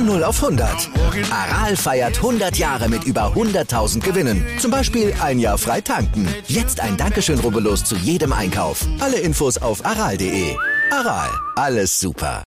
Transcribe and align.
Von 0.00 0.06
0 0.06 0.24
auf 0.24 0.42
100. 0.42 0.88
Aral 1.30 1.76
feiert 1.76 2.16
100 2.16 2.56
Jahre 2.56 2.88
mit 2.88 3.04
über 3.04 3.34
100.000 3.34 4.00
Gewinnen. 4.00 4.46
Zum 4.58 4.70
Beispiel 4.70 5.12
ein 5.22 5.38
Jahr 5.38 5.58
frei 5.58 5.82
tanken. 5.82 6.26
Jetzt 6.46 6.80
ein 6.80 6.96
Dankeschön, 6.96 7.38
rubbellos 7.38 7.84
zu 7.84 7.96
jedem 7.96 8.32
Einkauf. 8.32 8.86
Alle 9.00 9.18
Infos 9.18 9.58
auf 9.58 9.84
aral.de. 9.84 10.56
Aral, 10.90 11.28
alles 11.54 12.00
super. 12.00 12.42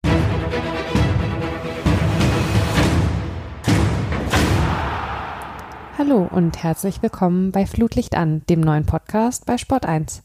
Hallo 5.98 6.30
und 6.32 6.64
herzlich 6.64 7.02
willkommen 7.02 7.52
bei 7.52 7.66
Flutlicht 7.66 8.16
an, 8.16 8.44
dem 8.48 8.62
neuen 8.62 8.86
Podcast 8.86 9.46
bei 9.46 9.58
Sport 9.58 9.86
1. 9.86 10.24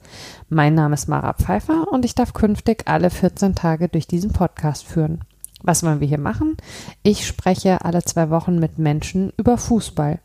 Mein 0.48 0.76
Name 0.76 0.94
ist 0.94 1.08
Mara 1.08 1.32
Pfeiffer 1.32 1.88
und 1.90 2.04
ich 2.04 2.14
darf 2.14 2.34
künftig 2.34 2.84
alle 2.86 3.10
14 3.10 3.56
Tage 3.56 3.88
durch 3.88 4.06
diesen 4.06 4.32
Podcast 4.32 4.86
führen. 4.86 5.24
Was 5.62 5.82
wollen 5.82 6.00
wir 6.00 6.08
hier 6.08 6.18
machen? 6.18 6.56
Ich 7.02 7.26
spreche 7.26 7.84
alle 7.84 8.02
zwei 8.02 8.30
Wochen 8.30 8.58
mit 8.58 8.78
Menschen 8.78 9.32
über 9.36 9.56
Fußball. 9.56 10.20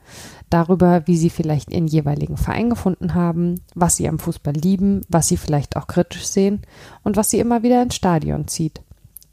Darüber, 0.49 1.07
wie 1.07 1.15
sie 1.15 1.29
vielleicht 1.29 1.71
ihren 1.71 1.87
jeweiligen 1.87 2.37
Verein 2.37 2.69
gefunden 2.69 3.13
haben, 3.13 3.61
was 3.73 3.95
sie 3.95 4.09
am 4.09 4.19
Fußball 4.19 4.53
lieben, 4.53 5.01
was 5.07 5.29
sie 5.29 5.37
vielleicht 5.37 5.77
auch 5.77 5.87
kritisch 5.87 6.27
sehen 6.27 6.61
und 7.03 7.15
was 7.15 7.29
sie 7.29 7.39
immer 7.39 7.63
wieder 7.63 7.81
ins 7.81 7.95
Stadion 7.95 8.47
zieht. 8.47 8.81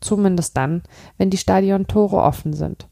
Zumindest 0.00 0.56
dann, 0.56 0.82
wenn 1.16 1.30
die 1.30 1.36
Stadiontore 1.36 2.22
offen 2.22 2.52
sind 2.52 2.86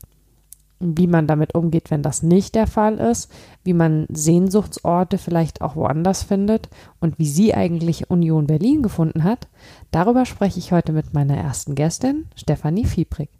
wie 0.78 1.06
man 1.06 1.26
damit 1.26 1.54
umgeht, 1.54 1.90
wenn 1.90 2.02
das 2.02 2.22
nicht 2.22 2.54
der 2.54 2.66
Fall 2.66 2.98
ist, 2.98 3.30
wie 3.64 3.72
man 3.72 4.06
Sehnsuchtsorte 4.08 5.18
vielleicht 5.18 5.62
auch 5.62 5.76
woanders 5.76 6.22
findet 6.22 6.68
und 7.00 7.18
wie 7.18 7.26
sie 7.26 7.54
eigentlich 7.54 8.10
Union 8.10 8.46
Berlin 8.46 8.82
gefunden 8.82 9.24
hat, 9.24 9.48
darüber 9.90 10.26
spreche 10.26 10.58
ich 10.58 10.72
heute 10.72 10.92
mit 10.92 11.14
meiner 11.14 11.36
ersten 11.36 11.74
Gästin, 11.74 12.26
Stefanie 12.34 12.84
Fiebrig. 12.84 13.30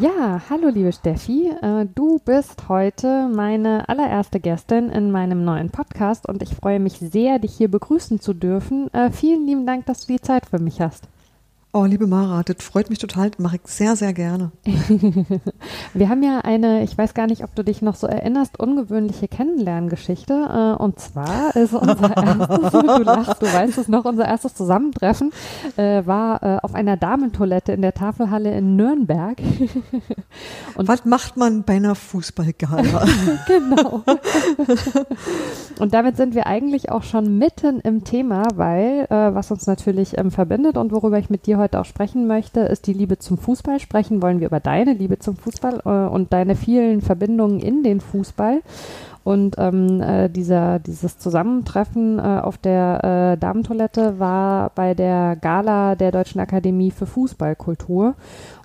Ja, 0.00 0.40
hallo 0.48 0.68
liebe 0.68 0.90
Steffi, 0.90 1.50
äh, 1.60 1.86
du 1.94 2.18
bist 2.24 2.68
heute 2.68 3.28
meine 3.28 3.88
allererste 3.90 4.40
Gästin 4.40 4.88
in 4.88 5.10
meinem 5.10 5.44
neuen 5.44 5.70
Podcast 5.70 6.26
und 6.26 6.42
ich 6.42 6.54
freue 6.54 6.80
mich 6.80 6.94
sehr, 6.94 7.38
dich 7.38 7.54
hier 7.54 7.70
begrüßen 7.70 8.18
zu 8.18 8.32
dürfen. 8.32 8.92
Äh, 8.94 9.10
vielen 9.10 9.46
lieben 9.46 9.66
Dank, 9.66 9.84
dass 9.86 10.06
du 10.06 10.14
die 10.14 10.20
Zeit 10.20 10.46
für 10.46 10.58
mich 10.58 10.80
hast. 10.80 11.08
Oh, 11.74 11.86
liebe 11.86 12.06
Mara, 12.06 12.42
das 12.42 12.56
freut 12.60 12.90
mich 12.90 12.98
total, 12.98 13.30
das 13.30 13.38
mache 13.38 13.56
ich 13.56 13.62
sehr, 13.64 13.96
sehr 13.96 14.12
gerne. 14.12 14.52
Wir 15.94 16.10
haben 16.10 16.22
ja 16.22 16.40
eine, 16.40 16.84
ich 16.84 16.98
weiß 16.98 17.14
gar 17.14 17.26
nicht, 17.26 17.42
ob 17.44 17.54
du 17.54 17.64
dich 17.64 17.80
noch 17.80 17.94
so 17.94 18.06
erinnerst, 18.06 18.60
ungewöhnliche 18.60 19.26
Kennenlerngeschichte. 19.26 20.34
Äh, 20.78 20.82
und 20.82 21.00
zwar 21.00 21.56
ist 21.56 21.72
unser 21.72 22.14
erstes, 22.14 22.72
du 22.72 23.02
lachst, 23.02 23.40
du 23.40 23.46
weißt 23.46 23.78
es 23.78 23.88
noch, 23.88 24.04
unser 24.04 24.26
erstes 24.26 24.54
Zusammentreffen 24.54 25.32
äh, 25.78 26.04
war 26.04 26.42
äh, 26.42 26.58
auf 26.60 26.74
einer 26.74 26.98
Damentoilette 26.98 27.72
in 27.72 27.80
der 27.80 27.94
Tafelhalle 27.94 28.54
in 28.54 28.76
Nürnberg. 28.76 29.38
Und 30.74 30.88
Was 30.88 31.06
macht 31.06 31.38
man 31.38 31.62
bei 31.62 31.76
einer 31.76 31.94
Fußballgala? 31.94 33.06
genau. 33.46 34.02
Und 35.78 35.94
damit 35.94 36.18
sind 36.18 36.34
wir 36.34 36.46
eigentlich 36.46 36.90
auch 36.90 37.02
schon 37.02 37.38
mitten 37.38 37.80
im 37.80 38.04
Thema, 38.04 38.42
weil 38.56 39.06
was 39.08 39.50
uns 39.50 39.66
natürlich 39.66 40.18
ähm, 40.18 40.30
verbindet 40.30 40.76
und 40.76 40.92
worüber 40.92 41.18
ich 41.18 41.30
mit 41.30 41.46
dir 41.46 41.58
heute 41.58 41.61
auch 41.76 41.84
sprechen 41.84 42.26
möchte, 42.26 42.60
ist 42.60 42.86
die 42.86 42.92
Liebe 42.92 43.18
zum 43.18 43.38
Fußball. 43.38 43.80
Sprechen 43.80 44.22
wollen 44.22 44.40
wir 44.40 44.48
über 44.48 44.60
deine 44.60 44.92
Liebe 44.92 45.18
zum 45.18 45.36
Fußball 45.36 45.82
äh, 45.84 46.12
und 46.12 46.32
deine 46.32 46.56
vielen 46.56 47.00
Verbindungen 47.00 47.60
in 47.60 47.82
den 47.82 48.00
Fußball. 48.00 48.60
Und 49.24 49.54
ähm, 49.58 50.00
äh, 50.00 50.28
dieser, 50.28 50.80
dieses 50.80 51.16
Zusammentreffen 51.18 52.18
äh, 52.18 52.22
auf 52.22 52.58
der 52.58 53.34
äh, 53.34 53.38
Damentoilette 53.38 54.18
war 54.18 54.70
bei 54.74 54.94
der 54.94 55.36
Gala 55.36 55.94
der 55.94 56.10
Deutschen 56.10 56.40
Akademie 56.40 56.90
für 56.90 57.06
Fußballkultur. 57.06 58.14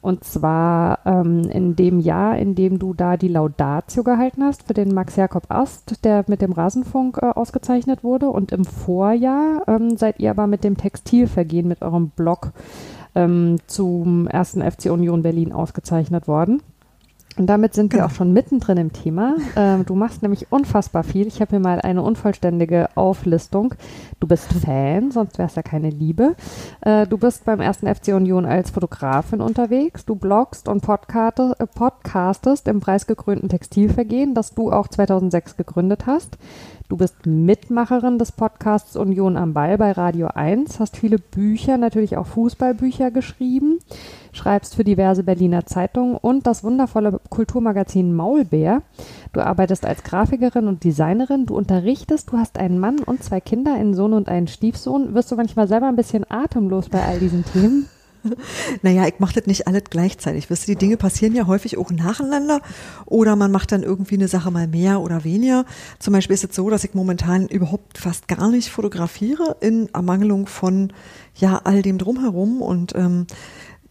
Und 0.01 0.23
zwar 0.23 0.99
ähm, 1.05 1.43
in 1.51 1.75
dem 1.75 1.99
Jahr, 1.99 2.37
in 2.37 2.55
dem 2.55 2.79
du 2.79 2.95
da 2.95 3.17
die 3.17 3.27
Laudatio 3.27 4.03
gehalten 4.03 4.43
hast 4.43 4.63
für 4.63 4.73
den 4.73 4.93
Max 4.93 5.15
Jakob 5.15 5.43
Ast, 5.49 6.03
der 6.03 6.25
mit 6.27 6.41
dem 6.41 6.53
Rasenfunk 6.53 7.19
äh, 7.21 7.25
ausgezeichnet 7.27 8.03
wurde. 8.03 8.29
Und 8.29 8.51
im 8.51 8.65
Vorjahr 8.65 9.63
ähm, 9.67 9.95
seid 9.95 10.19
ihr 10.19 10.31
aber 10.31 10.47
mit 10.47 10.63
dem 10.63 10.77
Textilvergehen, 10.77 11.67
mit 11.67 11.83
eurem 11.83 12.09
Blog 12.09 12.51
ähm, 13.17 13.57
zum 13.65 14.27
ersten 14.27 14.61
FC 14.61 14.91
Union 14.91 15.23
Berlin 15.23 15.51
ausgezeichnet 15.51 16.27
worden. 16.27 16.61
Und 17.37 17.45
damit 17.45 17.75
sind 17.75 17.93
wir 17.93 18.05
auch 18.05 18.11
schon 18.11 18.33
mittendrin 18.33 18.77
im 18.77 18.93
Thema. 18.93 19.35
Ähm, 19.55 19.85
du 19.85 19.93
machst 19.93 20.23
nämlich 20.23 20.51
unfassbar 20.51 21.03
viel. 21.03 21.27
Ich 21.27 21.39
habe 21.39 21.51
hier 21.51 21.59
mal 21.59 21.79
eine 21.79 22.01
unvollständige 22.01 22.89
Auflistung. 22.95 23.75
Du 24.19 24.27
bist 24.27 24.51
Fan, 24.51 25.11
sonst 25.11 25.37
wäre 25.37 25.47
es 25.47 25.53
ja 25.53 25.61
keine 25.61 25.91
Liebe. 25.91 26.35
Äh, 26.81 27.05
du 27.05 27.19
bist 27.19 27.45
beim 27.45 27.59
ersten 27.59 27.93
FC 27.93 28.07
Union 28.09 28.47
als 28.47 28.71
Fotografin 28.71 29.41
unterwegs. 29.41 30.03
Du 30.05 30.15
bloggst 30.15 30.67
und 30.67 30.83
äh, 30.83 31.67
podcastest 31.75 32.67
im 32.67 32.79
preisgekrönten 32.79 33.49
Textilvergehen, 33.49 34.33
das 34.33 34.55
du 34.55 34.71
auch 34.71 34.87
2006 34.87 35.57
gegründet 35.57 36.07
hast. 36.07 36.39
Du 36.89 36.95
bist 36.95 37.25
Mitmacherin 37.25 38.17
des 38.17 38.31
Podcasts 38.31 38.95
Union 38.95 39.35
am 39.35 39.53
Ball 39.53 39.77
bei 39.77 39.91
Radio 39.91 40.27
1, 40.27 40.79
hast 40.79 40.95
viele 40.95 41.17
Bücher, 41.19 41.77
natürlich 41.77 42.15
auch 42.15 42.27
Fußballbücher 42.27 43.11
geschrieben, 43.11 43.79
schreibst 44.31 44.73
für 44.73 44.85
diverse 44.85 45.23
Berliner 45.23 45.65
Zeitungen 45.65 46.15
und 46.15 46.47
das 46.47 46.63
wundervolle 46.63 47.19
Kulturmagazin 47.29 48.15
Maulbär. 48.15 48.83
Du 49.33 49.41
arbeitest 49.41 49.85
als 49.85 50.03
Grafikerin 50.03 50.69
und 50.69 50.85
Designerin, 50.85 51.45
du 51.45 51.57
unterrichtest, 51.57 52.31
du 52.31 52.37
hast 52.37 52.57
einen 52.57 52.79
Mann 52.79 52.99
und 52.99 53.21
zwei 53.21 53.41
Kinder, 53.41 53.73
einen 53.73 53.93
Sohn 53.93 54.13
und 54.13 54.29
einen 54.29 54.47
Stiefsohn. 54.47 55.13
Wirst 55.13 55.29
du 55.29 55.35
manchmal 55.35 55.67
selber 55.67 55.89
ein 55.89 55.97
bisschen 55.97 56.23
atemlos 56.29 56.87
bei 56.87 57.03
all 57.03 57.19
diesen 57.19 57.43
Themen? 57.43 57.89
Naja, 58.81 59.07
ich 59.07 59.19
mache 59.19 59.35
das 59.35 59.47
nicht 59.47 59.67
alles 59.67 59.83
gleichzeitig. 59.89 60.49
Wisst 60.49 60.67
ihr, 60.67 60.75
die 60.75 60.79
Dinge 60.79 60.97
passieren 60.97 61.35
ja 61.35 61.47
häufig 61.47 61.77
auch 61.77 61.91
nacheinander 61.91 62.61
oder 63.05 63.35
man 63.35 63.51
macht 63.51 63.71
dann 63.71 63.83
irgendwie 63.83 64.15
eine 64.15 64.27
Sache 64.27 64.51
mal 64.51 64.67
mehr 64.67 65.01
oder 65.01 65.23
weniger. 65.23 65.65
Zum 65.99 66.13
Beispiel 66.13 66.33
ist 66.33 66.43
es 66.43 66.55
so, 66.55 66.69
dass 66.69 66.83
ich 66.83 66.93
momentan 66.93 67.47
überhaupt 67.47 67.97
fast 67.97 68.27
gar 68.27 68.49
nicht 68.49 68.69
fotografiere 68.69 69.57
in 69.61 69.89
Ermangelung 69.93 70.47
von 70.47 70.93
ja 71.35 71.61
all 71.63 71.81
dem 71.81 71.97
drumherum 71.97 72.61
und 72.61 72.93
ähm, 72.95 73.27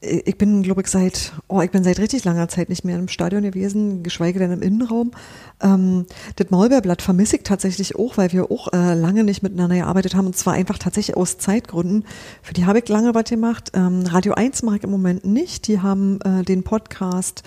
ich 0.01 0.37
bin, 0.37 0.63
glaube 0.63 0.83
ich, 0.83 0.89
seit, 0.89 1.33
oh, 1.49 1.61
ich 1.63 1.71
bin 1.71 1.83
seit 1.83 1.99
richtig 1.99 2.25
langer 2.25 2.49
Zeit 2.49 2.69
nicht 2.69 2.85
mehr 2.85 2.99
im 2.99 3.09
Stadion 3.09 3.43
gewesen, 3.43 4.03
geschweige 4.03 4.39
denn 4.39 4.53
im 4.53 4.63
Innenraum. 4.63 5.13
Ähm, 5.63 6.07
das 6.37 6.51
Maulbeerblatt 6.51 7.03
vermisse 7.03 7.37
ich 7.37 7.43
tatsächlich 7.43 7.97
auch, 7.97 8.17
weil 8.17 8.33
wir 8.33 8.51
auch 8.51 8.73
äh, 8.73 8.95
lange 8.95 9.25
nicht 9.25 9.43
miteinander 9.43 9.77
gearbeitet 9.77 10.15
haben 10.15 10.27
und 10.27 10.37
zwar 10.37 10.55
einfach 10.55 10.79
tatsächlich 10.79 11.17
aus 11.17 11.39
Zeitgründen. 11.39 12.05
Für 12.43 12.55
die 12.55 12.67
habe 12.67 12.79
ich 12.81 12.89
lange 12.89 13.15
was 13.15 13.25
gemacht. 13.25 13.73
Ähm, 13.75 14.05
Radio 14.07 14.35
1 14.35 14.63
mache 14.63 14.77
ich 14.77 14.85
im 14.85 14.91
Moment 14.91 15.25
nicht. 15.25 15.67
Die 15.67 15.81
haben 15.81 16.21
äh, 16.23 16.43
den 16.43 16.63
Podcast 16.63 17.43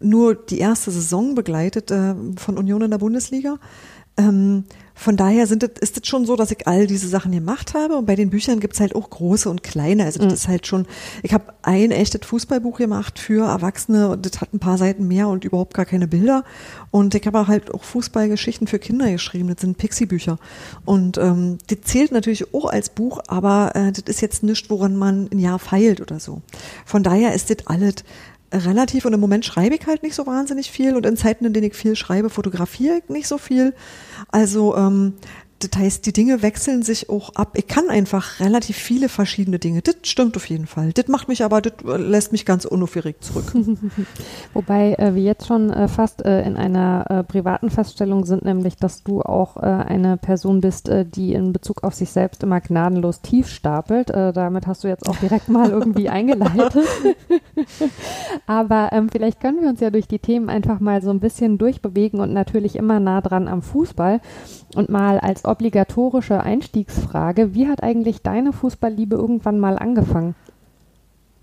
nur 0.00 0.34
die 0.34 0.58
erste 0.58 0.90
Saison 0.90 1.34
begleitet 1.34 1.90
äh, 1.90 2.14
von 2.36 2.58
Union 2.58 2.82
in 2.82 2.90
der 2.90 2.98
Bundesliga. 2.98 3.56
Ähm, 4.16 4.64
von 4.94 5.16
daher 5.16 5.46
sind 5.46 5.62
das, 5.62 5.70
ist 5.80 5.98
es 5.98 6.06
schon 6.06 6.24
so, 6.24 6.36
dass 6.36 6.52
ich 6.52 6.66
all 6.68 6.86
diese 6.86 7.08
Sachen 7.08 7.32
gemacht 7.32 7.74
habe. 7.74 7.96
Und 7.96 8.06
bei 8.06 8.14
den 8.14 8.30
Büchern 8.30 8.60
gibt's 8.60 8.78
halt 8.80 8.94
auch 8.94 9.10
große 9.10 9.50
und 9.50 9.62
kleine. 9.62 10.04
Also 10.04 10.20
das 10.20 10.28
mhm. 10.28 10.34
ist 10.34 10.48
halt 10.48 10.66
schon, 10.66 10.86
ich 11.22 11.34
habe 11.34 11.52
ein 11.62 11.90
echtes 11.90 12.20
Fußballbuch 12.24 12.78
gemacht 12.78 13.18
für 13.18 13.46
Erwachsene 13.46 14.10
und 14.10 14.24
das 14.24 14.40
hat 14.40 14.54
ein 14.54 14.60
paar 14.60 14.78
Seiten 14.78 15.08
mehr 15.08 15.28
und 15.28 15.44
überhaupt 15.44 15.74
gar 15.74 15.84
keine 15.84 16.06
Bilder. 16.06 16.44
Und 16.90 17.14
ich 17.14 17.26
habe 17.26 17.46
halt 17.48 17.74
auch 17.74 17.82
Fußballgeschichten 17.82 18.68
für 18.68 18.78
Kinder 18.78 19.10
geschrieben. 19.10 19.48
Das 19.48 19.60
sind 19.60 19.78
Pixie-Bücher. 19.78 20.38
Und 20.84 21.18
ähm, 21.18 21.58
das 21.66 21.78
zählt 21.82 22.12
natürlich 22.12 22.54
auch 22.54 22.66
als 22.66 22.88
Buch, 22.88 23.20
aber 23.26 23.72
äh, 23.74 23.90
das 23.90 24.04
ist 24.06 24.20
jetzt 24.20 24.44
nichts, 24.44 24.70
woran 24.70 24.96
man 24.96 25.28
ein 25.32 25.40
Jahr 25.40 25.58
feilt 25.58 26.00
oder 26.00 26.20
so. 26.20 26.42
Von 26.86 27.02
daher 27.02 27.34
ist 27.34 27.50
das 27.50 27.66
alles 27.66 27.96
relativ 28.54 29.04
und 29.04 29.12
im 29.12 29.20
Moment 29.20 29.44
schreibe 29.44 29.74
ich 29.74 29.86
halt 29.86 30.02
nicht 30.02 30.14
so 30.14 30.26
wahnsinnig 30.26 30.70
viel 30.70 30.96
und 30.96 31.06
in 31.06 31.16
Zeiten, 31.16 31.44
in 31.44 31.52
denen 31.52 31.66
ich 31.66 31.74
viel 31.74 31.96
schreibe, 31.96 32.30
fotografiere 32.30 32.98
ich 32.98 33.08
nicht 33.08 33.26
so 33.26 33.38
viel. 33.38 33.74
Also 34.28 34.76
ähm, 34.76 35.14
das 35.60 35.80
heißt, 35.80 36.06
die 36.06 36.12
Dinge 36.12 36.42
wechseln 36.42 36.82
sich 36.82 37.08
auch 37.08 37.34
ab. 37.36 37.52
Ich 37.54 37.66
kann 37.66 37.88
einfach 37.88 38.40
relativ 38.40 38.76
viele 38.76 39.08
verschiedene 39.08 39.58
Dinge. 39.58 39.82
Das 39.82 39.96
stimmt 40.02 40.36
auf 40.36 40.46
jeden 40.48 40.66
Fall. 40.66 40.92
Das 40.92 41.08
macht 41.08 41.28
mich 41.28 41.44
aber, 41.44 41.60
das 41.60 41.72
lässt 41.82 42.32
mich 42.32 42.44
ganz 42.44 42.64
unaufgeregt 42.64 43.24
zurück. 43.24 43.52
Wobei 44.54 44.94
äh, 44.94 45.14
wir 45.14 45.22
jetzt 45.22 45.46
schon 45.46 45.70
äh, 45.70 45.88
fast 45.88 46.24
äh, 46.24 46.42
in 46.42 46.56
einer 46.56 47.06
äh, 47.08 47.24
privaten 47.24 47.70
Feststellung 47.70 48.24
sind, 48.26 48.44
nämlich, 48.44 48.76
dass 48.76 49.02
du 49.04 49.22
auch 49.22 49.56
äh, 49.56 49.60
eine 49.60 50.16
Person 50.16 50.60
bist, 50.60 50.88
äh, 50.88 51.06
die 51.06 51.32
in 51.32 51.52
Bezug 51.52 51.84
auf 51.84 51.94
sich 51.94 52.10
selbst 52.10 52.42
immer 52.42 52.60
gnadenlos 52.60 53.20
tief 53.20 53.48
stapelt. 53.48 54.10
damit 54.10 54.66
hast 54.66 54.84
du 54.84 54.88
jetzt 54.88 55.08
auch 55.08 55.16
direkt 55.16 55.48
mal 55.48 55.70
irgendwie 55.70 56.08
eingeleitet. 56.08 56.74
aber 58.46 58.90
ähm, 58.92 59.08
vielleicht 59.08 59.40
können 59.40 59.62
wir 59.62 59.68
uns 59.68 59.80
ja 59.80 59.90
durch 59.90 60.08
die 60.08 60.18
Themen 60.18 60.48
einfach 60.48 60.80
mal 60.80 61.02
so 61.02 61.10
ein 61.10 61.20
bisschen 61.20 61.58
durchbewegen 61.58 62.20
und 62.20 62.32
natürlich 62.32 62.76
immer 62.76 63.00
nah 63.00 63.20
dran 63.20 63.48
am 63.48 63.62
Fußball 63.62 64.20
und 64.74 64.88
mal 64.88 65.18
als 65.18 65.43
obligatorische 65.44 66.40
Einstiegsfrage, 66.40 67.54
wie 67.54 67.68
hat 67.68 67.82
eigentlich 67.82 68.22
deine 68.22 68.52
Fußballliebe 68.52 69.16
irgendwann 69.16 69.58
mal 69.58 69.78
angefangen? 69.78 70.34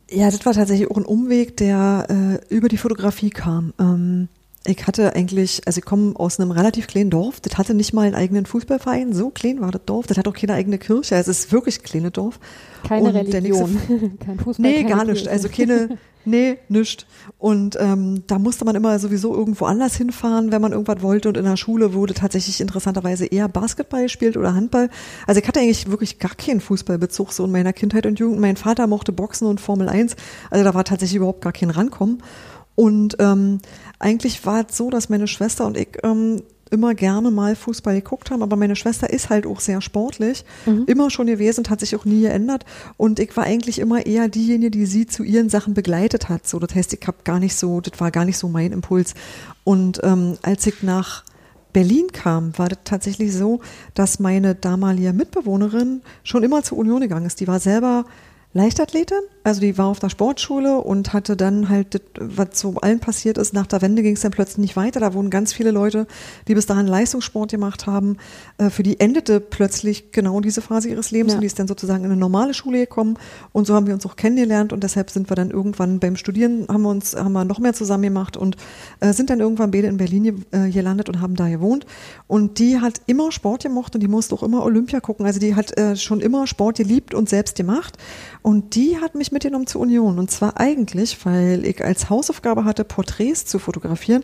Ja, 0.10 0.30
das 0.30 0.46
war 0.46 0.54
tatsächlich 0.54 0.92
auch 0.92 0.98
ein 0.98 1.06
Umweg, 1.06 1.56
der 1.58 2.42
äh, 2.50 2.54
über 2.54 2.68
die 2.68 2.78
Fotografie 2.78 3.30
kam. 3.30 3.74
Ähm, 3.80 4.28
ich 4.66 4.86
hatte 4.86 5.16
eigentlich, 5.16 5.62
also 5.66 5.80
ich 5.80 5.86
komme 5.86 6.14
aus 6.16 6.40
einem 6.40 6.52
relativ 6.52 6.86
kleinen 6.88 7.10
Dorf, 7.10 7.40
das 7.40 7.58
hatte 7.58 7.74
nicht 7.74 7.94
mal 7.94 8.06
einen 8.06 8.16
eigenen 8.16 8.46
Fußballverein, 8.46 9.12
so 9.14 9.30
klein 9.32 9.60
war 9.60 9.72
das 9.72 9.82
Dorf, 9.86 10.06
das 10.06 10.18
hat 10.18 10.28
auch 10.28 10.36
keine 10.36 10.54
eigene 10.54 10.78
Kirche, 10.78 11.16
also 11.16 11.32
es 11.32 11.46
ist 11.46 11.52
wirklich 11.52 11.80
ein 11.80 11.84
kleines 11.84 12.12
Dorf. 12.12 12.40
Keine 12.88 13.08
Und 13.08 13.14
der 13.14 13.24
Religion, 13.26 13.74
nächste- 13.74 14.18
kein 14.26 14.40
Fußball, 14.40 14.72
Nee, 14.72 14.84
gar 14.84 15.04
nicht. 15.06 15.28
Also 15.28 15.50
keine, 15.50 15.98
nee, 16.26 16.58
nischt. 16.70 17.06
Und 17.40 17.76
ähm, 17.80 18.24
da 18.28 18.38
musste 18.40 18.66
man 18.66 18.76
immer 18.76 18.98
sowieso 19.00 19.36
irgendwo 19.36 19.66
anders 19.66 19.96
hinfahren, 19.96 20.52
wenn 20.52 20.62
man 20.62 20.72
irgendwas 20.72 21.02
wollte. 21.04 21.30
Und 21.30 21.38
in 21.38 21.46
der 21.46 21.58
Schule 21.58 21.94
wurde 21.94 22.14
tatsächlich 22.16 22.60
interessanterweise 22.62 23.26
eher 23.28 23.48
Basketball 23.48 24.04
gespielt 24.04 24.36
oder 24.36 24.54
Handball. 24.56 24.90
Also 25.28 25.42
ich 25.42 25.48
hatte 25.48 25.60
eigentlich 25.60 25.90
wirklich 25.90 26.18
gar 26.20 26.34
keinen 26.36 26.60
Fußballbezug 26.62 27.32
so 27.34 27.46
in 27.46 27.52
meiner 27.52 27.74
Kindheit 27.74 28.06
und 28.08 28.20
Jugend. 28.20 28.40
Mein 28.40 28.58
Vater 28.58 28.88
mochte 28.88 29.12
Boxen 29.12 29.48
und 29.48 29.62
Formel 29.62 29.88
1. 29.88 30.16
Also 30.50 30.64
da 30.64 30.74
war 30.74 30.84
tatsächlich 30.84 31.18
überhaupt 31.18 31.42
gar 31.42 31.54
kein 31.54 31.70
Rankommen. 31.70 32.22
Und 32.82 33.18
ähm, 33.20 33.60
eigentlich 34.00 34.44
war 34.44 34.66
es 34.68 34.76
so, 34.76 34.90
dass 34.90 35.08
meine 35.08 35.28
Schwester 35.28 35.68
und 35.68 35.78
ich 35.78 36.00
ähm, 36.02 36.42
immer 36.72 36.96
gerne 36.96 37.30
mal 37.30 37.56
Fußball 37.56 37.94
geguckt 37.94 38.32
haben, 38.32 38.42
aber 38.42 38.56
meine 38.56 38.76
Schwester 38.76 39.08
ist 39.08 39.30
halt 39.30 39.46
auch 39.46 39.60
sehr 39.60 39.82
sportlich, 39.82 40.46
immer 40.88 41.12
schon 41.12 41.28
gewesen, 41.28 41.64
hat 41.70 41.80
sich 41.80 41.96
auch 41.96 42.06
nie 42.06 42.22
geändert 42.22 42.66
und 42.98 43.20
ich 43.20 43.38
war 43.38 43.44
eigentlich 43.44 43.78
immer 43.78 44.08
eher 44.08 44.30
diejenige, 44.30 44.72
die 44.72 44.88
sie 44.88 45.06
zu 45.06 45.22
ihren 45.22 45.48
Sachen 45.48 45.76
begleitet 45.76 46.28
hat. 46.28 46.48
So, 46.48 46.58
das 46.58 46.74
heißt, 46.74 46.92
ich 46.94 47.06
habe 47.06 47.18
gar 47.24 47.38
nicht 47.38 47.56
so, 47.56 47.82
das 47.82 48.00
war 48.00 48.10
gar 48.10 48.26
nicht 48.26 48.40
so 48.40 48.48
mein 48.48 48.72
Impuls. 48.72 49.14
Und 49.64 50.00
ähm, 50.02 50.40
als 50.42 50.66
ich 50.66 50.82
nach 50.82 51.24
Berlin 51.74 52.08
kam, 52.12 52.58
war 52.58 52.70
das 52.70 52.80
tatsächlich 52.84 53.32
so, 53.32 53.60
dass 53.94 54.20
meine 54.20 54.56
damalige 54.56 55.14
Mitbewohnerin 55.14 56.02
schon 56.24 56.42
immer 56.42 56.64
zur 56.64 56.80
Union 56.80 57.02
gegangen 57.02 57.28
ist. 57.28 57.42
Die 57.42 57.48
war 57.48 57.60
selber 57.60 58.06
Leichtathletin, 58.54 59.18
also 59.46 59.62
die 59.62 59.78
war 59.78 59.86
auf 59.86 60.00
der 60.00 60.10
Sportschule 60.10 60.80
und 60.80 61.14
hatte 61.14 61.38
dann 61.38 61.70
halt, 61.70 61.94
das, 61.94 62.02
was 62.20 62.60
so 62.60 62.76
allen 62.76 63.00
passiert 63.00 63.38
ist, 63.38 63.54
nach 63.54 63.66
der 63.66 63.82
Wende 63.82 64.04
ging 64.04 64.16
es 64.16 64.22
dann 64.22 64.32
plötzlich 64.32 64.58
nicht 64.58 64.76
weiter. 64.76 65.00
Da 65.00 65.14
wurden 65.14 65.30
ganz 65.30 65.54
viele 65.54 65.72
Leute, 65.72 66.06
die 66.50 66.54
bis 66.54 66.66
dahin 66.66 66.86
Leistungssport 66.86 67.52
gemacht 67.52 67.88
haben, 67.88 68.18
äh, 68.58 68.70
für 68.70 68.84
die 68.84 69.00
endete 69.00 69.40
plötzlich 69.40 70.12
genau 70.12 70.42
diese 70.42 70.62
Phase 70.62 70.90
ihres 70.90 71.12
Lebens 71.12 71.32
Ja. 71.32 71.38
und 71.38 71.42
die 71.42 71.48
ist 71.48 71.58
dann 71.60 71.68
sozusagen 71.70 72.04
in 72.04 72.12
eine 72.12 72.20
normale 72.20 72.54
Schule 72.54 72.80
gekommen. 72.80 73.18
Und 73.54 73.68
so 73.68 73.74
haben 73.74 73.88
wir 73.88 73.94
uns 73.94 74.06
auch 74.06 74.18
kennengelernt 74.18 74.74
und 74.74 74.84
deshalb 74.84 75.12
sind 75.12 75.32
wir 75.32 75.36
dann 75.36 75.50
irgendwann 75.50 76.00
beim 76.00 76.18
Studieren, 76.18 76.66
haben 76.68 76.82
wir 76.82 76.90
uns, 76.90 77.16
haben 77.16 77.32
wir 77.32 77.46
noch 77.46 77.60
mehr 77.60 77.74
zusammen 77.74 78.04
gemacht 78.04 78.36
und 78.36 78.58
äh, 79.00 79.14
sind 79.14 79.30
dann 79.30 79.40
irgendwann 79.40 79.72
beide 79.72 79.88
in 79.88 79.96
Berlin 79.96 80.44
äh, 80.52 80.70
gelandet 80.70 81.08
und 81.08 81.22
haben 81.22 81.36
da 81.36 81.48
gewohnt. 81.48 81.86
Und 82.28 82.60
die 82.60 82.82
hat 82.82 83.00
immer 83.06 83.32
Sport 83.32 83.64
gemocht 83.64 83.96
und 83.96 84.02
die 84.02 84.10
musste 84.10 84.36
auch 84.36 84.44
immer 84.44 84.64
Olympia 84.66 85.00
gucken, 85.00 85.26
also 85.26 85.40
die 85.40 85.56
hat 85.56 85.74
schon 85.96 86.20
immer 86.20 86.48
Sport 86.48 86.78
geliebt 86.78 87.14
und 87.14 87.30
selbst 87.30 87.56
gemacht 87.56 87.98
und 88.42 88.76
die 88.76 88.98
hat 89.00 89.16
mich 89.16 89.32
mitgenommen 89.32 89.68
zur 89.68 89.82
Union 89.82 90.20
und 90.20 90.32
zwar 90.32 90.60
eigentlich, 90.60 91.26
weil 91.26 91.66
ich 91.66 91.84
als 91.84 92.10
Hausaufgabe 92.10 92.66
hatte, 92.66 92.84
Porträts 92.84 93.46
zu 93.46 93.60
fotografieren 93.60 94.24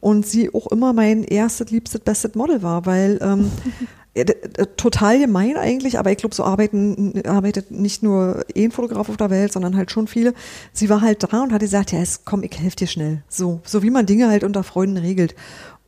und 0.00 0.26
sie 0.26 0.52
auch 0.54 0.68
immer 0.68 0.92
mein 0.92 1.24
erstes, 1.24 1.70
liebstes, 1.70 2.00
bestes 2.00 2.34
Model 2.34 2.62
war, 2.62 2.86
weil 2.86 3.18
ähm, 3.20 3.50
d- 4.16 4.24
d- 4.24 4.34
total 4.76 5.18
gemein 5.18 5.56
eigentlich, 5.56 5.98
aber 5.98 6.10
ich 6.10 6.18
glaube, 6.18 6.34
so 6.34 6.44
arbeiten, 6.44 7.20
arbeitet 7.26 7.70
nicht 7.70 8.02
nur 8.02 8.44
ein 8.56 8.70
Fotograf 8.70 9.08
auf 9.08 9.16
der 9.16 9.30
Welt, 9.30 9.52
sondern 9.52 9.76
halt 9.76 9.90
schon 9.90 10.06
viele. 10.06 10.34
Sie 10.72 10.88
war 10.88 11.00
halt 11.00 11.22
da 11.24 11.42
und 11.42 11.52
hat 11.52 11.60
gesagt, 11.60 11.92
ja, 11.92 12.02
komm, 12.24 12.42
ich 12.42 12.58
helfe 12.58 12.76
dir 12.76 12.86
schnell. 12.86 13.22
So, 13.28 13.60
so 13.64 13.82
wie 13.82 13.90
man 13.90 14.06
Dinge 14.06 14.28
halt 14.28 14.44
unter 14.44 14.62
Freunden 14.64 14.96
regelt. 14.96 15.34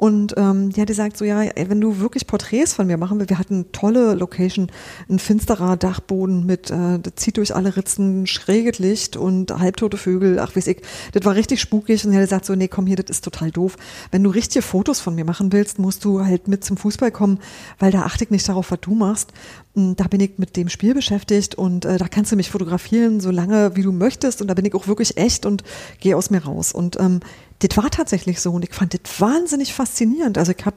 Und 0.00 0.32
ähm, 0.38 0.70
die 0.70 0.81
hat 0.81 0.88
gesagt, 0.88 1.19
so 1.19 1.26
ja, 1.26 1.43
ey, 1.43 1.69
wenn 1.69 1.79
du 1.79 1.99
wirklich 1.99 2.26
Porträts 2.26 2.73
von 2.73 2.87
mir 2.87 2.97
machen 2.97 3.19
willst, 3.19 3.29
wir 3.29 3.38
hatten 3.38 3.70
tolle 3.70 4.14
Location, 4.14 4.73
ein 5.11 5.19
finsterer 5.19 5.76
Dachboden 5.76 6.47
mit, 6.47 6.70
äh, 6.70 6.99
das 6.99 7.17
zieht 7.17 7.37
durch 7.37 7.55
alle 7.55 7.76
Ritzen, 7.76 8.26
schräges 8.26 8.79
Licht 8.79 9.19
und 9.19 9.50
halbtote 9.50 9.99
Vögel, 9.99 10.38
ach 10.38 10.56
weiß 10.56 10.69
ich, 10.69 10.81
das 11.12 11.26
war 11.26 11.35
richtig 11.35 11.61
spukig 11.61 12.02
und 12.06 12.12
er 12.12 12.17
hat 12.20 12.25
gesagt 12.25 12.47
so, 12.47 12.55
nee, 12.55 12.67
komm 12.67 12.87
hier, 12.87 12.97
das 12.97 13.11
ist 13.11 13.25
total 13.25 13.50
doof. 13.50 13.76
Wenn 14.11 14.25
du 14.25 14.31
richtige 14.31 14.62
Fotos 14.62 15.00
von 15.00 15.14
mir 15.14 15.26
machen 15.26 15.52
willst, 15.52 15.79
musst 15.79 16.02
du 16.02 16.25
halt 16.25 16.49
mit 16.49 16.64
zum 16.64 16.79
Fußball 16.79 17.11
kommen, 17.11 17.38
weil 17.79 17.93
da 17.93 18.00
achte 18.05 18.25
ich 18.25 18.31
nicht 18.31 18.49
darauf, 18.49 18.70
was 18.70 18.81
du 18.81 18.94
machst. 18.94 19.35
Da 19.75 20.05
bin 20.05 20.20
ich 20.20 20.38
mit 20.38 20.56
dem 20.56 20.70
Spiel 20.70 20.94
beschäftigt 20.94 21.56
und 21.56 21.85
äh, 21.85 21.99
da 21.99 22.08
kannst 22.08 22.32
du 22.32 22.37
mich 22.37 22.49
fotografieren, 22.49 23.20
so 23.20 23.31
lange 23.31 23.76
wie 23.76 23.82
du 23.82 23.93
möchtest 23.93 24.41
und 24.41 24.49
da 24.49 24.55
bin 24.55 24.64
ich 24.64 24.75
auch 24.75 24.87
wirklich 24.87 25.19
echt 25.19 25.44
und 25.44 25.62
gehe 26.00 26.17
aus 26.17 26.31
mir 26.31 26.43
raus. 26.43 26.73
Und 26.73 26.99
ähm, 26.99 27.20
das 27.60 27.76
war 27.76 27.90
tatsächlich 27.90 28.40
so 28.40 28.52
und 28.52 28.64
ich 28.64 28.74
fand 28.74 28.94
das 28.94 29.20
wahnsinnig 29.20 29.74
faszinierend. 29.74 30.38
Also 30.38 30.52
ich 30.56 30.64
habe 30.64 30.76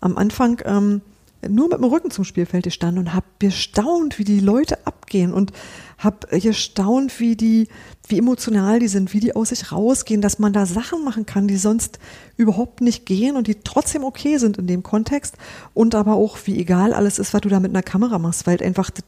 am 0.00 0.18
Anfang 0.18 0.60
ähm, 0.64 1.00
nur 1.48 1.68
mit 1.68 1.78
dem 1.78 1.84
Rücken 1.84 2.10
zum 2.10 2.24
Spielfeld 2.24 2.64
gestanden 2.64 3.06
und 3.06 3.14
habe 3.14 3.26
gestaunt, 3.38 4.18
wie 4.18 4.24
die 4.24 4.40
Leute 4.40 4.86
abgehen 4.86 5.32
und 5.32 5.52
habe 5.98 6.26
gestaunt, 6.40 7.20
wie 7.20 7.36
die, 7.36 7.68
wie 8.08 8.18
emotional 8.18 8.78
die 8.78 8.88
sind, 8.88 9.14
wie 9.14 9.20
die 9.20 9.36
aus 9.36 9.50
sich 9.50 9.72
rausgehen, 9.72 10.20
dass 10.20 10.38
man 10.38 10.52
da 10.52 10.66
Sachen 10.66 11.04
machen 11.04 11.26
kann, 11.26 11.48
die 11.48 11.56
sonst 11.56 11.98
überhaupt 12.36 12.80
nicht 12.80 13.06
gehen 13.06 13.36
und 13.36 13.46
die 13.46 13.56
trotzdem 13.56 14.04
okay 14.04 14.38
sind 14.38 14.58
in 14.58 14.66
dem 14.66 14.82
Kontext 14.82 15.36
und 15.72 15.94
aber 15.94 16.14
auch, 16.14 16.38
wie 16.44 16.58
egal 16.58 16.92
alles 16.92 17.18
ist, 17.18 17.32
was 17.32 17.40
du 17.42 17.48
da 17.48 17.60
mit 17.60 17.70
einer 17.70 17.82
Kamera 17.82 18.18
machst, 18.18 18.46
weil 18.46 18.62
einfach 18.62 18.90
das 18.90 19.04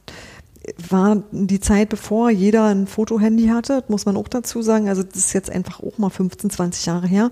war 0.89 1.23
die 1.31 1.61
Zeit, 1.61 1.89
bevor 1.89 2.31
jeder 2.31 2.65
ein 2.65 2.87
Fotohandy 2.87 3.49
hatte, 3.49 3.81
das 3.81 3.89
muss 3.89 4.07
man 4.07 4.17
auch 4.17 4.29
dazu 4.29 4.63
sagen. 4.63 4.89
Also 4.89 5.03
das 5.03 5.17
ist 5.17 5.33
jetzt 5.33 5.51
einfach 5.51 5.81
auch 5.81 5.99
mal 5.99 6.11
15, 6.11 6.51
20 6.51 6.87
Jahre 6.87 7.07
her. 7.07 7.31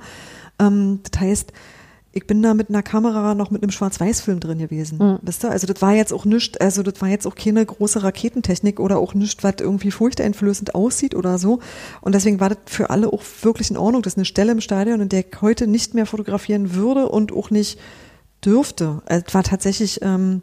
Ähm, 0.59 1.01
das 1.11 1.21
heißt, 1.21 1.53
ich 2.17 2.29
bin 2.29 2.43
da 2.43 2.55
mit 2.55 2.69
einer 2.69 2.85
Kamera 2.85 3.35
noch 3.35 3.51
mit 3.51 3.63
einem 3.63 3.73
Schwarz-Weiß-Film 3.73 4.39
drin 4.39 4.59
gewesen. 4.59 4.99
Mhm. 4.99 5.19
Wisst 5.23 5.45
ihr? 5.45 5.51
Also 5.51 5.67
das 5.67 5.83
war 5.83 5.93
jetzt 5.93 6.13
auch 6.13 6.25
nichts, 6.25 6.57
also 6.59 6.85
das 6.85 7.01
war 7.01 7.09
jetzt 7.09 7.27
auch 7.27 7.35
keine 7.35 7.67
große 7.67 8.05
Raketentechnik 8.05 8.79
oder 8.79 8.99
auch 8.99 9.15
nichts, 9.15 9.43
was 9.43 9.57
irgendwie 9.59 9.91
furchteinflößend 9.91 10.77
aussieht 10.77 11.17
oder 11.17 11.39
so. 11.39 11.59
Und 12.03 12.15
deswegen 12.15 12.39
war 12.39 12.51
das 12.51 12.59
für 12.67 12.91
alle 12.91 13.13
auch 13.13 13.23
wirklich 13.43 13.71
in 13.71 13.77
Ordnung. 13.77 14.03
Das 14.03 14.13
ist 14.13 14.19
eine 14.19 14.27
Stelle 14.27 14.53
im 14.53 14.61
Stadion, 14.61 15.01
in 15.01 15.09
der 15.09 15.21
ich 15.21 15.41
heute 15.41 15.67
nicht 15.67 15.95
mehr 15.95 16.07
fotografieren 16.07 16.75
würde 16.75 17.09
und 17.09 17.33
auch 17.33 17.51
nicht 17.51 17.81
dürfte. 18.45 19.03
Also 19.07 19.25
Es 19.27 19.35
war 19.35 19.43
tatsächlich 19.43 20.01
ähm, 20.03 20.43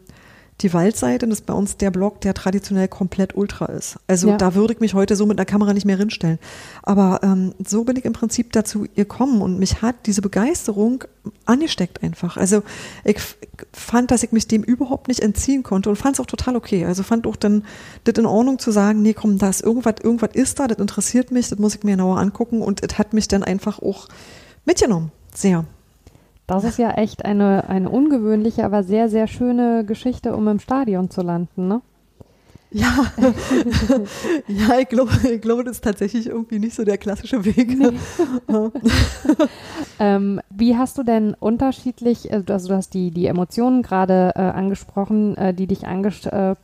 die 0.62 0.72
Waldseite, 0.72 1.26
das 1.26 1.40
ist 1.40 1.46
bei 1.46 1.54
uns 1.54 1.76
der 1.76 1.90
Block, 1.90 2.20
der 2.20 2.34
traditionell 2.34 2.88
komplett 2.88 3.36
ultra 3.36 3.66
ist. 3.66 3.98
Also 4.06 4.28
Ja. 4.28 4.36
da 4.36 4.54
würde 4.54 4.74
ich 4.74 4.80
mich 4.80 4.94
heute 4.94 5.16
so 5.16 5.26
mit 5.26 5.38
einer 5.38 5.46
Kamera 5.46 5.72
nicht 5.74 5.84
mehr 5.84 5.96
hinstellen. 5.96 6.38
Aber 6.82 7.20
ähm, 7.22 7.54
so 7.64 7.84
bin 7.84 7.96
ich 7.96 8.04
im 8.04 8.12
Prinzip 8.12 8.52
dazu 8.52 8.86
gekommen 8.94 9.42
und 9.42 9.58
mich 9.58 9.82
hat 9.82 10.06
diese 10.06 10.22
Begeisterung 10.22 11.04
angesteckt 11.44 12.02
einfach. 12.02 12.36
Also 12.36 12.62
ich 13.04 13.18
fand, 13.72 14.10
dass 14.10 14.22
ich 14.22 14.32
mich 14.32 14.48
dem 14.48 14.62
überhaupt 14.62 15.08
nicht 15.08 15.20
entziehen 15.20 15.62
konnte 15.62 15.88
und 15.90 15.96
fand 15.96 16.16
es 16.16 16.20
auch 16.20 16.26
total 16.26 16.56
okay. 16.56 16.84
Also 16.84 17.02
fand 17.02 17.26
auch 17.26 17.36
dann 17.36 17.64
das 18.04 18.14
in 18.16 18.26
Ordnung 18.26 18.58
zu 18.58 18.70
sagen, 18.70 19.02
nee, 19.02 19.14
komm, 19.14 19.38
da 19.38 19.48
ist 19.50 19.62
irgendwas, 19.62 19.96
irgendwas 20.02 20.30
ist 20.34 20.58
da, 20.58 20.66
das 20.68 20.78
interessiert 20.78 21.30
mich, 21.30 21.48
das 21.48 21.58
muss 21.58 21.74
ich 21.74 21.84
mir 21.84 21.92
genauer 21.92 22.18
angucken 22.18 22.62
und 22.62 22.82
es 22.82 22.98
hat 22.98 23.12
mich 23.12 23.28
dann 23.28 23.42
einfach 23.42 23.80
auch 23.80 24.08
mitgenommen. 24.64 25.12
Sehr. 25.34 25.64
Das 26.54 26.64
ist 26.64 26.78
ja 26.78 26.92
echt 26.92 27.24
eine, 27.24 27.68
eine 27.68 27.88
ungewöhnliche, 27.88 28.64
aber 28.64 28.82
sehr, 28.82 29.08
sehr 29.08 29.26
schöne 29.26 29.84
Geschichte, 29.84 30.34
um 30.36 30.48
im 30.48 30.58
Stadion 30.58 31.10
zu 31.10 31.22
landen, 31.22 31.68
ne? 31.68 31.80
Ja, 32.74 33.04
ja, 34.48 34.78
ich 34.78 34.88
glaube, 34.88 35.10
ich 35.30 35.42
glaube, 35.42 35.62
das 35.62 35.76
ist 35.76 35.84
tatsächlich 35.84 36.26
irgendwie 36.26 36.58
nicht 36.58 36.74
so 36.74 36.84
der 36.84 36.98
klassische 36.98 37.44
Weg. 37.44 37.76
Ja. 38.48 38.70
Ähm, 39.98 40.40
wie 40.50 40.76
hast 40.76 40.98
du 40.98 41.02
denn 41.02 41.34
unterschiedlich, 41.34 42.30
äh, 42.30 42.42
also 42.48 42.68
du 42.68 42.74
hast 42.74 42.92
die, 42.94 43.10
die 43.10 43.26
Emotionen 43.26 43.82
gerade 43.82 44.32
äh, 44.34 44.40
angesprochen, 44.40 45.36
äh, 45.36 45.54
die 45.54 45.66
dich 45.66 45.86
angest 45.86 46.26
äh, 46.26 46.54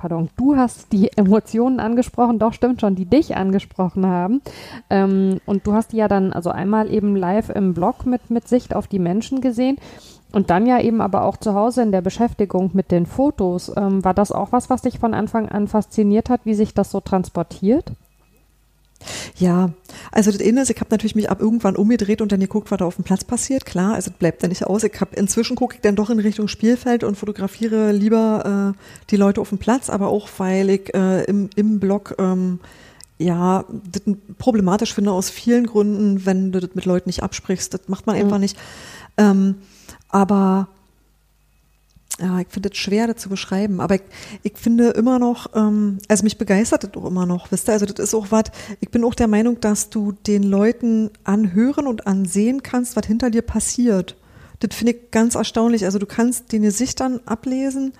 pardon, 0.00 0.30
du 0.36 0.56
hast 0.56 0.92
die 0.92 1.10
Emotionen 1.16 1.78
angesprochen, 1.78 2.38
doch 2.38 2.54
stimmt 2.54 2.80
schon, 2.80 2.94
die 2.94 3.04
dich 3.04 3.36
angesprochen 3.36 4.06
haben. 4.06 4.40
Ähm, 4.88 5.40
und 5.44 5.66
du 5.66 5.74
hast 5.74 5.92
die 5.92 5.98
ja 5.98 6.08
dann 6.08 6.32
also 6.32 6.50
einmal 6.50 6.90
eben 6.90 7.16
live 7.16 7.50
im 7.50 7.74
Blog 7.74 8.06
mit, 8.06 8.30
mit 8.30 8.48
Sicht 8.48 8.74
auf 8.74 8.86
die 8.86 8.98
Menschen 8.98 9.42
gesehen. 9.42 9.76
Und 10.32 10.48
dann 10.48 10.66
ja 10.66 10.80
eben 10.80 11.00
aber 11.00 11.24
auch 11.24 11.36
zu 11.36 11.54
Hause 11.54 11.82
in 11.82 11.92
der 11.92 12.00
Beschäftigung 12.02 12.70
mit 12.72 12.90
den 12.90 13.04
Fotos. 13.04 13.70
Ähm, 13.76 14.02
war 14.04 14.14
das 14.14 14.32
auch 14.32 14.52
was, 14.52 14.70
was 14.70 14.82
dich 14.82 14.98
von 14.98 15.12
Anfang 15.12 15.48
an 15.48 15.68
fasziniert 15.68 16.30
hat, 16.30 16.40
wie 16.44 16.54
sich 16.54 16.72
das 16.72 16.90
so 16.90 17.00
transportiert? 17.00 17.92
Ja, 19.38 19.70
also 20.12 20.30
das 20.30 20.40
eine 20.40 20.62
ist, 20.62 20.70
ich 20.70 20.80
habe 20.80 20.90
natürlich 20.90 21.14
mich 21.14 21.30
ab 21.30 21.40
irgendwann 21.40 21.76
umgedreht 21.76 22.20
und 22.20 22.32
dann 22.32 22.40
geguckt, 22.40 22.70
was 22.70 22.78
da 22.78 22.84
auf 22.84 22.96
dem 22.96 23.04
Platz 23.04 23.24
passiert. 23.24 23.64
Klar, 23.64 23.94
also 23.94 24.10
das 24.10 24.18
bleibt 24.18 24.42
da 24.42 24.48
nicht 24.48 24.64
aus. 24.66 24.84
Ich 24.84 25.00
hab, 25.00 25.14
inzwischen 25.16 25.56
gucke 25.56 25.76
ich 25.76 25.80
dann 25.80 25.96
doch 25.96 26.10
in 26.10 26.18
Richtung 26.18 26.48
Spielfeld 26.48 27.04
und 27.04 27.16
fotografiere 27.16 27.92
lieber 27.92 28.74
äh, 28.76 29.06
die 29.10 29.16
Leute 29.16 29.40
auf 29.40 29.48
dem 29.48 29.58
Platz, 29.58 29.88
aber 29.90 30.08
auch 30.08 30.28
weil 30.38 30.70
ich 30.70 30.94
äh, 30.94 31.24
im, 31.24 31.50
im 31.56 31.80
Blog 31.80 32.16
ähm, 32.18 32.60
ja 33.18 33.64
das 33.90 34.02
problematisch 34.38 34.94
finde 34.94 35.12
aus 35.12 35.30
vielen 35.30 35.66
Gründen, 35.66 36.26
wenn 36.26 36.52
du 36.52 36.60
das 36.60 36.74
mit 36.74 36.84
Leuten 36.84 37.08
nicht 37.08 37.22
absprichst. 37.22 37.74
Das 37.74 37.88
macht 37.88 38.06
man 38.06 38.16
einfach 38.16 38.38
nicht. 38.38 38.56
Ähm, 39.16 39.56
aber 40.08 40.68
ja, 42.20 42.40
ich 42.40 42.48
finde 42.48 42.70
es 42.72 42.78
schwer, 42.78 43.06
das 43.06 43.16
zu 43.16 43.28
beschreiben, 43.28 43.80
aber 43.80 43.96
ich, 43.96 44.02
ich 44.42 44.52
finde 44.56 44.90
immer 44.90 45.18
noch, 45.18 45.48
ähm, 45.54 45.98
also 46.08 46.24
mich 46.24 46.38
begeistert 46.38 46.84
das 46.84 46.94
auch 46.94 47.06
immer 47.06 47.26
noch, 47.26 47.50
wisst 47.50 47.68
ihr, 47.68 47.72
also 47.72 47.86
das 47.86 47.98
ist 47.98 48.14
auch 48.14 48.26
was, 48.30 48.44
ich 48.80 48.90
bin 48.90 49.04
auch 49.04 49.14
der 49.14 49.28
Meinung, 49.28 49.60
dass 49.60 49.90
du 49.90 50.12
den 50.12 50.42
Leuten 50.42 51.10
anhören 51.24 51.86
und 51.86 52.06
ansehen 52.06 52.62
kannst, 52.62 52.96
was 52.96 53.06
hinter 53.06 53.30
dir 53.30 53.42
passiert. 53.42 54.16
Das 54.60 54.76
finde 54.76 54.92
ich 54.92 55.10
ganz 55.10 55.34
erstaunlich, 55.34 55.84
also 55.84 55.98
du 55.98 56.06
kannst 56.06 56.52
den 56.52 56.62
Gesichtern 56.62 57.20
ablesen, 57.24 57.92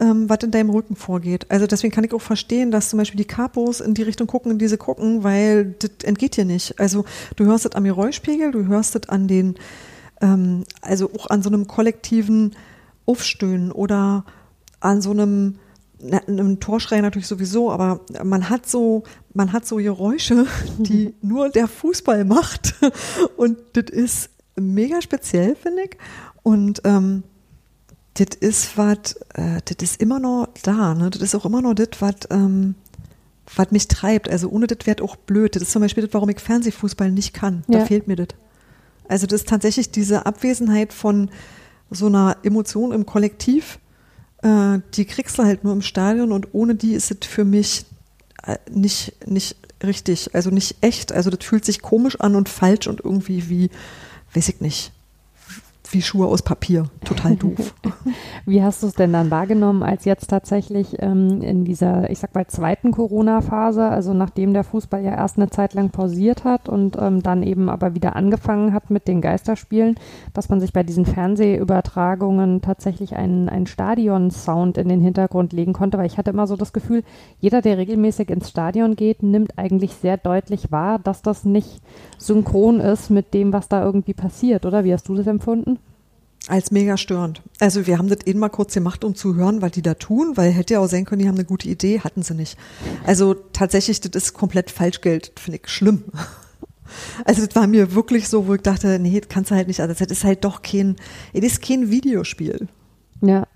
ähm, 0.00 0.28
was 0.28 0.38
in 0.42 0.50
deinem 0.50 0.70
Rücken 0.70 0.96
vorgeht. 0.96 1.46
Also 1.50 1.66
deswegen 1.66 1.92
kann 1.92 2.04
ich 2.04 2.14
auch 2.14 2.22
verstehen, 2.22 2.70
dass 2.70 2.88
zum 2.88 2.98
Beispiel 2.98 3.18
die 3.18 3.26
Kapos 3.26 3.80
in 3.80 3.94
die 3.94 4.02
Richtung 4.02 4.26
gucken, 4.26 4.52
in 4.52 4.58
die 4.58 4.68
sie 4.68 4.78
gucken, 4.78 5.24
weil 5.24 5.74
das 5.78 5.90
entgeht 6.04 6.36
dir 6.36 6.44
nicht. 6.44 6.80
Also 6.80 7.04
du 7.36 7.44
hörst 7.44 7.66
es 7.66 7.72
am 7.72 7.84
Geräuschpegel, 7.84 8.52
du 8.52 8.66
hörst 8.66 8.96
es 8.96 9.08
an 9.08 9.28
den 9.28 9.56
ähm, 10.20 10.64
also 10.80 11.10
auch 11.14 11.26
an 11.26 11.42
so 11.42 11.50
einem 11.50 11.66
kollektiven 11.66 12.54
Aufstöhnen 13.08 13.72
oder 13.72 14.24
an 14.80 15.00
so 15.00 15.10
einem, 15.10 15.58
einem 16.28 16.60
Torschrei 16.60 17.00
natürlich 17.00 17.26
sowieso, 17.26 17.72
aber 17.72 18.00
man 18.22 18.48
hat 18.50 18.68
so, 18.68 19.02
man 19.34 19.52
hat 19.52 19.66
so 19.66 19.76
Geräusche, 19.76 20.46
die 20.78 21.14
nur 21.22 21.48
der 21.48 21.66
Fußball 21.68 22.24
macht. 22.24 22.74
Und 23.36 23.58
das 23.72 23.86
ist 23.90 24.30
mega 24.56 25.00
speziell, 25.02 25.56
finde 25.56 25.82
ich. 25.84 25.96
Und 26.42 26.82
ähm, 26.84 27.22
das 28.14 28.36
ist 28.40 28.76
was, 28.76 29.14
äh, 29.34 29.60
das 29.64 29.76
ist 29.80 30.00
immer 30.02 30.18
noch 30.18 30.48
da, 30.62 30.94
ne? 30.94 31.10
Das 31.10 31.22
ist 31.22 31.34
auch 31.34 31.46
immer 31.46 31.62
noch 31.62 31.74
das, 31.74 31.88
was 32.00 32.14
ähm, 32.30 32.74
was 33.56 33.70
mich 33.70 33.88
treibt. 33.88 34.28
Also 34.28 34.48
ohne 34.50 34.66
das 34.66 34.86
wäre 34.86 35.02
auch 35.02 35.16
blöd. 35.16 35.56
Das 35.56 35.62
ist 35.62 35.72
zum 35.72 35.80
Beispiel 35.82 36.04
das, 36.04 36.12
warum 36.12 36.28
ich 36.28 36.38
Fernsehfußball 36.38 37.10
nicht 37.10 37.32
kann. 37.32 37.64
Da 37.68 37.78
Ja. 37.78 37.86
fehlt 37.86 38.06
mir 38.06 38.16
das. 38.16 38.28
Also 39.08 39.26
das 39.26 39.40
ist 39.40 39.48
tatsächlich 39.48 39.90
diese 39.90 40.26
Abwesenheit 40.26 40.92
von 40.92 41.30
so 41.90 42.06
einer 42.06 42.36
Emotion 42.42 42.92
im 42.92 43.06
Kollektiv, 43.06 43.78
äh, 44.42 44.78
die 44.94 45.04
kriegst 45.04 45.38
du 45.38 45.44
halt 45.44 45.64
nur 45.64 45.72
im 45.72 45.82
Stadion 45.82 46.32
und 46.32 46.48
ohne 46.52 46.74
die 46.74 46.92
ist 46.92 47.10
es 47.10 47.26
für 47.26 47.44
mich 47.44 47.84
äh, 48.44 48.58
nicht, 48.70 49.14
nicht 49.26 49.56
richtig, 49.82 50.34
also 50.34 50.50
nicht 50.50 50.76
echt. 50.80 51.12
Also 51.12 51.30
das 51.30 51.44
fühlt 51.44 51.64
sich 51.64 51.82
komisch 51.82 52.20
an 52.20 52.34
und 52.34 52.48
falsch 52.48 52.86
und 52.86 53.00
irgendwie 53.04 53.48
wie, 53.48 53.70
weiß 54.34 54.48
ich 54.48 54.60
nicht, 54.60 54.92
wie 55.90 56.02
Schuhe 56.02 56.26
aus 56.26 56.42
Papier. 56.42 56.84
Total 57.04 57.36
doof. 57.36 57.74
Wie 58.46 58.62
hast 58.62 58.82
du 58.82 58.86
es 58.86 58.94
denn 58.94 59.12
dann 59.12 59.30
wahrgenommen, 59.30 59.82
als 59.82 60.04
jetzt 60.04 60.28
tatsächlich 60.28 60.96
ähm, 61.00 61.40
in 61.42 61.64
dieser, 61.64 62.10
ich 62.10 62.18
sag 62.18 62.34
mal, 62.34 62.46
zweiten 62.46 62.92
Corona-Phase, 62.92 63.88
also 63.88 64.14
nachdem 64.14 64.52
der 64.52 64.64
Fußball 64.64 65.02
ja 65.02 65.14
erst 65.14 65.36
eine 65.36 65.50
Zeit 65.50 65.74
lang 65.74 65.90
pausiert 65.90 66.44
hat 66.44 66.68
und 66.68 66.96
ähm, 66.98 67.22
dann 67.22 67.42
eben 67.42 67.68
aber 67.68 67.94
wieder 67.94 68.16
angefangen 68.16 68.72
hat 68.72 68.90
mit 68.90 69.08
den 69.08 69.20
Geisterspielen, 69.20 69.96
dass 70.34 70.48
man 70.48 70.60
sich 70.60 70.72
bei 70.72 70.82
diesen 70.82 71.06
Fernsehübertragungen 71.06 72.60
tatsächlich 72.60 73.16
einen, 73.16 73.48
einen 73.48 73.66
Stadion-Sound 73.66 74.78
in 74.78 74.88
den 74.88 75.00
Hintergrund 75.00 75.52
legen 75.52 75.72
konnte, 75.72 75.98
weil 75.98 76.06
ich 76.06 76.18
hatte 76.18 76.30
immer 76.30 76.46
so 76.46 76.56
das 76.56 76.72
Gefühl, 76.72 77.02
jeder, 77.40 77.62
der 77.62 77.78
regelmäßig 77.78 78.30
ins 78.30 78.50
Stadion 78.50 78.96
geht, 78.96 79.22
nimmt 79.22 79.58
eigentlich 79.58 79.94
sehr 79.94 80.16
deutlich 80.16 80.70
wahr, 80.70 80.98
dass 80.98 81.22
das 81.22 81.44
nicht 81.44 81.80
synchron 82.18 82.80
ist 82.80 83.10
mit 83.10 83.34
dem, 83.34 83.52
was 83.52 83.68
da 83.68 83.82
irgendwie 83.82 84.14
passiert, 84.14 84.66
oder? 84.66 84.84
Wie 84.84 84.92
hast 84.92 85.08
du 85.08 85.14
das 85.14 85.26
empfunden? 85.26 85.77
Als 86.48 86.70
mega 86.70 86.96
störend. 86.96 87.42
Also 87.60 87.86
wir 87.86 87.98
haben 87.98 88.08
das 88.08 88.20
eben 88.24 88.38
mal 88.38 88.48
kurz 88.48 88.72
gemacht, 88.72 89.04
um 89.04 89.14
zu 89.14 89.34
hören, 89.34 89.60
was 89.60 89.72
die 89.72 89.82
da 89.82 89.92
tun, 89.94 90.36
weil 90.36 90.50
hätte 90.50 90.74
ja 90.74 90.80
auch 90.80 90.88
sein 90.88 91.04
können, 91.04 91.20
die 91.20 91.28
haben 91.28 91.34
eine 91.34 91.44
gute 91.44 91.68
Idee, 91.68 92.00
hatten 92.00 92.22
sie 92.22 92.34
nicht. 92.34 92.56
Also 93.04 93.34
tatsächlich, 93.34 94.00
das 94.00 94.12
ist 94.14 94.32
komplett 94.32 94.70
Falschgeld, 94.70 95.32
finde 95.38 95.60
ich 95.62 95.70
schlimm. 95.70 96.04
Also 97.26 97.44
das 97.44 97.54
war 97.54 97.66
mir 97.66 97.94
wirklich 97.94 98.30
so, 98.30 98.46
wo 98.46 98.54
ich 98.54 98.62
dachte, 98.62 98.98
nee, 98.98 99.20
das 99.20 99.28
kannst 99.28 99.50
du 99.50 99.54
halt 99.54 99.68
nicht, 99.68 99.80
also 99.80 99.92
das 99.92 100.10
ist 100.10 100.24
halt 100.24 100.42
doch 100.42 100.62
kein, 100.62 100.96
es 101.34 101.44
ist 101.44 101.60
kein 101.60 101.90
Videospiel. 101.90 102.66
Ja. 103.20 103.46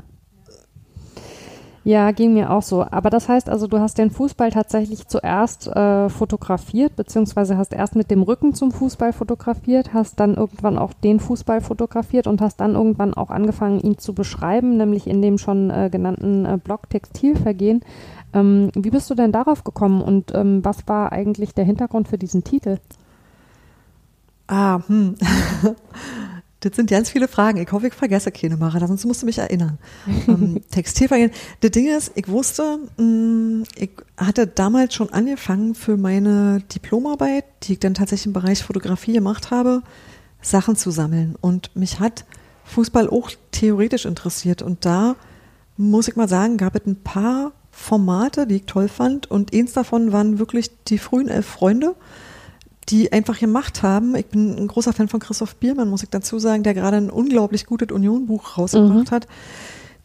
Ja, 1.84 2.12
ging 2.12 2.34
mir 2.34 2.50
auch 2.50 2.62
so. 2.62 2.84
Aber 2.88 3.10
das 3.10 3.28
heißt 3.28 3.48
also, 3.48 3.66
du 3.66 3.80
hast 3.80 3.98
den 3.98 4.10
Fußball 4.10 4.50
tatsächlich 4.50 5.08
zuerst 5.08 5.66
äh, 5.66 6.08
fotografiert, 6.08 6.94
beziehungsweise 6.94 7.56
hast 7.56 7.72
erst 7.72 7.96
mit 7.96 8.10
dem 8.10 8.22
Rücken 8.22 8.54
zum 8.54 8.70
Fußball 8.70 9.12
fotografiert, 9.12 9.92
hast 9.92 10.20
dann 10.20 10.34
irgendwann 10.34 10.78
auch 10.78 10.92
den 10.92 11.18
Fußball 11.18 11.60
fotografiert 11.60 12.28
und 12.28 12.40
hast 12.40 12.60
dann 12.60 12.76
irgendwann 12.76 13.14
auch 13.14 13.30
angefangen, 13.30 13.80
ihn 13.80 13.98
zu 13.98 14.14
beschreiben, 14.14 14.76
nämlich 14.76 15.08
in 15.08 15.22
dem 15.22 15.38
schon 15.38 15.70
äh, 15.70 15.88
genannten 15.90 16.44
äh, 16.44 16.58
Blog 16.62 16.88
Textilvergehen. 16.88 17.80
Ähm, 18.32 18.70
wie 18.74 18.90
bist 18.90 19.10
du 19.10 19.16
denn 19.16 19.32
darauf 19.32 19.64
gekommen 19.64 20.02
und 20.02 20.32
ähm, 20.34 20.64
was 20.64 20.86
war 20.86 21.10
eigentlich 21.10 21.52
der 21.52 21.64
Hintergrund 21.64 22.06
für 22.06 22.18
diesen 22.18 22.44
Titel? 22.44 22.78
Ah, 24.46 24.80
hm. 24.86 25.16
Das 26.62 26.76
sind 26.76 26.88
ganz 26.88 27.10
viele 27.10 27.26
Fragen. 27.26 27.58
Ich 27.60 27.72
hoffe, 27.72 27.88
ich 27.88 27.92
vergesse 27.92 28.30
keine, 28.30 28.56
Mara, 28.56 28.86
sonst 28.86 29.04
musst 29.04 29.22
du 29.22 29.26
mich 29.26 29.38
erinnern. 29.38 29.78
ähm, 30.28 30.60
Textilvergehen. 30.70 31.32
Das 31.60 31.72
Ding 31.72 31.88
ist, 31.88 32.12
ich 32.14 32.28
wusste, 32.28 32.78
mh, 32.98 33.64
ich 33.76 33.90
hatte 34.16 34.46
damals 34.46 34.94
schon 34.94 35.12
angefangen 35.12 35.74
für 35.74 35.96
meine 35.96 36.62
Diplomarbeit, 36.72 37.44
die 37.64 37.72
ich 37.72 37.80
dann 37.80 37.94
tatsächlich 37.94 38.26
im 38.26 38.32
Bereich 38.32 38.62
Fotografie 38.62 39.14
gemacht 39.14 39.50
habe, 39.50 39.82
Sachen 40.40 40.76
zu 40.76 40.92
sammeln. 40.92 41.36
Und 41.40 41.74
mich 41.74 41.98
hat 41.98 42.24
Fußball 42.64 43.10
auch 43.10 43.32
theoretisch 43.50 44.04
interessiert. 44.04 44.62
Und 44.62 44.84
da 44.84 45.16
muss 45.76 46.06
ich 46.06 46.14
mal 46.14 46.28
sagen, 46.28 46.58
gab 46.58 46.76
es 46.76 46.86
ein 46.86 47.02
paar 47.02 47.50
Formate, 47.72 48.46
die 48.46 48.56
ich 48.56 48.66
toll 48.66 48.86
fand. 48.86 49.28
Und 49.28 49.52
eins 49.52 49.72
davon 49.72 50.12
waren 50.12 50.38
wirklich 50.38 50.70
die 50.84 50.98
frühen 50.98 51.26
elf 51.26 51.46
Freunde 51.46 51.96
die 52.88 53.12
einfach 53.12 53.38
gemacht 53.38 53.82
haben. 53.82 54.14
Ich 54.16 54.26
bin 54.26 54.56
ein 54.56 54.68
großer 54.68 54.92
Fan 54.92 55.08
von 55.08 55.20
Christoph 55.20 55.56
Biermann, 55.56 55.88
muss 55.88 56.02
ich 56.02 56.10
dazu 56.10 56.38
sagen, 56.38 56.62
der 56.62 56.74
gerade 56.74 56.96
ein 56.96 57.10
unglaublich 57.10 57.66
gutes 57.66 57.92
Union-Buch 57.92 58.58
rausgebracht 58.58 59.10
hat, 59.10 59.28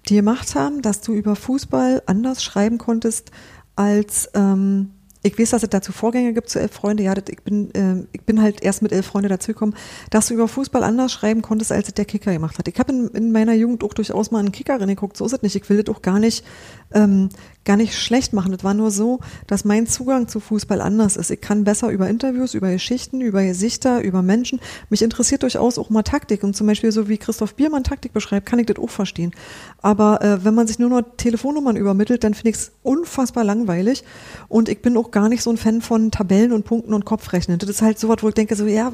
die 0.07 0.15
gemacht 0.15 0.55
haben, 0.55 0.81
dass 0.81 1.01
du 1.01 1.13
über 1.13 1.35
Fußball 1.35 2.03
anders 2.05 2.43
schreiben 2.43 2.77
konntest 2.77 3.31
als 3.75 4.29
ähm, 4.33 4.91
ich 5.23 5.37
weiß, 5.37 5.51
dass 5.51 5.63
es 5.63 5.69
dazu 5.69 5.91
Vorgänge 5.91 6.33
gibt 6.33 6.49
zu 6.49 6.59
Elf 6.59 6.71
Freunde. 6.71 7.03
Ja, 7.03 7.13
das, 7.13 7.25
ich, 7.29 7.41
bin, 7.41 7.73
äh, 7.73 8.05
ich 8.11 8.21
bin 8.21 8.41
halt 8.41 8.61
erst 8.61 8.81
mit 8.81 8.91
Elf 8.91 9.07
Freunde 9.07 9.29
dazugekommen, 9.29 9.75
dass 10.09 10.27
du 10.27 10.35
über 10.35 10.47
Fußball 10.47 10.83
anders 10.83 11.11
schreiben 11.11 11.41
konntest, 11.41 11.71
als 11.71 11.87
es 11.87 11.93
der 11.93 12.05
Kicker 12.05 12.31
gemacht 12.31 12.57
hat. 12.57 12.67
Ich 12.67 12.79
habe 12.79 12.93
in, 12.93 13.07
in 13.09 13.31
meiner 13.31 13.53
Jugend 13.53 13.83
auch 13.83 13.93
durchaus 13.93 14.31
mal 14.31 14.39
einen 14.39 14.51
Kicker 14.51 14.79
reingeguckt. 14.79 15.17
So 15.17 15.25
ist 15.25 15.33
es 15.33 15.41
nicht. 15.41 15.55
Ich 15.55 15.69
will 15.69 15.83
das 15.83 15.93
auch 15.93 16.01
gar 16.01 16.19
nicht, 16.19 16.45
ähm, 16.93 17.29
gar 17.67 17.77
nicht 17.77 17.93
schlecht 17.95 18.33
machen. 18.33 18.51
Das 18.51 18.63
war 18.63 18.73
nur 18.73 18.89
so, 18.89 19.19
dass 19.45 19.65
mein 19.65 19.85
Zugang 19.85 20.27
zu 20.27 20.39
Fußball 20.39 20.81
anders 20.81 21.17
ist. 21.17 21.29
Ich 21.29 21.41
kann 21.41 21.65
besser 21.65 21.89
über 21.89 22.09
Interviews, 22.09 22.53
über 22.53 22.71
Geschichten, 22.71 23.21
über 23.21 23.43
Gesichter, 23.43 24.01
über 24.01 24.23
Menschen. 24.23 24.59
Mich 24.89 25.01
interessiert 25.01 25.43
durchaus 25.43 25.77
auch 25.77 25.89
mal 25.89 26.01
Taktik. 26.01 26.43
Und 26.43 26.55
zum 26.55 26.65
Beispiel 26.65 26.91
so 26.91 27.09
wie 27.09 27.17
Christoph 27.17 27.55
Biermann 27.55 27.83
Taktik 27.83 28.13
beschreibt, 28.13 28.45
kann 28.45 28.57
ich 28.57 28.65
das 28.65 28.77
auch 28.77 28.89
verstehen. 28.89 29.33
Aber 29.81 30.21
äh, 30.21 30.43
wenn 30.45 30.55
man 30.55 30.65
sich 30.65 30.79
nur 30.79 30.89
noch 30.89 31.03
Telefonnummern 31.17 31.75
übermittelt, 31.75 32.23
dann 32.23 32.33
finde 32.33 32.51
ich 32.51 32.55
es 32.55 32.71
unfassbar 32.83 33.43
langweilig. 33.43 34.03
Und 34.47 34.69
ich 34.69 34.81
bin 34.81 34.95
auch 34.95 35.11
gar 35.11 35.27
nicht 35.27 35.43
so 35.43 35.49
ein 35.49 35.57
Fan 35.57 35.81
von 35.81 36.09
Tabellen 36.09 36.53
und 36.53 36.63
Punkten 36.63 36.93
und 36.93 37.03
Kopfrechnen. 37.03 37.59
Das 37.59 37.69
ist 37.69 37.81
halt 37.81 37.99
so 37.99 38.07
was, 38.07 38.23
wo 38.23 38.29
ich 38.29 38.35
denke, 38.35 38.55
so, 38.55 38.65
ja, 38.65 38.93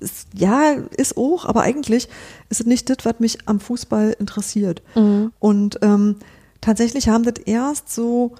ist, 0.00 0.28
ja, 0.34 0.72
ist 0.96 1.18
auch, 1.18 1.44
aber 1.44 1.60
eigentlich 1.60 2.08
ist 2.48 2.60
es 2.60 2.66
nicht 2.66 2.88
das, 2.88 2.98
was 3.02 3.20
mich 3.20 3.38
am 3.46 3.60
Fußball 3.60 4.16
interessiert. 4.18 4.82
Mhm. 4.94 5.32
Und 5.38 5.78
ähm, 5.82 6.16
tatsächlich 6.64 7.08
haben 7.08 7.24
das 7.24 7.34
erst 7.44 7.92
so 7.92 8.34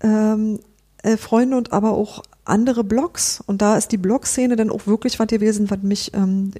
ähm, 0.00 0.60
äh, 1.02 1.16
Freunde 1.16 1.56
und 1.56 1.72
aber 1.72 1.92
auch 1.92 2.22
andere 2.44 2.84
Blogs. 2.84 3.42
Und 3.46 3.60
da 3.60 3.76
ist 3.76 3.92
die 3.92 3.98
Blog-Szene 3.98 4.56
dann 4.56 4.70
auch 4.70 4.86
wirklich 4.86 5.18
was 5.18 5.26
gewesen, 5.28 5.70
was 5.70 5.82
mich 5.82 6.14
ähm, 6.14 6.52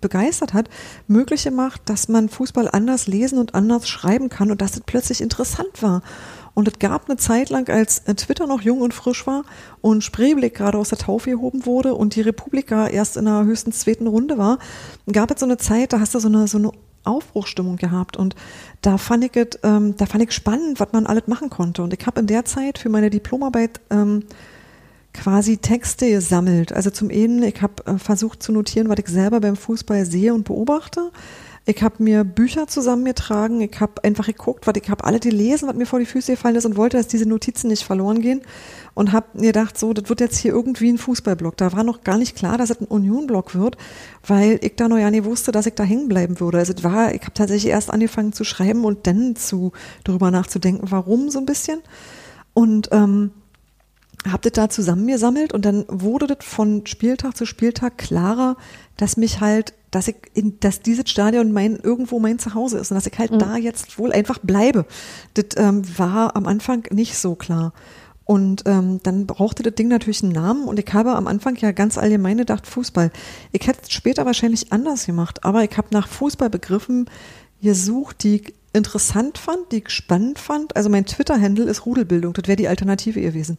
begeistert 0.00 0.54
hat, 0.54 0.70
möglich 1.08 1.44
gemacht, 1.44 1.82
dass 1.86 2.08
man 2.08 2.28
Fußball 2.28 2.68
anders 2.68 3.06
lesen 3.06 3.38
und 3.38 3.54
anders 3.54 3.88
schreiben 3.88 4.28
kann 4.28 4.50
und 4.50 4.62
dass 4.62 4.74
es 4.74 4.82
plötzlich 4.86 5.20
interessant 5.20 5.82
war. 5.82 6.02
Und 6.54 6.68
es 6.68 6.78
gab 6.78 7.08
eine 7.08 7.16
Zeit 7.16 7.50
lang, 7.50 7.68
als 7.68 8.00
äh, 8.00 8.14
Twitter 8.14 8.46
noch 8.46 8.60
jung 8.60 8.80
und 8.80 8.94
frisch 8.94 9.26
war 9.26 9.44
und 9.80 10.04
Spreeblick 10.04 10.54
gerade 10.54 10.78
aus 10.78 10.90
der 10.90 10.98
Taufe 10.98 11.30
gehoben 11.30 11.66
wurde 11.66 11.94
und 11.94 12.14
die 12.14 12.22
Republika 12.22 12.86
erst 12.86 13.16
in 13.16 13.24
der 13.24 13.44
höchstens 13.44 13.80
zweiten 13.80 14.06
Runde 14.06 14.38
war, 14.38 14.58
gab 15.12 15.30
es 15.30 15.40
so 15.40 15.46
eine 15.46 15.58
Zeit, 15.58 15.92
da 15.92 16.00
hast 16.00 16.14
du 16.14 16.18
so 16.20 16.28
eine, 16.28 16.46
so 16.48 16.58
eine 16.58 16.72
Aufbruchstimmung 17.04 17.76
gehabt 17.76 18.16
und 18.16 18.34
da 18.82 18.98
fand 18.98 19.24
ich 19.24 19.36
es, 19.36 19.58
ähm, 19.62 19.96
da 19.96 20.06
fand 20.06 20.24
ich 20.24 20.32
spannend, 20.32 20.80
was 20.80 20.92
man 20.92 21.06
alles 21.06 21.26
machen 21.26 21.50
konnte. 21.50 21.82
Und 21.82 21.92
ich 21.92 22.06
habe 22.06 22.20
in 22.20 22.26
der 22.26 22.44
Zeit 22.44 22.78
für 22.78 22.88
meine 22.88 23.10
Diplomarbeit 23.10 23.80
ähm, 23.90 24.24
quasi 25.12 25.56
Texte 25.56 26.10
gesammelt. 26.10 26.72
Also 26.72 26.90
zum 26.90 27.10
einen, 27.10 27.42
ich 27.42 27.60
habe 27.62 27.84
äh, 27.86 27.98
versucht 27.98 28.42
zu 28.42 28.52
notieren, 28.52 28.88
was 28.88 28.98
ich 28.98 29.08
selber 29.08 29.40
beim 29.40 29.56
Fußball 29.56 30.04
sehe 30.04 30.34
und 30.34 30.44
beobachte. 30.44 31.10
Ich 31.66 31.82
habe 31.82 32.02
mir 32.02 32.24
Bücher 32.24 32.66
zusammengetragen. 32.66 33.60
Ich 33.60 33.78
habe 33.80 34.02
einfach 34.02 34.26
geguckt, 34.26 34.66
was 34.66 34.74
ich 34.76 34.88
habe 34.88 35.04
alle 35.04 35.20
gelesen, 35.20 35.68
was 35.68 35.76
mir 35.76 35.86
vor 35.86 35.98
die 35.98 36.06
Füße 36.06 36.32
gefallen 36.32 36.56
ist 36.56 36.64
und 36.64 36.76
wollte, 36.76 36.96
dass 36.96 37.06
diese 37.06 37.28
Notizen 37.28 37.68
nicht 37.68 37.84
verloren 37.84 38.22
gehen. 38.22 38.40
Und 38.94 39.12
habe 39.12 39.26
mir 39.34 39.48
gedacht, 39.48 39.78
so, 39.78 39.92
das 39.92 40.08
wird 40.08 40.20
jetzt 40.20 40.38
hier 40.38 40.52
irgendwie 40.52 40.90
ein 40.90 40.98
Fußballblock. 40.98 41.56
Da 41.56 41.72
war 41.72 41.84
noch 41.84 42.02
gar 42.02 42.18
nicht 42.18 42.34
klar, 42.34 42.58
dass 42.58 42.70
es 42.70 42.80
ein 42.80 42.86
Union-Block 42.86 43.54
wird, 43.54 43.76
weil 44.26 44.58
ich 44.62 44.76
da 44.76 44.88
noch 44.88 44.98
ja 44.98 45.10
nicht 45.10 45.24
wusste, 45.24 45.52
dass 45.52 45.66
ich 45.66 45.74
da 45.74 45.84
hängen 45.84 46.08
bleiben 46.08 46.40
würde. 46.40 46.58
Also 46.58 46.72
war, 46.82 47.14
ich 47.14 47.22
habe 47.22 47.34
tatsächlich 47.34 47.70
erst 47.70 47.90
angefangen 47.90 48.32
zu 48.32 48.44
schreiben 48.44 48.84
und 48.84 49.06
dann 49.06 49.36
zu 49.36 49.72
darüber 50.02 50.30
nachzudenken, 50.30 50.90
warum 50.90 51.30
so 51.30 51.38
ein 51.38 51.46
bisschen. 51.46 51.80
Und 52.52 52.88
ähm, 52.90 53.30
habe 54.26 54.42
das 54.42 54.52
da 54.52 54.68
zusammengesammelt 54.68 55.52
und 55.52 55.64
dann 55.64 55.84
wurde 55.88 56.26
das 56.26 56.44
von 56.44 56.86
Spieltag 56.86 57.36
zu 57.36 57.46
Spieltag 57.46 57.96
klarer, 57.98 58.56
dass 58.96 59.16
mich 59.16 59.40
halt, 59.40 59.72
dass 59.90 60.08
ich 60.08 60.16
in, 60.34 60.60
dass 60.60 60.80
dieses 60.82 61.08
Stadion 61.08 61.52
mein 61.52 61.76
irgendwo 61.76 62.18
mein 62.18 62.38
Zuhause 62.38 62.78
ist 62.78 62.90
und 62.90 62.96
dass 62.96 63.06
ich 63.06 63.18
halt 63.18 63.32
Mhm. 63.32 63.38
da 63.38 63.56
jetzt 63.56 63.98
wohl 63.98 64.12
einfach 64.12 64.38
bleibe. 64.38 64.84
Das 65.34 65.46
ähm, 65.56 65.82
war 65.98 66.36
am 66.36 66.46
Anfang 66.46 66.84
nicht 66.90 67.16
so 67.16 67.34
klar. 67.34 67.72
Und 68.24 68.62
ähm, 68.66 69.00
dann 69.02 69.26
brauchte 69.26 69.64
das 69.64 69.74
Ding 69.74 69.88
natürlich 69.88 70.22
einen 70.22 70.32
Namen 70.32 70.64
und 70.64 70.78
ich 70.78 70.92
habe 70.92 71.16
am 71.16 71.26
Anfang 71.26 71.56
ja 71.56 71.72
ganz 71.72 71.98
allgemein 71.98 72.36
gedacht 72.38 72.66
Fußball. 72.66 73.10
Ich 73.50 73.66
hätte 73.66 73.80
es 73.82 73.90
später 73.90 74.24
wahrscheinlich 74.24 74.72
anders 74.72 75.06
gemacht, 75.06 75.42
aber 75.44 75.64
ich 75.64 75.76
habe 75.76 75.88
nach 75.90 76.06
Fußballbegriffen 76.06 77.10
gesucht, 77.60 78.22
die 78.22 78.36
ich 78.36 78.54
interessant 78.72 79.36
fand, 79.38 79.72
die 79.72 79.78
ich 79.78 79.90
spannend 79.90 80.38
fand. 80.38 80.76
Also 80.76 80.88
mein 80.90 81.06
Twitter-Handle 81.06 81.64
ist 81.64 81.86
Rudelbildung, 81.86 82.32
das 82.34 82.46
wäre 82.46 82.54
die 82.56 82.68
Alternative 82.68 83.20
gewesen. 83.20 83.56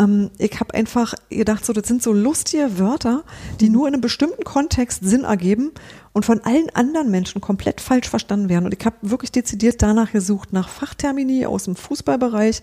Ähm, 0.00 0.30
ich 0.38 0.58
habe 0.60 0.74
einfach 0.74 1.14
gedacht, 1.28 1.64
so, 1.64 1.72
das 1.72 1.86
sind 1.86 2.02
so 2.02 2.12
lustige 2.12 2.78
Wörter, 2.78 3.24
die 3.60 3.68
nur 3.68 3.86
in 3.86 3.94
einem 3.94 4.00
bestimmten 4.00 4.44
Kontext 4.44 5.04
Sinn 5.04 5.24
ergeben 5.24 5.72
und 6.12 6.24
von 6.24 6.40
allen 6.40 6.70
anderen 6.70 7.10
Menschen 7.10 7.40
komplett 7.40 7.80
falsch 7.80 8.08
verstanden 8.08 8.48
werden. 8.48 8.64
Und 8.64 8.74
ich 8.74 8.84
habe 8.84 8.96
wirklich 9.02 9.32
dezidiert 9.32 9.82
danach 9.82 10.12
gesucht, 10.12 10.52
nach 10.52 10.68
Fachtermini 10.68 11.46
aus 11.46 11.64
dem 11.64 11.76
Fußballbereich, 11.76 12.62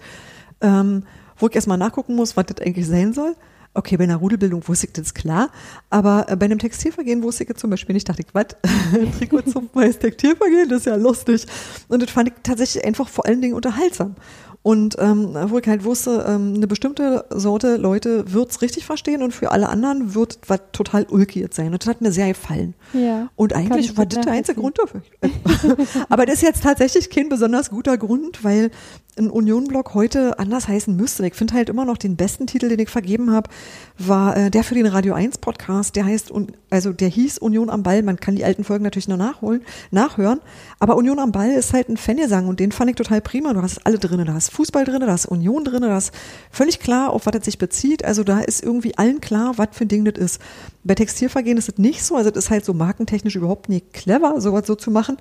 ähm, 0.62 1.04
wo 1.38 1.48
ich 1.48 1.56
erstmal 1.56 1.78
nachgucken 1.78 2.16
muss, 2.16 2.36
was 2.36 2.48
das 2.48 2.66
eigentlich 2.66 2.88
sein 2.88 3.14
soll. 3.14 3.36
Okay, 3.74 3.96
bei 3.96 4.06
einer 4.06 4.16
Rudelbildung 4.16 4.68
wusste 4.68 4.88
ich 4.88 4.94
das 4.94 5.14
klar, 5.14 5.52
aber 5.92 6.26
äh, 6.30 6.36
bei 6.36 6.46
einem 6.46 6.58
Textilvergehen 6.58 7.22
wusste 7.22 7.44
ich 7.44 7.56
zum 7.58 7.70
Beispiel 7.70 7.94
nicht, 7.94 8.10
dachte 8.10 8.24
ich, 8.24 8.34
was? 8.34 8.48
Trikotzupfen 9.20 9.82
heißt 9.82 10.00
Textilvergehen, 10.02 10.68
das 10.68 10.80
ist 10.80 10.86
ja 10.88 10.96
lustig. 10.96 11.46
Und 11.88 12.02
das 12.02 12.10
fand 12.10 12.30
ich 12.30 12.34
tatsächlich 12.42 12.84
einfach 12.84 13.08
vor 13.08 13.28
allen 13.28 13.40
Dingen 13.40 13.54
unterhaltsam. 13.54 14.16
Und 14.68 14.98
ähm, 15.00 15.30
wo 15.46 15.60
ich 15.60 15.68
halt 15.70 15.86
wusste, 15.86 16.26
ähm, 16.28 16.56
eine 16.56 16.68
bestimmte 16.68 17.24
Sorte 17.30 17.78
Leute 17.78 18.34
wird's 18.34 18.62
richtig 18.62 18.86
verstehen 18.86 19.24
und 19.24 19.34
für 19.34 19.54
alle 19.54 19.70
anderen 19.70 20.14
wird 20.14 20.40
was 20.46 20.60
total 20.74 21.06
ulkiert 21.10 21.54
sein. 21.54 21.68
Und 21.68 21.82
das 21.82 21.88
hat 21.88 22.02
mir 22.02 22.12
sehr 22.12 22.28
gefallen. 22.28 22.74
Ja, 22.92 23.30
und 23.38 23.54
eigentlich 23.54 23.96
war 23.96 24.06
das 24.06 24.26
der 24.26 24.34
einzige 24.34 24.60
Grund 24.60 24.78
dafür. 24.78 25.04
Aber 26.10 26.26
das 26.26 26.36
ist 26.36 26.42
jetzt 26.42 26.64
tatsächlich 26.64 27.10
kein 27.10 27.30
besonders 27.30 27.70
guter 27.70 27.98
Grund, 27.98 28.44
weil 28.44 28.72
ein 29.18 29.30
Union-Blog 29.30 29.94
heute 29.94 30.40
anders 30.40 30.68
heißen 30.68 30.96
müsste. 30.96 31.26
Ich 31.26 31.36
finde 31.36 31.54
halt 31.54 31.70
immer 31.70 31.86
noch 31.86 31.98
den 31.98 32.16
besten 32.16 32.48
Titel, 32.48 32.70
den 32.70 32.80
ich 32.80 32.90
vergeben 32.90 33.32
habe, 33.32 33.50
war 33.98 34.38
äh, 34.38 34.52
der 34.52 34.64
für 34.64 34.76
den 34.76 34.86
Radio 34.86 35.14
1 35.14 35.40
Podcast. 35.40 35.96
Der 35.96 36.06
heißt, 36.06 36.32
also 36.70 36.94
der 36.94 37.10
hieß 37.10 37.40
Union 37.40 37.70
am 37.70 37.84
Ball. 37.84 38.04
Man 38.04 38.20
kann 38.20 38.36
die 38.36 38.46
alten 38.46 38.64
Folgen 38.64 38.84
natürlich 38.84 39.08
noch 39.08 39.18
nachholen, 39.18 39.62
nachhören. 39.92 40.40
Aber 40.80 40.96
Union 40.96 41.20
am 41.20 41.32
Ball 41.32 41.52
ist 41.52 41.74
halt 41.74 41.90
ein 41.90 41.98
Fangesang 41.98 42.48
und 42.48 42.60
den 42.60 42.72
fand 42.72 42.90
ich 42.90 42.96
total 42.96 43.22
prima. 43.22 43.54
Du 43.54 43.62
hast 43.62 43.86
alle 43.86 44.00
drin. 44.00 44.24
Da 44.26 44.34
hast 44.34 44.52
Fußball 44.52 44.86
drin, 44.86 45.02
da 45.02 45.14
ist 45.14 45.26
Union 45.26 45.64
drin, 45.64 45.82
da 45.82 45.98
ist 45.98 46.12
völlig 46.52 46.80
klar, 46.80 47.12
auf 47.12 47.26
was 47.26 47.34
das 47.34 47.46
sich 47.46 47.58
bezieht. 47.58 48.06
Also 48.06 48.24
da 48.24 48.40
ist 48.40 48.64
irgendwie 48.64 48.98
allen 48.98 49.22
klar, 49.22 49.58
was 49.58 49.70
für 49.72 49.86
ein 49.86 49.90
Ding 49.90 50.06
das 50.06 50.18
ist. 50.18 50.42
Bei 50.84 50.96
Textilvergehen 50.96 51.58
ist 51.58 51.70
es 51.70 51.78
nicht 51.78 52.04
so. 52.04 52.16
Also 52.16 52.32
das 52.32 52.46
ist 52.46 52.50
halt 52.50 52.66
so 52.66 52.74
markentechnisch 52.74 53.36
überhaupt 53.36 53.70
nicht 53.70 53.94
clever, 53.94 54.40
sowas 54.42 54.68
so 54.68 54.76
zu 54.76 54.92
machen. 54.92 55.18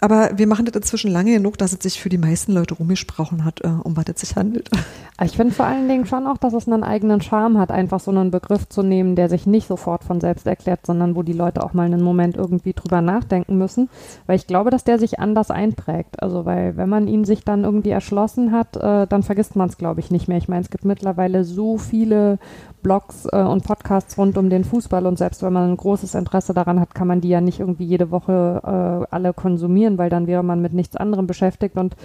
Aber 0.00 0.30
wir 0.36 0.46
machen 0.46 0.66
das 0.66 0.74
inzwischen 0.74 1.10
lange 1.10 1.32
genug, 1.32 1.56
dass 1.56 1.72
es 1.72 1.82
sich 1.82 2.00
für 2.00 2.08
die 2.08 2.18
meisten 2.18 2.52
Leute 2.52 2.74
rumgesprochen 2.74 3.44
hat, 3.44 3.60
äh, 3.62 3.68
um 3.68 3.96
was 3.96 4.04
es 4.14 4.20
sich 4.20 4.36
handelt. 4.36 4.70
Ich 5.22 5.36
finde 5.36 5.54
vor 5.54 5.66
allen 5.66 5.86
Dingen 5.86 6.06
schon 6.06 6.26
auch, 6.26 6.38
dass 6.38 6.54
es 6.54 6.66
einen 6.66 6.82
eigenen 6.82 7.20
Charme 7.20 7.56
hat, 7.58 7.70
einfach 7.70 8.00
so 8.00 8.10
einen 8.10 8.32
Begriff 8.32 8.68
zu 8.68 8.82
nehmen, 8.82 9.14
der 9.14 9.28
sich 9.28 9.46
nicht 9.46 9.68
sofort 9.68 10.02
von 10.02 10.20
selbst 10.20 10.44
erklärt, 10.44 10.84
sondern 10.84 11.14
wo 11.14 11.22
die 11.22 11.32
Leute 11.32 11.62
auch 11.62 11.72
mal 11.72 11.86
einen 11.86 12.02
Moment 12.02 12.36
irgendwie 12.36 12.72
drüber 12.72 13.00
nachdenken 13.00 13.56
müssen. 13.56 13.88
Weil 14.26 14.34
ich 14.34 14.48
glaube, 14.48 14.70
dass 14.70 14.82
der 14.82 14.98
sich 14.98 15.20
anders 15.20 15.52
einprägt. 15.52 16.20
Also, 16.20 16.44
weil 16.46 16.76
wenn 16.76 16.88
man 16.88 17.06
ihn 17.06 17.24
sich 17.24 17.44
dann 17.44 17.62
irgendwie 17.62 17.90
erschlossen 17.90 18.50
hat, 18.50 18.76
äh, 18.76 19.06
dann 19.06 19.22
vergisst 19.22 19.54
man 19.54 19.68
es, 19.68 19.78
glaube 19.78 20.00
ich, 20.00 20.10
nicht 20.10 20.26
mehr. 20.26 20.38
Ich 20.38 20.48
meine, 20.48 20.62
es 20.62 20.70
gibt 20.70 20.84
mittlerweile 20.84 21.44
so 21.44 21.78
viele 21.78 22.40
Blogs 22.84 23.26
äh, 23.32 23.42
und 23.42 23.64
Podcasts 23.64 24.16
rund 24.16 24.38
um 24.38 24.48
den 24.48 24.62
Fußball 24.62 25.04
und 25.06 25.18
selbst 25.18 25.42
wenn 25.42 25.52
man 25.52 25.72
ein 25.72 25.76
großes 25.76 26.14
Interesse 26.14 26.54
daran 26.54 26.78
hat, 26.78 26.94
kann 26.94 27.08
man 27.08 27.20
die 27.20 27.30
ja 27.30 27.40
nicht 27.40 27.58
irgendwie 27.58 27.86
jede 27.86 28.12
Woche 28.12 28.60
äh, 28.62 29.12
alle 29.12 29.32
konsumieren, 29.32 29.98
weil 29.98 30.10
dann 30.10 30.28
wäre 30.28 30.44
man 30.44 30.62
mit 30.62 30.72
nichts 30.72 30.94
anderem 30.94 31.26
beschäftigt 31.26 31.76
und 31.76 31.96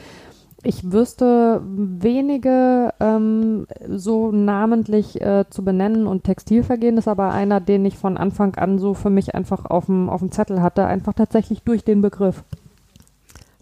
ich 0.63 0.91
wüsste 0.91 1.61
wenige 1.63 2.93
ähm, 2.99 3.65
so 3.87 4.31
namentlich 4.31 5.21
äh, 5.21 5.45
zu 5.49 5.63
benennen 5.63 6.07
und 6.07 6.23
Textilvergehen 6.23 6.97
ist 6.97 7.07
aber 7.07 7.31
einer, 7.31 7.61
den 7.61 7.85
ich 7.85 7.97
von 7.97 8.17
Anfang 8.17 8.55
an 8.55 8.79
so 8.79 8.93
für 8.93 9.09
mich 9.09 9.35
einfach 9.35 9.65
auf 9.65 9.85
dem, 9.85 10.09
auf 10.09 10.19
dem 10.19 10.31
Zettel 10.31 10.61
hatte, 10.61 10.85
einfach 10.85 11.13
tatsächlich 11.13 11.61
durch 11.63 11.85
den 11.85 12.01
Begriff. 12.01 12.43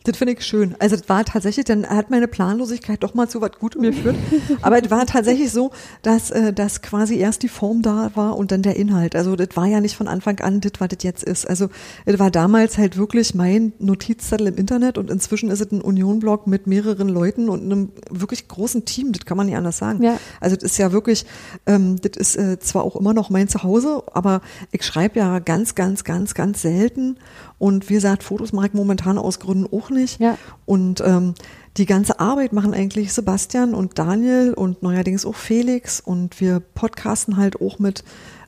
Das 0.07 0.15
finde 0.15 0.35
ich 0.35 0.45
schön. 0.45 0.73
Also 0.79 0.95
das 0.95 1.09
war 1.09 1.25
tatsächlich, 1.25 1.65
dann 1.65 1.85
hat 1.85 2.09
meine 2.09 2.29
Planlosigkeit 2.29 3.03
doch 3.03 3.13
mal 3.13 3.27
zu 3.27 3.41
was 3.41 3.51
Gutem 3.59 3.81
geführt. 3.81 4.15
Aber 4.61 4.81
es 4.81 4.89
war 4.89 5.05
tatsächlich 5.05 5.51
so, 5.51 5.71
dass, 6.01 6.31
äh, 6.31 6.53
dass 6.53 6.81
quasi 6.81 7.17
erst 7.17 7.43
die 7.43 7.49
Form 7.49 7.81
da 7.81 8.11
war 8.15 8.37
und 8.37 8.53
dann 8.53 8.61
der 8.61 8.77
Inhalt. 8.77 9.17
Also 9.17 9.35
das 9.35 9.49
war 9.55 9.65
ja 9.65 9.81
nicht 9.81 9.97
von 9.97 10.07
Anfang 10.07 10.39
an 10.39 10.61
das, 10.61 10.71
was 10.79 10.87
das 10.87 11.03
jetzt 11.03 11.23
ist. 11.25 11.45
Also 11.45 11.67
es 12.05 12.19
war 12.19 12.31
damals 12.31 12.77
halt 12.77 12.95
wirklich 12.95 13.35
mein 13.35 13.73
Notizzettel 13.79 14.47
im 14.47 14.55
Internet 14.55 14.97
und 14.97 15.11
inzwischen 15.11 15.49
ist 15.49 15.59
es 15.59 15.73
ein 15.73 15.81
Union-Blog 15.81 16.47
mit 16.47 16.67
mehreren 16.67 17.09
Leuten 17.09 17.49
und 17.49 17.63
einem 17.63 17.89
wirklich 18.09 18.47
großen 18.47 18.85
Team. 18.85 19.11
Das 19.11 19.25
kann 19.25 19.35
man 19.35 19.47
nicht 19.47 19.57
anders 19.57 19.77
sagen. 19.77 20.01
Ja. 20.01 20.17
Also 20.39 20.55
das 20.55 20.63
ist 20.63 20.77
ja 20.77 20.93
wirklich, 20.93 21.25
ähm, 21.65 21.97
das 22.01 22.15
ist 22.15 22.37
äh, 22.37 22.59
zwar 22.59 22.85
auch 22.85 22.95
immer 22.95 23.13
noch 23.13 23.29
mein 23.29 23.49
Zuhause, 23.49 24.03
aber 24.13 24.39
ich 24.71 24.85
schreibe 24.85 25.19
ja 25.19 25.39
ganz, 25.39 25.75
ganz, 25.75 26.05
ganz, 26.05 26.33
ganz 26.33 26.61
selten 26.61 27.17
und 27.59 27.89
wie 27.89 27.95
gesagt, 27.95 28.23
Fotos 28.23 28.53
mache 28.53 28.67
ich 28.67 28.73
momentan 28.73 29.17
aus 29.17 29.39
Gründen 29.39 29.67
auch 29.71 29.89
nicht. 29.89 30.19
Ja. 30.19 30.37
Und 30.65 31.01
ähm, 31.01 31.33
die 31.77 31.85
ganze 31.85 32.19
Arbeit 32.19 32.53
machen 32.53 32.73
eigentlich 32.73 33.13
Sebastian 33.13 33.73
und 33.73 33.97
Daniel 33.97 34.53
und 34.53 34.83
neuerdings 34.83 35.25
auch 35.25 35.35
Felix. 35.35 35.99
Und 35.99 36.39
wir 36.39 36.59
podcasten 36.59 37.37
halt 37.37 37.59
auch 37.61 37.79
mit 37.79 38.03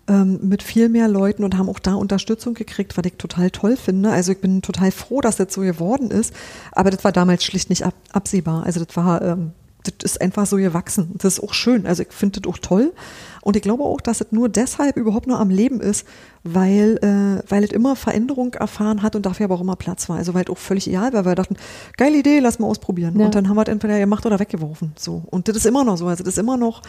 ähm, 0.07 0.39
mit 0.41 0.63
viel 0.63 0.89
mehr 0.89 1.07
Leuten 1.07 1.43
und 1.43 1.57
haben 1.57 1.69
auch 1.69 1.79
da 1.79 1.93
Unterstützung 1.93 2.55
gekriegt, 2.55 2.97
was 2.97 3.05
ich 3.05 3.13
total 3.13 3.51
toll 3.51 3.77
finde. 3.77 4.09
Also 4.09 4.31
ich 4.31 4.41
bin 4.41 4.61
total 4.61 4.91
froh, 4.91 5.21
dass 5.21 5.37
das 5.37 5.53
so 5.53 5.61
geworden 5.61 6.11
ist. 6.11 6.33
Aber 6.71 6.89
das 6.89 7.03
war 7.03 7.11
damals 7.11 7.43
schlicht 7.43 7.69
nicht 7.69 7.85
ab, 7.85 7.93
absehbar. 8.11 8.63
Also 8.63 8.83
das 8.83 8.95
war 8.97 9.21
ähm, 9.21 9.51
das 9.83 10.11
ist 10.13 10.21
einfach 10.21 10.45
so 10.45 10.57
gewachsen. 10.57 11.11
Das 11.15 11.33
ist 11.37 11.43
auch 11.43 11.53
schön. 11.53 11.85
Also 11.85 12.03
ich 12.03 12.11
finde 12.11 12.41
das 12.41 12.51
auch 12.51 12.57
toll. 12.57 12.93
Und 13.41 13.55
ich 13.55 13.61
glaube 13.61 13.83
auch, 13.83 14.01
dass 14.01 14.21
es 14.21 14.31
nur 14.31 14.49
deshalb 14.49 14.97
überhaupt 14.97 15.27
nur 15.27 15.39
am 15.39 15.49
Leben 15.49 15.79
ist, 15.79 16.05
weil, 16.43 16.97
äh, 17.01 17.49
weil 17.49 17.63
es 17.63 17.71
immer 17.71 17.95
Veränderung 17.95 18.53
erfahren 18.53 19.01
hat 19.01 19.15
und 19.15 19.25
dafür 19.25 19.45
aber 19.45 19.55
auch 19.55 19.61
immer 19.61 19.77
Platz 19.77 20.09
war. 20.09 20.17
Also 20.17 20.33
weil 20.33 20.43
es 20.43 20.49
auch 20.49 20.57
völlig 20.57 20.87
egal 20.87 21.13
war, 21.13 21.23
weil 21.23 21.31
wir 21.31 21.35
dachten, 21.35 21.55
geile 21.97 22.17
Idee, 22.17 22.39
lass 22.39 22.59
mal 22.59 22.67
ausprobieren. 22.67 23.17
Ja. 23.17 23.25
Und 23.25 23.35
dann 23.35 23.47
haben 23.47 23.55
wir 23.55 23.63
es 23.63 23.69
entweder 23.69 23.97
gemacht 23.99 24.25
oder 24.25 24.39
weggeworfen. 24.39 24.93
So. 24.97 25.23
Und 25.27 25.47
das 25.47 25.55
ist 25.55 25.65
immer 25.65 25.83
noch 25.83 25.97
so. 25.97 26.07
Also 26.07 26.23
das 26.23 26.33
ist 26.33 26.39
immer 26.39 26.57
noch 26.57 26.81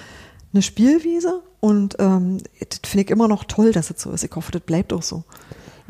eine 0.53 0.63
Spielwiese 0.63 1.43
und 1.61 1.97
ähm, 2.01 2.39
das 2.59 2.81
finde 2.85 3.05
ich 3.05 3.11
immer 3.11 3.29
noch 3.29 3.45
toll, 3.45 3.73
dass 3.73 3.91
es 3.91 4.03
so 4.03 4.11
ist. 4.11 4.25
Ich 4.25 4.35
hoffe, 4.35 4.51
das 4.51 4.63
bleibt 4.63 4.93
auch 4.93 5.03
so. 5.03 5.23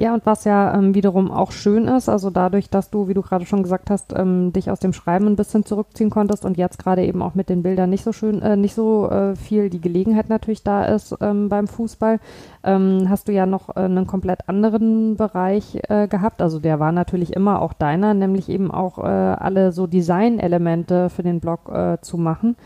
Ja, 0.00 0.14
und 0.14 0.24
was 0.24 0.44
ja 0.44 0.72
ähm, 0.72 0.94
wiederum 0.94 1.30
auch 1.30 1.52
schön 1.52 1.86
ist, 1.86 2.08
also 2.08 2.30
dadurch, 2.30 2.70
dass 2.70 2.88
du, 2.88 3.08
wie 3.08 3.12
du 3.12 3.20
gerade 3.20 3.44
schon 3.44 3.62
gesagt 3.62 3.90
hast, 3.90 4.14
ähm, 4.16 4.50
dich 4.50 4.70
aus 4.70 4.80
dem 4.80 4.94
Schreiben 4.94 5.26
ein 5.26 5.36
bisschen 5.36 5.66
zurückziehen 5.66 6.08
konntest 6.08 6.46
und 6.46 6.56
jetzt 6.56 6.78
gerade 6.78 7.04
eben 7.04 7.20
auch 7.20 7.34
mit 7.34 7.50
den 7.50 7.62
Bildern 7.62 7.90
nicht 7.90 8.02
so 8.02 8.14
schön, 8.14 8.40
äh, 8.40 8.56
nicht 8.56 8.74
so 8.74 9.10
äh, 9.10 9.36
viel 9.36 9.68
die 9.68 9.82
Gelegenheit 9.82 10.30
natürlich 10.30 10.64
da 10.64 10.86
ist 10.86 11.14
ähm, 11.20 11.50
beim 11.50 11.68
Fußball, 11.68 12.18
ähm, 12.64 13.10
hast 13.10 13.28
du 13.28 13.32
ja 13.32 13.44
noch 13.44 13.76
äh, 13.76 13.80
einen 13.80 14.06
komplett 14.06 14.48
anderen 14.48 15.18
Bereich 15.18 15.78
äh, 15.90 16.08
gehabt. 16.08 16.40
Also 16.40 16.60
der 16.60 16.80
war 16.80 16.92
natürlich 16.92 17.34
immer 17.34 17.60
auch 17.60 17.74
deiner, 17.74 18.14
nämlich 18.14 18.48
eben 18.48 18.70
auch 18.70 18.96
äh, 18.96 19.02
alle 19.02 19.70
so 19.70 19.86
Designelemente 19.86 21.10
für 21.10 21.22
den 21.22 21.40
Blog 21.40 21.68
äh, 21.68 21.98
zu 22.00 22.16
machen. 22.16 22.56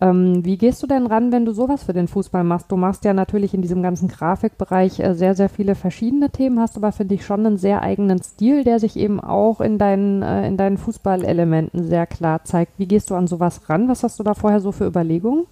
Ähm, 0.00 0.44
wie 0.44 0.56
gehst 0.56 0.82
du 0.82 0.86
denn 0.86 1.06
ran, 1.06 1.30
wenn 1.30 1.44
du 1.44 1.52
sowas 1.52 1.84
für 1.84 1.92
den 1.92 2.08
Fußball 2.08 2.42
machst? 2.42 2.72
Du 2.72 2.76
machst 2.76 3.04
ja 3.04 3.12
natürlich 3.12 3.52
in 3.52 3.60
diesem 3.60 3.82
ganzen 3.82 4.08
Grafikbereich 4.08 4.98
äh, 5.00 5.14
sehr, 5.14 5.34
sehr 5.34 5.50
viele 5.50 5.74
verschiedene 5.74 6.30
Themen, 6.30 6.58
hast 6.58 6.76
aber, 6.76 6.92
finde 6.92 7.14
ich, 7.14 7.26
schon 7.26 7.44
einen 7.44 7.58
sehr 7.58 7.82
eigenen 7.82 8.22
Stil, 8.22 8.64
der 8.64 8.80
sich 8.80 8.96
eben 8.96 9.20
auch 9.20 9.60
in 9.60 9.76
deinen, 9.76 10.22
äh, 10.22 10.46
in 10.46 10.56
deinen 10.56 10.78
Fußballelementen 10.78 11.84
sehr 11.84 12.06
klar 12.06 12.44
zeigt. 12.44 12.78
Wie 12.78 12.86
gehst 12.86 13.10
du 13.10 13.14
an 13.14 13.26
sowas 13.26 13.68
ran? 13.68 13.88
Was 13.88 14.02
hast 14.02 14.18
du 14.18 14.22
da 14.22 14.32
vorher 14.32 14.60
so 14.60 14.72
für 14.72 14.86
Überlegungen? 14.86 15.44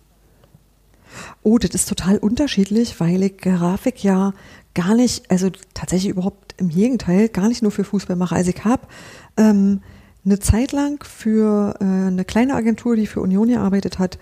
Oh, 1.42 1.58
das 1.58 1.70
ist 1.70 1.88
total 1.88 2.18
unterschiedlich, 2.18 2.98
weil 3.00 3.22
ich 3.22 3.38
Grafik 3.38 4.02
ja 4.02 4.32
gar 4.74 4.94
nicht, 4.94 5.30
also 5.30 5.48
tatsächlich 5.74 6.10
überhaupt 6.10 6.54
im 6.58 6.68
Gegenteil, 6.68 7.28
gar 7.28 7.48
nicht 7.48 7.62
nur 7.62 7.70
für 7.70 7.84
Fußball 7.84 8.16
mache. 8.16 8.34
Also 8.34 8.50
ich 8.50 8.64
habe 8.64 8.82
ähm, 9.36 9.80
eine 10.28 10.38
Zeit 10.38 10.72
lang 10.72 11.02
für 11.04 11.74
äh, 11.80 11.84
eine 11.84 12.24
kleine 12.24 12.54
Agentur, 12.54 12.96
die 12.96 13.06
für 13.06 13.20
Union 13.20 13.48
gearbeitet 13.48 13.98
hat, 13.98 14.18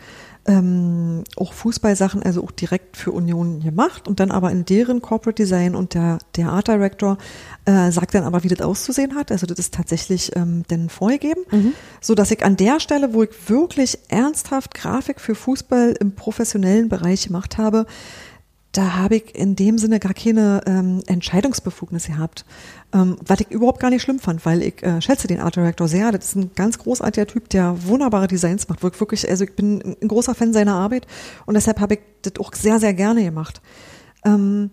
ähm, 0.46 1.24
auch 1.36 1.52
Fußballsachen, 1.52 2.22
also 2.22 2.44
auch 2.44 2.52
direkt 2.52 2.96
für 2.96 3.10
Union 3.10 3.60
gemacht 3.60 4.06
und 4.06 4.20
dann 4.20 4.30
aber 4.30 4.50
in 4.52 4.64
deren 4.64 5.02
Corporate 5.02 5.42
Design 5.42 5.74
und 5.74 5.94
der, 5.94 6.18
der 6.36 6.50
Art 6.50 6.68
Director 6.68 7.18
äh, 7.64 7.90
sagt 7.90 8.14
dann 8.14 8.22
aber, 8.22 8.44
wie 8.44 8.48
das 8.48 8.60
auszusehen 8.60 9.16
hat. 9.16 9.32
Also 9.32 9.46
das 9.46 9.58
ist 9.58 9.74
tatsächlich 9.74 10.36
ähm, 10.36 10.62
dann 10.68 10.88
vorgegeben, 10.88 11.42
mhm. 11.50 11.72
so 12.00 12.14
dass 12.14 12.30
ich 12.30 12.44
an 12.44 12.56
der 12.56 12.78
Stelle, 12.78 13.12
wo 13.12 13.24
ich 13.24 13.30
wirklich 13.48 13.98
ernsthaft 14.08 14.74
Grafik 14.74 15.20
für 15.20 15.34
Fußball 15.34 15.96
im 15.98 16.12
professionellen 16.12 16.88
Bereich 16.88 17.26
gemacht 17.26 17.58
habe, 17.58 17.86
da 18.76 18.94
habe 18.96 19.16
ich 19.16 19.34
in 19.34 19.56
dem 19.56 19.78
Sinne 19.78 19.98
gar 20.00 20.12
keine 20.12 20.60
ähm, 20.66 21.02
Entscheidungsbefugnis 21.06 22.06
gehabt. 22.06 22.44
Ähm, 22.92 23.16
was 23.24 23.40
ich 23.40 23.50
überhaupt 23.50 23.80
gar 23.80 23.90
nicht 23.90 24.02
schlimm 24.02 24.18
fand, 24.18 24.44
weil 24.44 24.62
ich 24.62 24.82
äh, 24.82 25.00
schätze 25.00 25.26
den 25.26 25.40
Art 25.40 25.56
Director 25.56 25.88
sehr. 25.88 26.12
Das 26.12 26.26
ist 26.26 26.36
ein 26.36 26.50
ganz 26.54 26.78
großartiger 26.78 27.26
Typ, 27.26 27.48
der 27.48 27.86
wunderbare 27.86 28.26
Designs 28.26 28.68
macht. 28.68 28.82
Wirklich, 28.82 29.28
also 29.28 29.44
ich 29.44 29.54
bin 29.54 29.96
ein 30.02 30.08
großer 30.08 30.34
Fan 30.34 30.52
seiner 30.52 30.74
Arbeit 30.74 31.06
und 31.46 31.54
deshalb 31.54 31.80
habe 31.80 31.94
ich 31.94 32.00
das 32.22 32.34
auch 32.38 32.52
sehr, 32.54 32.78
sehr 32.78 32.92
gerne 32.92 33.24
gemacht. 33.24 33.62
Ähm, 34.24 34.70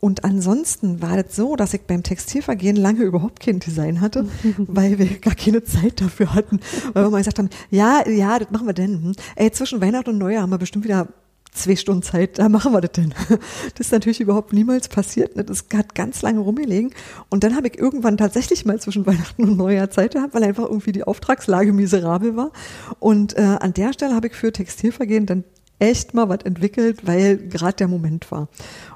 und 0.00 0.24
ansonsten 0.24 1.00
war 1.00 1.22
das 1.22 1.36
so, 1.36 1.54
dass 1.54 1.74
ich 1.74 1.82
beim 1.82 2.02
Textilvergehen 2.02 2.74
lange 2.74 3.02
überhaupt 3.02 3.38
kein 3.38 3.60
Design 3.60 4.00
hatte, 4.00 4.26
weil 4.56 4.98
wir 4.98 5.06
gar 5.18 5.34
keine 5.34 5.62
Zeit 5.62 6.00
dafür 6.00 6.34
hatten. 6.34 6.58
Weil 6.92 7.04
wir 7.04 7.10
mal 7.10 7.18
gesagt 7.18 7.38
haben, 7.38 7.50
ja, 7.70 8.08
ja, 8.08 8.38
das 8.38 8.50
machen 8.50 8.66
wir 8.66 8.72
denn. 8.72 9.02
Hm. 9.02 9.12
Ey, 9.36 9.52
zwischen 9.52 9.80
Weihnachten 9.80 10.10
und 10.10 10.18
Neujahr 10.18 10.42
haben 10.42 10.50
wir 10.50 10.58
bestimmt 10.58 10.84
wieder 10.84 11.08
zwei 11.52 11.76
Stunden 11.76 12.02
Zeit, 12.02 12.38
da 12.38 12.48
machen 12.48 12.72
wir 12.72 12.80
das 12.80 12.92
denn. 12.92 13.14
Das 13.74 13.86
ist 13.86 13.92
natürlich 13.92 14.20
überhaupt 14.20 14.52
niemals 14.52 14.88
passiert. 14.88 15.36
Ne? 15.36 15.44
Das 15.44 15.66
hat 15.74 15.94
ganz 15.94 16.22
lange 16.22 16.40
rumgelegen. 16.40 16.92
Und 17.28 17.44
dann 17.44 17.54
habe 17.54 17.68
ich 17.68 17.78
irgendwann 17.78 18.16
tatsächlich 18.16 18.64
mal 18.64 18.80
zwischen 18.80 19.06
Weihnachten 19.06 19.44
und 19.44 19.56
Neujahr 19.56 19.90
Zeit 19.90 20.14
gehabt, 20.14 20.34
weil 20.34 20.44
einfach 20.44 20.64
irgendwie 20.64 20.92
die 20.92 21.04
Auftragslage 21.04 21.72
miserabel 21.72 22.36
war. 22.36 22.52
Und 22.98 23.36
äh, 23.36 23.42
an 23.60 23.74
der 23.74 23.92
Stelle 23.92 24.14
habe 24.14 24.28
ich 24.28 24.34
für 24.34 24.52
Textilvergehen 24.52 25.26
dann 25.26 25.44
echt 25.78 26.14
mal 26.14 26.28
was 26.28 26.44
entwickelt, 26.44 27.06
weil 27.06 27.36
gerade 27.36 27.76
der 27.76 27.88
Moment 27.88 28.30
war. 28.30 28.48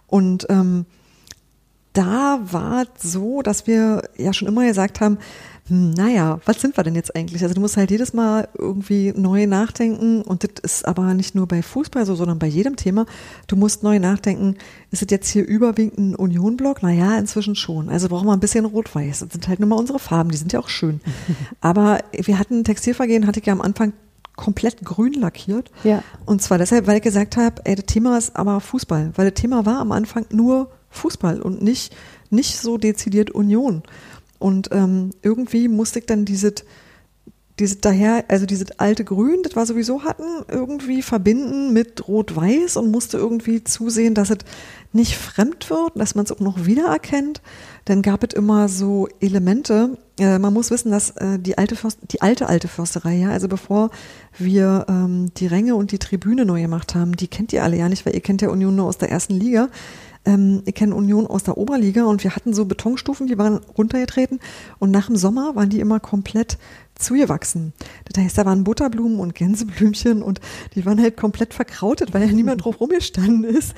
Und 0.06 0.46
ähm, 0.48 0.86
da 1.92 2.40
war 2.42 2.86
so, 2.98 3.42
dass 3.42 3.66
wir 3.66 4.02
ja 4.16 4.32
schon 4.32 4.48
immer 4.48 4.66
gesagt 4.66 5.00
haben, 5.00 5.18
hm, 5.68 5.90
naja, 5.90 6.40
was 6.44 6.61
sind 6.61 6.76
wir 6.76 6.85
denn 6.85 6.94
jetzt 6.94 7.16
eigentlich? 7.16 7.42
Also 7.42 7.55
du 7.55 7.61
musst 7.61 7.76
halt 7.76 7.90
jedes 7.90 8.12
Mal 8.12 8.48
irgendwie 8.57 9.12
neu 9.16 9.46
nachdenken 9.46 10.22
und 10.22 10.44
das 10.44 10.62
ist 10.62 10.87
aber 10.87 11.12
nicht 11.14 11.35
nur 11.35 11.48
bei 11.48 11.62
Fußball 11.62 12.07
so, 12.07 12.14
sondern 12.14 12.38
bei 12.38 12.46
jedem 12.46 12.76
Thema. 12.76 13.07
Du 13.48 13.57
musst 13.57 13.83
neu 13.83 13.98
nachdenken, 13.98 14.57
ist 14.92 15.02
es 15.02 15.11
jetzt 15.11 15.29
hier 15.29 15.44
überwiegend 15.44 15.98
ein 15.98 16.14
Union-Block? 16.14 16.83
Naja, 16.83 17.18
inzwischen 17.18 17.57
schon. 17.57 17.88
Also 17.88 18.09
brauchen 18.09 18.26
wir 18.26 18.33
ein 18.33 18.40
bisschen 18.40 18.64
Rot-Weiß. 18.64 19.20
Das 19.20 19.33
sind 19.33 19.48
halt 19.48 19.59
nur 19.59 19.68
mal 19.68 19.76
unsere 19.76 19.98
Farben, 19.98 20.31
die 20.31 20.37
sind 20.37 20.52
ja 20.52 20.61
auch 20.61 20.68
schön. 20.68 21.00
aber 21.61 21.98
wir 22.12 22.38
hatten 22.38 22.62
Textilvergehen, 22.62 23.26
hatte 23.26 23.40
ich 23.40 23.46
ja 23.46 23.52
am 23.52 23.61
Anfang 23.61 23.92
komplett 24.37 24.85
grün 24.85 25.14
lackiert. 25.14 25.70
Ja. 25.83 26.05
Und 26.26 26.42
zwar 26.42 26.59
deshalb, 26.59 26.87
weil 26.87 26.98
ich 26.98 27.02
gesagt 27.02 27.37
habe, 27.37 27.62
ey, 27.64 27.74
das 27.74 27.87
Thema 27.87 28.16
ist 28.18 28.37
aber 28.37 28.61
Fußball. 28.61 29.12
Weil 29.16 29.31
das 29.31 29.40
Thema 29.40 29.66
war 29.66 29.81
am 29.81 29.90
Anfang 29.90 30.26
nur 30.31 30.70
Fußball 30.90 31.42
und 31.42 31.62
nicht, 31.62 31.94
nicht 32.31 32.59
so 32.59 32.79
dezidiert 32.79 33.31
Union. 33.31 33.83
Und 34.46 34.68
ähm, 34.70 35.11
irgendwie 35.22 35.66
musste 35.66 35.98
ich 35.98 36.06
dann 36.06 36.24
diese, 36.24 36.54
diese 37.59 37.76
daher, 37.78 38.26
also 38.28 38.46
dieses 38.46 38.78
alte 38.78 39.02
Grün, 39.02 39.42
das 39.42 39.56
wir 39.56 39.66
sowieso 39.66 40.04
hatten, 40.04 40.22
irgendwie 40.46 41.02
verbinden 41.02 41.72
mit 41.72 42.06
Rot-Weiß 42.06 42.76
und 42.76 42.92
musste 42.92 43.16
irgendwie 43.16 43.64
zusehen, 43.64 44.14
dass 44.14 44.30
es 44.30 44.38
nicht 44.92 45.16
fremd 45.16 45.68
wird, 45.68 45.96
dass 45.96 46.14
man 46.14 46.26
es 46.26 46.30
auch 46.30 46.38
noch 46.38 46.64
wiedererkennt. 46.64 47.42
Dann 47.87 48.02
gab 48.02 48.22
es 48.22 48.35
immer 48.35 48.68
so 48.68 49.09
Elemente. 49.18 49.98
Äh, 50.20 50.38
man 50.38 50.54
muss 50.54 50.70
wissen, 50.70 50.92
dass 50.92 51.11
äh, 51.16 51.40
die 51.40 51.59
alte 51.59 51.74
Först 51.74 51.98
die 52.12 52.22
alte 52.22 52.48
alte 52.48 52.68
Försterei, 52.68 53.16
ja, 53.16 53.30
also 53.30 53.48
bevor 53.48 53.90
wir 54.38 54.87
ähm, 54.88 55.32
die 55.38 55.48
Ränge 55.48 55.74
und 55.74 55.90
die 55.90 55.98
Tribüne 55.98 56.44
neu 56.44 56.62
gemacht 56.62 56.94
haben, 56.94 57.16
die 57.16 57.26
kennt 57.26 57.52
ihr 57.52 57.64
alle 57.64 57.78
ja 57.78 57.88
nicht, 57.88 58.06
weil 58.06 58.14
ihr 58.14 58.20
kennt 58.20 58.42
ja 58.42 58.50
Union 58.50 58.76
nur 58.76 58.87
aus 58.87 58.98
der 58.98 59.11
ersten 59.11 59.35
Liga. 59.35 59.70
Ähm, 60.26 60.62
ich 60.66 60.74
kenne 60.74 60.94
Union 60.94 61.26
aus 61.26 61.44
der 61.44 61.56
Oberliga 61.56 62.04
und 62.04 62.22
wir 62.24 62.36
hatten 62.36 62.52
so 62.52 62.64
Betonstufen, 62.66 63.26
die 63.26 63.38
waren 63.38 63.60
runtergetreten 63.78 64.40
und 64.78 64.90
nach 64.90 65.06
dem 65.06 65.16
Sommer 65.16 65.54
waren 65.56 65.70
die 65.70 65.80
immer 65.80 66.00
komplett 66.00 66.58
zugewachsen. 66.98 67.72
Das 68.10 68.22
heißt, 68.22 68.38
da 68.38 68.46
waren 68.46 68.64
Butterblumen 68.64 69.20
und 69.20 69.34
Gänseblümchen 69.34 70.22
und 70.22 70.40
die 70.74 70.84
waren 70.86 71.00
halt 71.00 71.16
komplett 71.16 71.52
verkrautet, 71.54 72.14
weil 72.14 72.26
ja 72.26 72.32
niemand 72.32 72.64
drauf 72.64 72.80
rumgestanden 72.80 73.44
ist. 73.44 73.74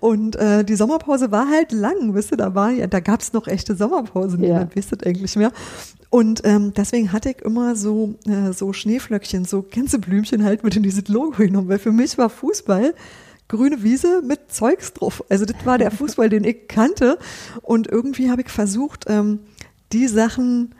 Und 0.00 0.36
äh, 0.36 0.64
die 0.64 0.74
Sommerpause 0.74 1.30
war 1.30 1.48
halt 1.50 1.72
lang, 1.72 2.14
wisst 2.14 2.32
ihr, 2.32 2.38
da 2.38 2.54
war 2.54 2.70
ja, 2.70 2.86
da 2.86 3.00
gab 3.00 3.20
es 3.20 3.32
noch 3.32 3.46
echte 3.46 3.76
Sommerpausen, 3.76 4.42
Ja. 4.42 4.48
niemand 4.54 4.74
wisst 4.76 4.92
das 4.92 5.00
eigentlich 5.06 5.36
mehr. 5.36 5.52
Und 6.08 6.42
ähm, 6.44 6.72
deswegen 6.74 7.12
hatte 7.12 7.30
ich 7.30 7.42
immer 7.42 7.76
so, 7.76 8.14
äh, 8.26 8.52
so 8.52 8.72
Schneeflöckchen, 8.72 9.44
so 9.44 9.62
Gänseblümchen 9.62 10.42
halt 10.44 10.64
mit 10.64 10.74
in 10.76 10.82
dieses 10.82 11.08
Logo 11.08 11.36
genommen, 11.38 11.68
weil 11.68 11.78
für 11.78 11.92
mich 11.92 12.16
war 12.18 12.28
Fußball 12.30 12.94
grüne 13.52 13.82
Wiese 13.82 14.22
mit 14.22 14.50
Zeugs 14.50 14.94
drauf. 14.94 15.22
Also 15.28 15.44
das 15.44 15.64
war 15.64 15.78
der 15.78 15.90
Fußball, 15.98 16.28
den 16.28 16.44
ich 16.44 16.66
kannte. 16.68 17.18
Und 17.60 17.86
irgendwie 17.86 18.30
habe 18.30 18.42
ich 18.42 18.48
versucht, 18.48 19.04
ähm, 19.08 19.40
die 19.92 20.08
Sachen 20.08 20.74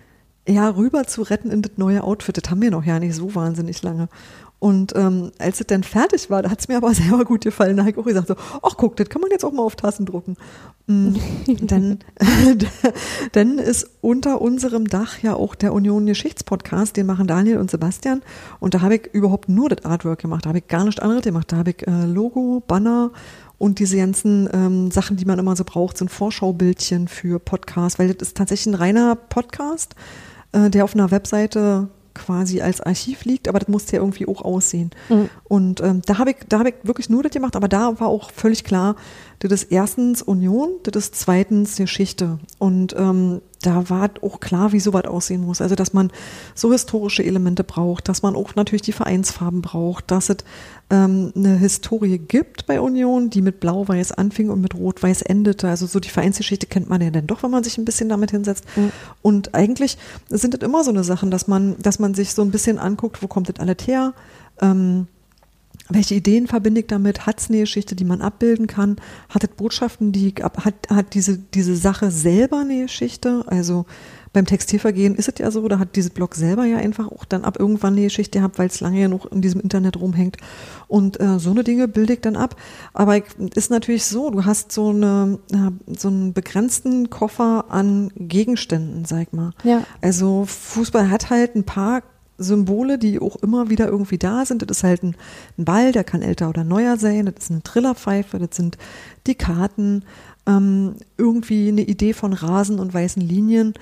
ja 0.48 0.68
rüber 0.68 1.04
zu 1.04 1.22
retten 1.22 1.50
in 1.50 1.62
das 1.62 1.72
neue 1.76 2.02
Outfit. 2.02 2.36
Das 2.36 2.50
haben 2.50 2.62
wir 2.62 2.70
noch 2.70 2.84
ja 2.84 2.98
nicht 2.98 3.14
so 3.14 3.34
wahnsinnig 3.34 3.82
lange. 3.82 4.08
Und 4.62 4.94
ähm, 4.94 5.32
als 5.40 5.58
es 5.58 5.66
dann 5.66 5.82
fertig 5.82 6.30
war, 6.30 6.40
da 6.40 6.48
hat 6.48 6.60
es 6.60 6.68
mir 6.68 6.76
aber 6.76 6.94
selber 6.94 7.24
gut 7.24 7.42
gefallen. 7.42 7.76
Da 7.76 7.82
habe 7.82 7.90
ich 7.90 7.98
auch 7.98 8.04
gesagt 8.04 8.28
so, 8.28 8.36
ach 8.62 8.76
guck, 8.76 8.94
das 8.94 9.08
kann 9.08 9.20
man 9.20 9.32
jetzt 9.32 9.44
auch 9.44 9.50
mal 9.50 9.64
auf 9.64 9.74
Tassen 9.74 10.06
drucken. 10.06 10.36
Mm, 10.86 11.16
dann, 11.62 11.98
dann 13.32 13.58
ist 13.58 13.90
unter 14.02 14.40
unserem 14.40 14.86
Dach 14.86 15.18
ja 15.18 15.34
auch 15.34 15.56
der 15.56 15.72
Union 15.72 16.06
Geschichtspodcast, 16.06 16.96
den 16.96 17.06
machen 17.06 17.26
Daniel 17.26 17.58
und 17.58 17.72
Sebastian. 17.72 18.22
Und 18.60 18.74
da 18.74 18.82
habe 18.82 18.94
ich 18.94 19.08
überhaupt 19.12 19.48
nur 19.48 19.68
das 19.68 19.84
Artwork 19.84 20.20
gemacht. 20.20 20.44
Da 20.44 20.50
habe 20.50 20.58
ich 20.58 20.68
gar 20.68 20.84
nichts 20.84 21.00
anderes 21.00 21.24
gemacht. 21.24 21.50
Da 21.50 21.56
habe 21.56 21.70
ich 21.70 21.84
äh, 21.84 22.04
Logo, 22.04 22.62
Banner 22.64 23.10
und 23.58 23.80
diese 23.80 23.96
ganzen 23.96 24.48
ähm, 24.52 24.92
Sachen, 24.92 25.16
die 25.16 25.24
man 25.24 25.40
immer 25.40 25.56
so 25.56 25.64
braucht, 25.64 25.98
sind 25.98 26.08
Vorschaubildchen 26.08 27.08
für 27.08 27.40
Podcasts, 27.40 27.98
weil 27.98 28.14
das 28.14 28.28
ist 28.28 28.36
tatsächlich 28.36 28.72
ein 28.72 28.78
reiner 28.78 29.16
Podcast, 29.16 29.96
äh, 30.52 30.70
der 30.70 30.84
auf 30.84 30.94
einer 30.94 31.10
Webseite 31.10 31.88
quasi 32.14 32.60
als 32.60 32.80
Archiv 32.80 33.24
liegt, 33.24 33.48
aber 33.48 33.58
das 33.58 33.68
musste 33.68 33.96
ja 33.96 34.02
irgendwie 34.02 34.26
auch 34.26 34.42
aussehen. 34.42 34.90
Mhm. 35.08 35.28
Und 35.44 35.80
ähm, 35.80 36.02
da 36.04 36.18
habe 36.18 36.30
ich, 36.30 36.36
da 36.48 36.58
habe 36.58 36.70
ich 36.70 36.74
wirklich 36.82 37.10
nur 37.10 37.22
das 37.22 37.32
gemacht, 37.32 37.56
aber 37.56 37.68
da 37.68 37.98
war 38.00 38.08
auch 38.08 38.30
völlig 38.30 38.64
klar, 38.64 38.96
das 39.38 39.52
ist 39.52 39.72
erstens 39.72 40.22
Union, 40.22 40.70
das 40.84 41.04
ist 41.04 41.16
zweitens 41.16 41.76
Geschichte. 41.76 42.38
Und 42.58 42.94
ähm, 42.96 43.40
da 43.62 43.88
war 43.88 44.10
auch 44.22 44.40
klar, 44.40 44.72
wie 44.72 44.80
sowas 44.80 45.04
aussehen 45.04 45.42
muss. 45.44 45.60
Also, 45.60 45.74
dass 45.74 45.92
man 45.92 46.10
so 46.54 46.72
historische 46.72 47.24
Elemente 47.24 47.64
braucht, 47.64 48.08
dass 48.08 48.22
man 48.22 48.36
auch 48.36 48.54
natürlich 48.54 48.82
die 48.82 48.92
Vereinsfarben 48.92 49.62
braucht, 49.62 50.10
dass 50.10 50.28
es 50.28 50.38
ähm, 50.92 51.32
eine 51.34 51.56
Historie 51.56 52.18
gibt 52.18 52.66
bei 52.66 52.78
Union, 52.78 53.30
die 53.30 53.40
mit 53.40 53.60
Blau-Weiß 53.60 54.12
anfing 54.12 54.50
und 54.50 54.60
mit 54.60 54.74
Rot-Weiß 54.74 55.22
endete. 55.22 55.66
Also 55.66 55.86
so 55.86 55.98
die 55.98 56.10
Vereinsgeschichte 56.10 56.66
kennt 56.66 56.90
man 56.90 57.00
ja 57.00 57.10
dann 57.10 57.26
doch, 57.26 57.42
wenn 57.42 57.50
man 57.50 57.64
sich 57.64 57.78
ein 57.78 57.86
bisschen 57.86 58.10
damit 58.10 58.30
hinsetzt. 58.30 58.66
Mhm. 58.76 58.92
Und 59.22 59.54
eigentlich 59.54 59.96
sind 60.28 60.52
das 60.52 60.60
immer 60.60 60.84
so 60.84 60.90
eine 60.90 61.02
Sachen, 61.02 61.30
dass 61.30 61.48
man, 61.48 61.76
dass 61.78 61.98
man 61.98 62.12
sich 62.12 62.34
so 62.34 62.42
ein 62.42 62.50
bisschen 62.50 62.78
anguckt, 62.78 63.22
wo 63.22 63.26
kommt 63.26 63.48
das 63.48 63.58
alles 63.58 63.78
her? 63.86 64.12
Ähm, 64.60 65.06
welche 65.88 66.14
Ideen 66.14 66.46
verbinde 66.46 66.82
ich 66.82 66.86
damit? 66.88 67.24
Hat 67.24 67.40
es 67.40 67.48
eine 67.48 67.60
Geschichte, 67.60 67.96
die 67.96 68.04
man 68.04 68.20
abbilden 68.20 68.66
kann? 68.66 68.96
Hat 69.30 69.42
es 69.44 69.50
Botschaften, 69.50 70.12
die 70.12 70.34
hat, 70.42 70.90
hat 70.90 71.14
diese, 71.14 71.38
diese 71.38 71.74
Sache 71.74 72.10
selber 72.10 72.60
eine 72.60 72.82
Geschichte? 72.82 73.44
Also 73.46 73.86
beim 74.32 74.46
Textilvergehen 74.46 75.14
ist 75.14 75.28
es 75.28 75.34
ja 75.38 75.50
so, 75.50 75.66
da 75.68 75.78
hat 75.78 75.94
dieses 75.94 76.10
Blog 76.10 76.34
selber 76.34 76.64
ja 76.64 76.78
einfach 76.78 77.08
auch 77.08 77.24
dann 77.24 77.44
ab 77.44 77.58
irgendwann 77.58 77.94
eine 77.94 78.02
Geschichte 78.02 78.38
gehabt, 78.38 78.58
weil 78.58 78.68
es 78.68 78.80
lange 78.80 79.00
ja 79.00 79.08
noch 79.08 79.26
in 79.26 79.42
diesem 79.42 79.60
Internet 79.60 80.00
rumhängt. 80.00 80.38
Und 80.88 81.20
äh, 81.20 81.38
so 81.38 81.50
eine 81.50 81.64
Dinge 81.64 81.86
bilde 81.86 82.14
ich 82.14 82.20
dann 82.20 82.36
ab. 82.36 82.56
Aber 82.94 83.16
ich, 83.16 83.24
ist 83.54 83.70
natürlich 83.70 84.04
so, 84.04 84.30
du 84.30 84.44
hast 84.44 84.72
so, 84.72 84.88
eine, 84.88 85.38
äh, 85.52 85.94
so 85.98 86.08
einen 86.08 86.32
begrenzten 86.32 87.10
Koffer 87.10 87.66
an 87.68 88.10
Gegenständen, 88.16 89.04
sag 89.04 89.22
ich 89.22 89.32
mal. 89.32 89.52
Ja. 89.64 89.84
Also 90.00 90.44
Fußball 90.46 91.10
hat 91.10 91.28
halt 91.28 91.54
ein 91.54 91.64
paar 91.64 92.02
Symbole, 92.38 92.98
die 92.98 93.20
auch 93.20 93.36
immer 93.36 93.68
wieder 93.68 93.86
irgendwie 93.86 94.18
da 94.18 94.46
sind. 94.46 94.62
Das 94.62 94.78
ist 94.78 94.84
halt 94.84 95.02
ein, 95.02 95.16
ein 95.58 95.64
Ball, 95.66 95.92
der 95.92 96.04
kann 96.04 96.22
älter 96.22 96.48
oder 96.48 96.64
neuer 96.64 96.96
sein. 96.96 97.26
Das 97.26 97.44
ist 97.44 97.50
eine 97.50 97.62
Trillerpfeife, 97.62 98.38
das 98.38 98.56
sind 98.56 98.78
die 99.26 99.34
Karten, 99.34 100.04
ähm, 100.46 100.96
irgendwie 101.18 101.68
eine 101.68 101.82
Idee 101.82 102.14
von 102.14 102.32
Rasen 102.32 102.80
und 102.80 102.92
weißen 102.92 103.22
Linien 103.22 103.74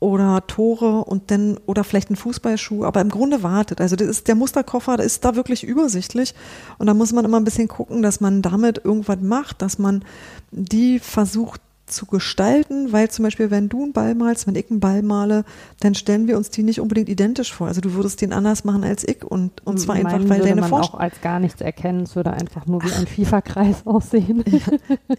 oder 0.00 0.46
Tore 0.46 1.04
und 1.04 1.30
dann 1.30 1.58
oder 1.66 1.84
vielleicht 1.84 2.10
ein 2.10 2.16
Fußballschuh, 2.16 2.84
aber 2.84 3.00
im 3.00 3.08
Grunde 3.08 3.42
wartet. 3.42 3.80
Also 3.80 3.96
das 3.96 4.08
ist 4.08 4.28
der 4.28 4.34
Musterkoffer, 4.34 4.96
der 4.96 5.06
ist 5.06 5.24
da 5.24 5.36
wirklich 5.36 5.64
übersichtlich 5.64 6.34
und 6.78 6.86
da 6.86 6.94
muss 6.94 7.12
man 7.12 7.24
immer 7.24 7.38
ein 7.38 7.44
bisschen 7.44 7.68
gucken, 7.68 8.02
dass 8.02 8.20
man 8.20 8.42
damit 8.42 8.84
irgendwas 8.84 9.20
macht, 9.20 9.62
dass 9.62 9.78
man 9.78 10.04
die 10.50 10.98
versucht 10.98 11.60
zu 11.86 12.06
gestalten, 12.06 12.92
weil 12.92 13.10
zum 13.10 13.24
Beispiel, 13.24 13.50
wenn 13.50 13.68
du 13.68 13.82
einen 13.82 13.92
Ball 13.92 14.14
malst, 14.14 14.46
wenn 14.46 14.54
ich 14.54 14.70
einen 14.70 14.80
Ball 14.80 15.02
male, 15.02 15.44
dann 15.80 15.94
stellen 15.94 16.26
wir 16.26 16.36
uns 16.36 16.50
die 16.50 16.62
nicht 16.62 16.80
unbedingt 16.80 17.08
identisch 17.08 17.52
vor. 17.52 17.66
Also 17.66 17.80
du 17.80 17.92
würdest 17.92 18.20
den 18.22 18.32
anders 18.32 18.64
machen 18.64 18.84
als 18.84 19.06
ich 19.06 19.22
und, 19.24 19.64
und 19.66 19.78
zwar 19.78 19.96
einfach, 19.96 20.12
Meinen 20.12 20.28
weil 20.30 20.38
würde 20.38 20.48
deine 20.48 20.60
man 20.62 20.70
Vorstellung. 20.70 21.00
auch 21.00 21.04
als 21.04 21.20
gar 21.20 21.40
nichts 21.40 21.60
erkennen. 21.60 22.04
Es 22.04 22.16
würde 22.16 22.32
einfach 22.32 22.66
nur 22.66 22.82
wie 22.82 22.92
ein 22.92 23.06
FIFA-Kreis 23.06 23.82
aussehen. 23.86 24.42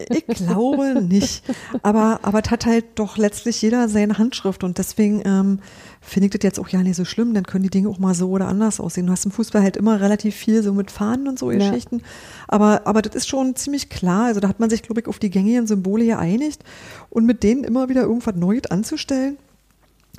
Ich 0.09 0.25
glaube 0.25 1.01
nicht. 1.03 1.43
Aber, 1.83 2.19
aber 2.23 2.41
es 2.43 2.49
hat 2.49 2.65
halt 2.65 2.85
doch 2.95 3.17
letztlich 3.17 3.61
jeder 3.61 3.87
seine 3.87 4.17
Handschrift 4.17 4.63
und 4.63 4.77
deswegen 4.79 5.21
ähm, 5.25 5.59
finde 6.05 6.27
ich 6.27 6.31
das 6.31 6.43
jetzt 6.43 6.59
auch 6.59 6.69
ja 6.69 6.81
nicht 6.83 6.95
so 6.95 7.03
schlimm. 7.03 7.33
Dann 7.33 7.45
können 7.45 7.63
die 7.63 7.69
Dinge 7.69 7.89
auch 7.89 7.99
mal 7.99 8.13
so 8.13 8.29
oder 8.29 8.47
anders 8.47 8.79
aussehen. 8.79 9.07
Du 9.07 9.11
hast 9.11 9.25
im 9.25 9.31
Fußball 9.31 9.61
halt 9.61 9.75
immer 9.75 9.99
relativ 9.99 10.35
viel 10.35 10.61
so 10.63 10.73
mit 10.73 10.91
Fahnen 10.91 11.27
und 11.27 11.39
so 11.39 11.51
Ja. 11.51 11.57
Geschichten. 11.57 12.01
Aber, 12.47 12.85
aber 12.85 13.01
das 13.01 13.15
ist 13.15 13.27
schon 13.27 13.55
ziemlich 13.55 13.89
klar. 13.89 14.25
Also 14.25 14.39
da 14.39 14.47
hat 14.47 14.59
man 14.59 14.69
sich, 14.69 14.83
glaube 14.83 15.01
ich, 15.01 15.07
auf 15.07 15.19
die 15.19 15.29
gängigen 15.29 15.67
Symbole 15.67 16.05
geeinigt 16.05 16.63
und 17.09 17.25
mit 17.25 17.43
denen 17.43 17.63
immer 17.63 17.89
wieder 17.89 18.03
irgendwas 18.03 18.35
Neues 18.35 18.67
anzustellen. 18.69 19.37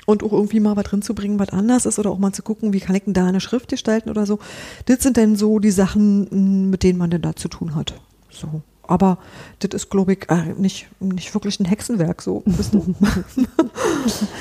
Und 0.04 0.22
auch 0.22 0.32
irgendwie 0.32 0.60
mal 0.60 0.76
was 0.76 0.84
drin 0.84 1.02
zu 1.02 1.14
bringen, 1.14 1.38
was 1.38 1.48
anders 1.48 1.84
ist, 1.86 1.98
oder 1.98 2.10
auch 2.10 2.18
mal 2.18 2.32
zu 2.32 2.42
gucken, 2.42 2.72
wie 2.72 2.80
kann 2.80 2.94
ich 2.94 3.04
denn 3.04 3.14
da 3.14 3.26
eine 3.26 3.40
Schrift 3.40 3.68
gestalten 3.68 4.10
oder 4.10 4.26
so. 4.26 4.38
Das 4.84 5.02
sind 5.02 5.16
dann 5.16 5.34
so 5.36 5.58
die 5.58 5.70
Sachen, 5.72 6.30
m, 6.30 6.70
mit 6.70 6.82
denen 6.84 6.98
man 6.98 7.10
denn 7.10 7.22
da 7.22 7.34
zu 7.34 7.48
tun 7.48 7.74
hat. 7.74 7.94
So. 8.30 8.62
Aber 8.88 9.18
das 9.60 9.70
ist, 9.74 9.90
glaube 9.90 10.14
ich, 10.14 10.30
äh, 10.30 10.54
nicht, 10.56 10.88
nicht 11.00 11.32
wirklich 11.34 11.60
ein 11.60 11.64
Hexenwerk, 11.64 12.22
so. 12.22 12.42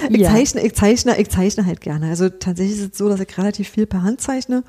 Ich, 0.10 0.18
Ja. 0.22 0.32
zeichne, 0.32 0.62
ich, 0.66 0.76
zeichne, 0.76 1.20
ich 1.20 1.30
zeichne 1.30 1.66
halt 1.66 1.82
gerne. 1.82 2.10
Also 2.10 2.30
tatsächlich 2.30 2.80
ist 2.80 2.92
es 2.94 2.98
so, 2.98 3.10
dass 3.10 3.20
ich 3.20 3.38
relativ 3.38 3.70
viel 3.70 3.86
per 3.88 4.04
Hand 4.04 4.22
zeichne 4.22 4.64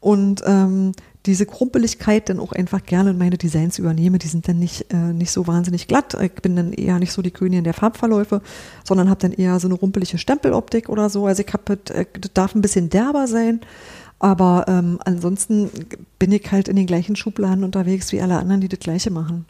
und 0.00 0.42
ähm, 0.46 0.92
diese 1.26 1.46
Krumpeligkeit 1.46 2.28
dann 2.28 2.38
auch 2.38 2.52
einfach 2.52 2.84
gerne 2.84 3.10
in 3.10 3.18
meine 3.18 3.38
Designs 3.38 3.78
übernehme. 3.78 4.18
Die 4.18 4.28
sind 4.28 4.46
dann 4.46 4.58
nicht, 4.58 4.92
äh, 4.92 4.96
nicht 4.96 5.30
so 5.30 5.46
wahnsinnig 5.46 5.88
glatt. 5.88 6.14
Ich 6.20 6.34
bin 6.34 6.56
dann 6.56 6.74
eher 6.74 6.98
nicht 6.98 7.12
so 7.12 7.22
die 7.22 7.30
Königin 7.30 7.64
der 7.64 7.72
Farbverläufe, 7.72 8.42
sondern 8.84 9.08
habe 9.08 9.20
dann 9.20 9.32
eher 9.32 9.58
so 9.58 9.66
eine 9.68 9.74
rumpelige 9.74 10.18
Stempeloptik 10.18 10.90
oder 10.90 11.08
so. 11.08 11.26
Also 11.26 11.42
ich 11.42 11.52
habe, 11.54 11.78
äh, 11.94 12.04
das 12.20 12.32
darf 12.34 12.54
ein 12.54 12.60
bisschen 12.60 12.90
derber 12.90 13.26
sein. 13.26 13.60
Aber 14.18 14.64
ähm, 14.68 14.98
ansonsten 15.04 15.70
bin 16.18 16.32
ich 16.32 16.50
halt 16.50 16.68
in 16.68 16.76
den 16.76 16.86
gleichen 16.86 17.16
Schubladen 17.16 17.64
unterwegs 17.64 18.12
wie 18.12 18.20
alle 18.20 18.38
anderen, 18.38 18.60
die 18.60 18.68
das 18.68 18.80
Gleiche 18.80 19.10
machen. 19.10 19.46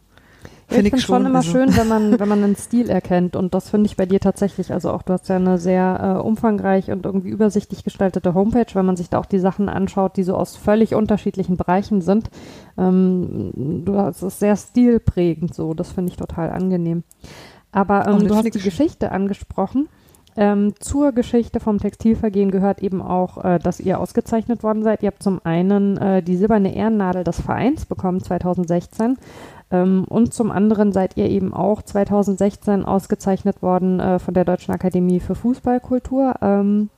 Ja, 0.71 0.79
ich 0.79 0.83
finde 0.83 0.97
es 0.97 1.03
schon 1.03 1.27
immer 1.27 1.37
also. 1.37 1.51
schön, 1.51 1.77
wenn 1.77 1.89
man, 1.89 2.19
wenn 2.19 2.29
man 2.29 2.43
einen 2.43 2.57
Stil 2.57 2.89
erkennt 2.89 3.37
und 3.37 3.55
das 3.55 3.71
finde 3.71 3.87
ich 3.87 3.97
bei 3.97 4.07
dir 4.07 4.21
tatsächlich. 4.21 4.73
Also 4.73 4.91
auch 4.91 5.03
du 5.03 5.13
hast 5.13 5.29
ja 5.29 5.37
eine 5.37 5.59
sehr 5.59 6.17
äh, 6.19 6.21
umfangreich 6.21 6.91
und 6.91 7.05
irgendwie 7.05 7.29
übersichtlich 7.29 7.85
gestaltete 7.85 8.35
Homepage, 8.35 8.67
wenn 8.73 8.87
man 8.87 8.97
sich 8.97 9.11
da 9.11 9.19
auch 9.19 9.27
die 9.27 9.39
Sachen 9.39 9.69
anschaut, 9.69 10.17
die 10.17 10.23
so 10.23 10.35
aus 10.35 10.57
völlig 10.57 10.95
unterschiedlichen 10.95 11.57
Bereichen 11.57 12.01
sind. 12.01 12.31
Ähm, 12.79 13.83
du 13.85 13.97
hast 13.97 14.23
es 14.23 14.39
sehr 14.39 14.57
stilprägend 14.57 15.55
so, 15.55 15.75
das 15.75 15.93
finde 15.93 16.11
ich 16.13 16.17
total 16.17 16.51
angenehm. 16.51 17.05
Aber 17.71 18.07
ähm, 18.07 18.27
du 18.27 18.35
hast 18.35 18.45
die 18.45 18.61
Geschichte 18.61 19.13
angesprochen. 19.13 19.89
Ähm, 20.37 20.75
zur 20.81 21.13
Geschichte 21.13 21.61
vom 21.61 21.79
Textilvergehen 21.79 22.51
gehört 22.51 22.83
eben 22.83 23.01
auch, 23.01 23.45
äh, 23.45 23.59
dass 23.59 23.81
ihr 23.81 24.01
ausgezeichnet 24.01 24.63
worden 24.63 24.83
seid. 24.83 25.03
Ihr 25.03 25.09
habt 25.09 25.23
zum 25.23 25.41
einen 25.45 25.97
äh, 25.97 26.23
die 26.23 26.37
silberne 26.37 26.75
Ehrennadel 26.75 27.23
des 27.23 27.41
Vereins 27.41 27.87
bekommen 27.87 28.21
2016 28.23 29.17
ähm, 29.71 30.05
und 30.09 30.35
zum 30.35 30.51
anderen 30.51 30.93
seid 30.93 31.17
ihr 31.17 31.29
eben 31.29 31.55
auch 31.55 31.83
2016 31.83 32.85
ausgezeichnet 32.85 33.63
worden 33.63 34.01
äh, 34.01 34.19
von 34.19 34.35
der 34.35 34.45
Deutschen 34.45 34.75
Akademie 34.75 35.21
für 35.21 35.35
Fußballkultur. 35.35 36.35
Ähm, 36.43 36.91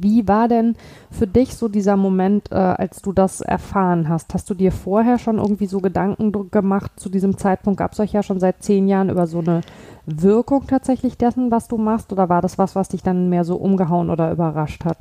wie 0.00 0.28
war 0.28 0.48
denn 0.48 0.76
für 1.10 1.26
dich 1.26 1.54
so 1.56 1.68
dieser 1.68 1.96
Moment, 1.96 2.50
äh, 2.52 2.54
als 2.54 3.02
du 3.02 3.12
das 3.12 3.40
erfahren 3.40 4.08
hast? 4.08 4.32
Hast 4.32 4.48
du 4.48 4.54
dir 4.54 4.72
vorher 4.72 5.18
schon 5.18 5.38
irgendwie 5.38 5.66
so 5.66 5.80
Gedanken 5.80 6.32
gemacht? 6.50 6.92
Zu 6.96 7.08
diesem 7.08 7.36
Zeitpunkt 7.36 7.78
gab 7.78 7.92
es 7.92 8.00
euch 8.00 8.12
ja 8.12 8.22
schon 8.22 8.40
seit 8.40 8.62
zehn 8.62 8.88
Jahren 8.88 9.10
über 9.10 9.26
so 9.26 9.40
eine 9.40 9.62
Wirkung 10.06 10.66
tatsächlich 10.66 11.16
dessen, 11.16 11.50
was 11.50 11.68
du 11.68 11.76
machst? 11.76 12.12
Oder 12.12 12.28
war 12.28 12.40
das 12.40 12.58
was, 12.58 12.74
was 12.74 12.88
dich 12.88 13.02
dann 13.02 13.28
mehr 13.28 13.44
so 13.44 13.56
umgehauen 13.56 14.10
oder 14.10 14.32
überrascht 14.32 14.84
hat? 14.84 14.98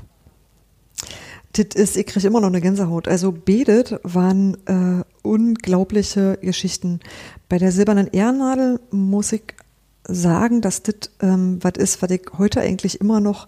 Das 1.53 1.75
ist, 1.75 1.97
ich 1.97 2.05
kriege 2.05 2.27
immer 2.27 2.39
noch 2.39 2.47
eine 2.47 2.61
Gänsehaut. 2.61 3.07
Also 3.07 3.31
Bedet 3.31 3.99
waren 4.03 4.55
äh, 4.67 5.03
unglaubliche 5.21 6.37
Geschichten. 6.41 7.01
Bei 7.49 7.57
der 7.57 7.71
silbernen 7.71 8.07
Ehrennadel 8.07 8.79
muss 8.91 9.33
ich 9.33 9.55
sagen, 10.07 10.61
dass 10.61 10.83
das 10.83 11.11
ähm, 11.21 11.59
was 11.61 11.73
ist, 11.77 12.01
was 12.01 12.11
ich 12.11 12.21
heute 12.37 12.61
eigentlich 12.61 13.01
immer 13.01 13.19
noch 13.19 13.47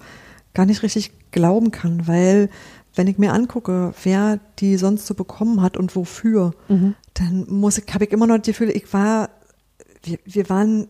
gar 0.53 0.65
nicht 0.65 0.83
richtig 0.83 1.11
glauben 1.31 1.71
kann, 1.71 2.07
weil 2.07 2.49
wenn 2.95 3.07
ich 3.07 3.17
mir 3.17 3.33
angucke, 3.33 3.93
wer 4.03 4.39
die 4.59 4.77
sonst 4.77 5.07
so 5.07 5.15
bekommen 5.15 5.61
hat 5.61 5.77
und 5.77 5.95
wofür, 5.95 6.53
mhm. 6.67 6.95
dann 7.15 7.45
muss 7.49 7.77
ich, 7.77 7.91
habe 7.93 8.05
ich 8.05 8.11
immer 8.11 8.27
noch 8.27 8.37
das 8.37 8.45
Gefühl, 8.45 8.69
ich 8.69 8.91
war, 8.93 9.29
wir, 10.03 10.19
wir 10.25 10.49
waren 10.49 10.87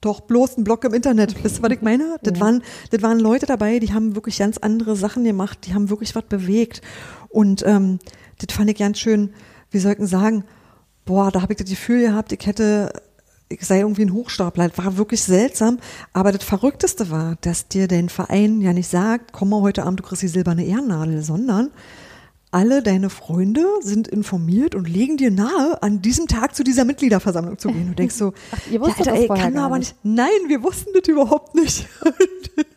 doch 0.00 0.20
bloß 0.20 0.58
ein 0.58 0.64
Blog 0.64 0.84
im 0.84 0.94
Internet. 0.94 1.34
Wisst 1.44 1.58
ihr, 1.58 1.62
was 1.62 1.72
ich 1.72 1.82
meine? 1.82 2.16
Das, 2.22 2.38
ja. 2.38 2.44
waren, 2.44 2.62
das 2.90 3.02
waren 3.02 3.18
Leute 3.18 3.46
dabei, 3.46 3.78
die 3.78 3.92
haben 3.92 4.14
wirklich 4.14 4.38
ganz 4.38 4.58
andere 4.58 4.96
Sachen 4.96 5.24
gemacht, 5.24 5.60
die 5.66 5.74
haben 5.74 5.90
wirklich 5.90 6.14
was 6.14 6.24
bewegt. 6.24 6.82
Und 7.28 7.64
ähm, 7.66 7.98
das 8.38 8.54
fand 8.54 8.70
ich 8.70 8.76
ganz 8.76 8.98
schön, 8.98 9.30
wie 9.70 9.78
soll 9.78 9.96
ich 9.98 10.08
sagen, 10.08 10.44
boah, 11.04 11.30
da 11.30 11.42
habe 11.42 11.54
ich 11.54 11.58
das 11.58 11.68
Gefühl 11.70 12.02
gehabt, 12.02 12.32
ich 12.32 12.46
hätte, 12.46 12.92
ich 13.48 13.64
sei 13.64 13.80
irgendwie 13.80 14.02
ein 14.02 14.12
Hochstapler. 14.12 14.68
Das 14.68 14.84
war 14.84 14.96
wirklich 14.96 15.22
seltsam. 15.22 15.78
Aber 16.12 16.32
das 16.32 16.44
Verrückteste 16.44 17.10
war, 17.10 17.36
dass 17.40 17.68
dir 17.68 17.88
dein 17.88 18.08
Verein 18.08 18.60
ja 18.60 18.72
nicht 18.72 18.88
sagt, 18.88 19.32
komm 19.32 19.50
mal 19.50 19.60
heute 19.60 19.84
Abend, 19.84 20.00
du 20.00 20.04
kriegst 20.04 20.22
die 20.22 20.28
silberne 20.28 20.64
Ehrennadel, 20.64 21.22
sondern 21.22 21.70
alle 22.52 22.82
deine 22.82 23.10
Freunde 23.10 23.64
sind 23.80 24.08
informiert 24.08 24.74
und 24.74 24.88
legen 24.88 25.16
dir 25.16 25.30
nahe, 25.30 25.82
an 25.82 26.00
diesem 26.00 26.26
Tag 26.26 26.54
zu 26.54 26.64
dieser 26.64 26.84
Mitgliederversammlung 26.84 27.58
zu 27.58 27.68
gehen. 27.68 27.88
Du 27.88 27.94
denkst 27.94 28.14
so, 28.14 28.32
Ach, 28.52 28.70
ihr 28.70 28.80
wusstet 28.80 29.06
ja, 29.06 29.12
Alter, 29.12 29.34
ey, 29.34 29.40
kann 29.40 29.58
aber 29.58 29.78
nicht. 29.78 29.94
Nein, 30.02 30.30
wir 30.48 30.62
wussten 30.62 30.90
das 30.94 31.06
überhaupt 31.08 31.54
nicht. 31.54 31.86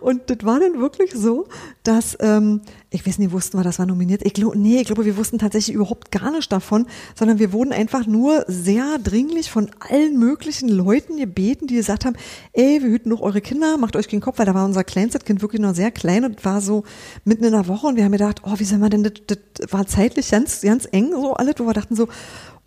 und 0.00 0.30
das 0.30 0.38
war 0.42 0.60
dann 0.60 0.80
wirklich 0.80 1.12
so, 1.12 1.46
dass, 1.82 2.16
ähm, 2.20 2.60
ich 2.90 3.06
weiß 3.06 3.18
nicht, 3.18 3.32
wussten 3.32 3.58
wir, 3.58 3.64
das 3.64 3.78
war 3.78 3.86
nominiert. 3.86 4.22
Ich 4.24 4.34
glaube, 4.34 4.58
nee, 4.58 4.80
ich 4.80 4.86
glaube, 4.86 5.04
wir 5.04 5.16
wussten 5.16 5.38
tatsächlich 5.38 5.74
überhaupt 5.74 6.10
gar 6.10 6.30
nicht 6.30 6.50
davon, 6.50 6.86
sondern 7.14 7.38
wir 7.38 7.52
wurden 7.52 7.72
einfach 7.72 8.06
nur 8.06 8.44
sehr 8.48 8.98
dringlich 8.98 9.50
von 9.50 9.70
allen 9.88 10.18
möglichen 10.18 10.68
Leuten 10.68 11.16
gebeten, 11.16 11.66
die 11.66 11.76
gesagt 11.76 12.04
haben, 12.04 12.16
ey, 12.52 12.82
wir 12.82 12.90
hüten 12.90 13.10
noch 13.10 13.20
eure 13.20 13.40
Kinder, 13.40 13.76
macht 13.78 13.96
euch 13.96 14.08
keinen 14.08 14.20
Kopf, 14.20 14.38
weil 14.38 14.46
da 14.46 14.54
war 14.54 14.64
unser 14.64 14.84
kleinstes 14.84 15.24
Kind 15.24 15.42
wirklich 15.42 15.60
noch 15.60 15.74
sehr 15.74 15.90
klein 15.90 16.24
und 16.24 16.44
war 16.44 16.60
so 16.60 16.84
mitten 17.24 17.44
in 17.44 17.52
der 17.52 17.68
Woche 17.68 17.86
und 17.86 17.96
wir 17.96 18.04
haben 18.04 18.12
gedacht, 18.12 18.42
oh, 18.44 18.54
wie 18.56 18.64
soll 18.64 18.78
man 18.78 18.90
denn, 18.90 19.02
das, 19.02 19.12
das 19.26 19.38
war 19.72 19.86
zeitlich 19.86 20.30
ganz, 20.30 20.60
ganz 20.60 20.88
eng 20.90 21.12
so 21.12 21.34
alles, 21.34 21.54
wo 21.58 21.64
wir 21.64 21.74
dachten 21.74 21.96
so, 21.96 22.08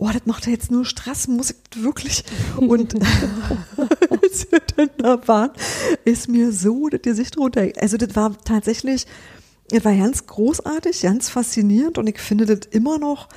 oh, 0.03 0.09
das 0.11 0.25
macht 0.25 0.45
ja 0.45 0.51
jetzt 0.51 0.69
nur 0.69 0.85
Stress, 0.85 1.27
muss 1.27 1.51
ich 1.51 1.83
wirklich. 1.83 2.25
Und 2.57 2.93
als 4.21 4.51
wir 4.51 4.59
dann 4.75 4.89
da 4.97 5.27
waren, 5.27 5.51
ist 6.03 6.27
mir 6.27 6.51
so 6.51 6.89
das 6.89 7.01
Gesicht 7.01 7.37
runter. 7.37 7.69
Also 7.79 7.95
das 7.97 8.15
war 8.15 8.35
tatsächlich, 8.43 9.05
das 9.69 9.85
war 9.85 9.95
ganz 9.95 10.27
großartig, 10.27 11.01
ganz 11.01 11.29
faszinierend 11.29 11.97
und 11.97 12.07
ich 12.07 12.19
finde 12.19 12.45
das 12.45 12.67
immer 12.71 12.99
noch 12.99 13.29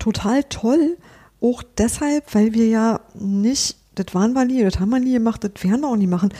total 0.00 0.42
toll. 0.44 0.96
Auch 1.40 1.62
deshalb, 1.78 2.34
weil 2.34 2.54
wir 2.54 2.66
ja 2.66 3.00
nicht, 3.14 3.76
das 3.94 4.06
waren 4.14 4.32
wir 4.32 4.44
nie, 4.44 4.62
das 4.64 4.80
haben 4.80 4.90
wir 4.90 4.98
nie 4.98 5.12
gemacht, 5.12 5.44
das 5.44 5.62
werden 5.62 5.82
wir 5.82 5.88
auch 5.88 5.96
nie 5.96 6.08
machen, 6.08 6.30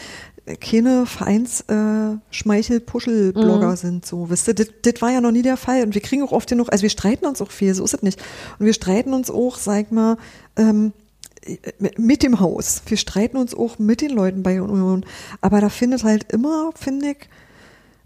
keine 0.61 1.07
Vereins-Schmeichel-Puschel-Blogger 1.07 3.69
äh, 3.69 3.71
mhm. 3.71 3.77
sind, 3.77 4.05
so, 4.05 4.29
wisst 4.29 4.49
ihr, 4.49 4.55
das, 4.55 4.67
das 4.83 5.01
war 5.01 5.11
ja 5.11 5.23
noch 5.23 5.31
nie 5.31 5.43
der 5.43 5.57
Fall 5.57 5.83
und 5.83 5.95
wir 5.95 6.03
kriegen 6.03 6.23
auch 6.23 6.33
oft 6.33 6.49
genug, 6.49 6.71
also 6.71 6.83
wir 6.83 6.91
streiten 6.91 7.25
uns 7.25 7.41
auch 7.41 7.51
viel, 7.51 7.75
so 7.75 7.83
ist 7.85 7.95
es 7.95 8.03
nicht. 8.03 8.21
Und 8.59 8.67
wir 8.67 8.75
streiten 8.75 9.15
uns 9.15 9.31
auch, 9.31 9.57
sag 9.57 9.91
mal, 9.91 10.19
ähm, 10.57 10.93
mit 11.99 12.23
dem 12.23 12.41
Haus. 12.41 12.83
Wir 12.87 12.97
streiten 12.97 13.37
uns 13.37 13.55
auch 13.55 13.79
mit 13.79 14.01
den 14.01 14.11
Leuten 14.11 14.43
bei 14.43 14.63
Union. 14.63 15.05
Aber 15.41 15.61
da 15.61 15.69
findet 15.69 16.05
halt 16.05 16.33
immer, 16.33 16.71
finde 16.75 17.11
ich, 17.11 17.29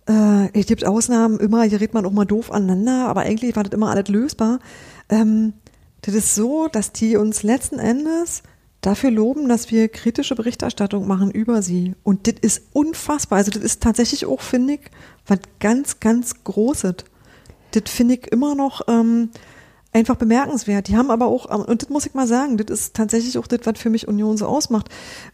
äh, 0.09 0.59
es 0.59 0.67
gibt 0.67 0.85
Ausnahmen, 0.85 1.39
immer, 1.39 1.63
hier 1.63 1.81
redet 1.81 1.95
man 1.95 2.07
auch 2.07 2.13
mal 2.13 2.25
doof 2.25 2.51
aneinander, 2.51 3.09
aber 3.09 3.21
eigentlich 3.21 3.55
war 3.57 3.65
das 3.65 3.73
immer 3.73 3.91
alles 3.91 4.09
lösbar. 4.09 4.59
Ähm, 5.09 5.53
das 6.03 6.15
ist 6.15 6.35
so, 6.35 6.69
dass 6.69 6.93
die 6.93 7.17
uns 7.17 7.43
letzten 7.43 7.79
Endes 7.79 8.43
dafür 8.81 9.11
loben, 9.11 9.49
dass 9.49 9.71
wir 9.71 9.89
kritische 9.89 10.35
Berichterstattung 10.35 11.07
machen 11.07 11.31
über 11.31 11.63
sie. 11.63 11.95
Und 12.05 12.27
das 12.27 12.35
ist 12.41 12.63
unfassbar. 12.73 13.39
Also 13.39 13.51
das 13.51 13.63
ist 13.63 13.83
tatsächlich 13.83 14.27
auch, 14.27 14.41
finde 14.41 14.75
ich, 14.75 14.81
was 15.27 15.41
ganz, 15.59 16.01
ganz 16.01 16.45
Großes. 16.45 16.95
Das 17.73 17.83
finde 17.87 18.15
ich 18.15 18.27
immer 18.29 18.55
noch 18.55 18.83
ähm, 18.89 19.31
einfach 19.93 20.17
bemerkenswert. 20.17 20.89
Die 20.89 20.97
haben 20.97 21.11
aber 21.11 21.27
auch, 21.27 21.51
ähm, 21.53 21.63
und 21.63 21.83
das 21.83 21.89
muss 21.89 22.07
ich 22.07 22.15
mal 22.15 22.27
sagen, 22.27 22.57
das 22.57 22.69
ist 22.69 22.95
tatsächlich 22.95 23.37
auch 23.39 23.47
das, 23.47 23.61
was 23.65 23.79
für 23.79 23.91
mich 23.91 24.07
Union 24.07 24.37
so 24.37 24.47
ausmacht. 24.47 24.89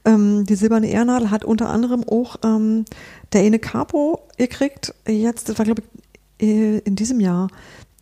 Ähm, 0.05 0.47
die 0.47 0.57
Silberne 0.57 0.91
Ehrnadel 0.91 1.31
hat 1.31 1.45
unter 1.45 1.69
anderem 1.69 2.05
auch 2.09 2.37
ähm, 2.45 2.85
der 3.33 3.43
eine 3.43 3.59
Capo 3.59 4.23
gekriegt, 4.37 4.95
jetzt, 5.07 5.49
das 5.49 5.59
war 5.59 5.65
glaube 5.65 5.83
ich 6.39 6.49
äh, 6.49 6.79
in 6.79 6.97
diesem 6.97 7.21
Jahr, 7.21 7.49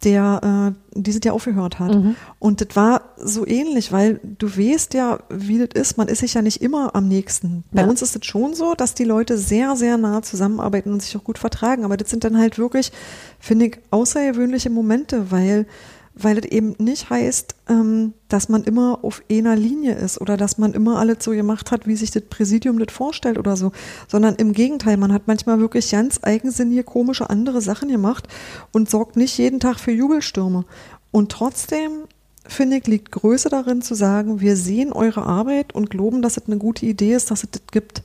der 0.05 0.75
äh, 0.95 1.01
dieses 1.01 1.23
Jahr 1.25 1.35
aufgehört 1.35 1.79
hat. 1.79 1.95
Mhm. 1.95 2.17
Und 2.39 2.61
das 2.61 2.77
war 2.77 3.03
so 3.17 3.47
ähnlich, 3.47 3.93
weil 3.93 4.21
du 4.23 4.49
weißt 4.49 4.95
ja, 4.95 5.21
wie 5.31 5.59
das 5.59 5.71
ist. 5.75 5.97
Man 5.97 6.09
ist 6.09 6.19
sich 6.19 6.35
ja 6.35 6.43
nicht 6.43 6.63
immer 6.63 6.95
am 6.95 7.09
nächsten. 7.09 7.65
Bei 7.73 7.83
ja. 7.83 7.89
uns 7.89 8.03
ist 8.03 8.17
es 8.17 8.25
schon 8.27 8.55
so, 8.55 8.75
dass 8.75 8.95
die 8.95 9.05
Leute 9.05 9.39
sehr, 9.39 9.77
sehr 9.77 9.97
nah 9.97 10.23
zusammenarbeiten 10.23 10.93
und 10.93 11.03
sich 11.03 11.17
auch 11.17 11.25
gut 11.25 11.39
vertragen. 11.39 11.85
Aber 11.85 11.97
das 11.97 12.11
sind 12.11 12.25
dann 12.25 12.39
halt 12.39 12.59
wirklich, 12.59 12.93
finde 13.39 13.67
ich, 13.67 13.79
außergewöhnliche 13.91 14.71
Momente, 14.71 15.31
weil 15.31 15.67
weil 16.15 16.39
es 16.39 16.45
eben 16.47 16.75
nicht 16.79 17.11
heißt, 17.11 17.55
ähm, 17.69 18.13
dass 18.29 18.49
man 18.49 18.65
immer 18.65 19.01
auf 19.03 19.23
einer 19.31 19.57
Linie 19.57 19.95
ist 19.95 20.21
oder 20.21 20.37
dass 20.37 20.59
man 20.59 20.75
immer 20.75 20.99
alles 20.99 21.19
so 21.21 21.31
gemacht 21.31 21.71
hat, 21.71 21.87
wie 21.87 21.97
sich 21.97 22.11
das 22.11 22.25
Präsidium 22.29 22.79
das 22.79 22.93
vorstellt 22.93 23.39
oder 23.39 23.57
so, 23.57 23.73
sondern 24.09 24.35
im 24.37 24.53
Gegenteil, 24.53 24.97
man 24.97 25.13
hat 25.13 25.27
manchmal 25.27 25.59
wirklich 25.61 25.91
ganz 25.91 26.21
eigensinnige, 26.23 26.85
komische 26.85 27.31
andere 27.31 27.61
Sachen 27.61 27.89
gemacht 27.89 28.29
und 28.73 28.91
sorgt 28.91 29.17
nicht 29.17 29.39
jeden 29.39 29.61
Tag 29.61 29.79
für 29.79 29.93
Jubelstürme. 29.93 30.65
Und 31.11 31.33
trotzdem 31.33 32.05
finde 32.47 32.77
ich, 32.77 32.87
liegt 32.87 33.13
Größe 33.13 33.49
darin 33.49 33.83
zu 33.83 33.95
sagen, 33.95 34.41
wir 34.41 34.57
sehen 34.57 34.93
eure 34.93 35.23
Arbeit 35.23 35.75
und 35.75 35.91
glauben, 35.91 36.23
dass 36.23 36.37
es 36.37 36.47
eine 36.47 36.59
gute 36.59 36.87
Idee 36.87 37.15
ist, 37.15 37.31
dass 37.31 37.45
es 37.45 37.51
das 37.51 37.63
gibt. 37.71 38.03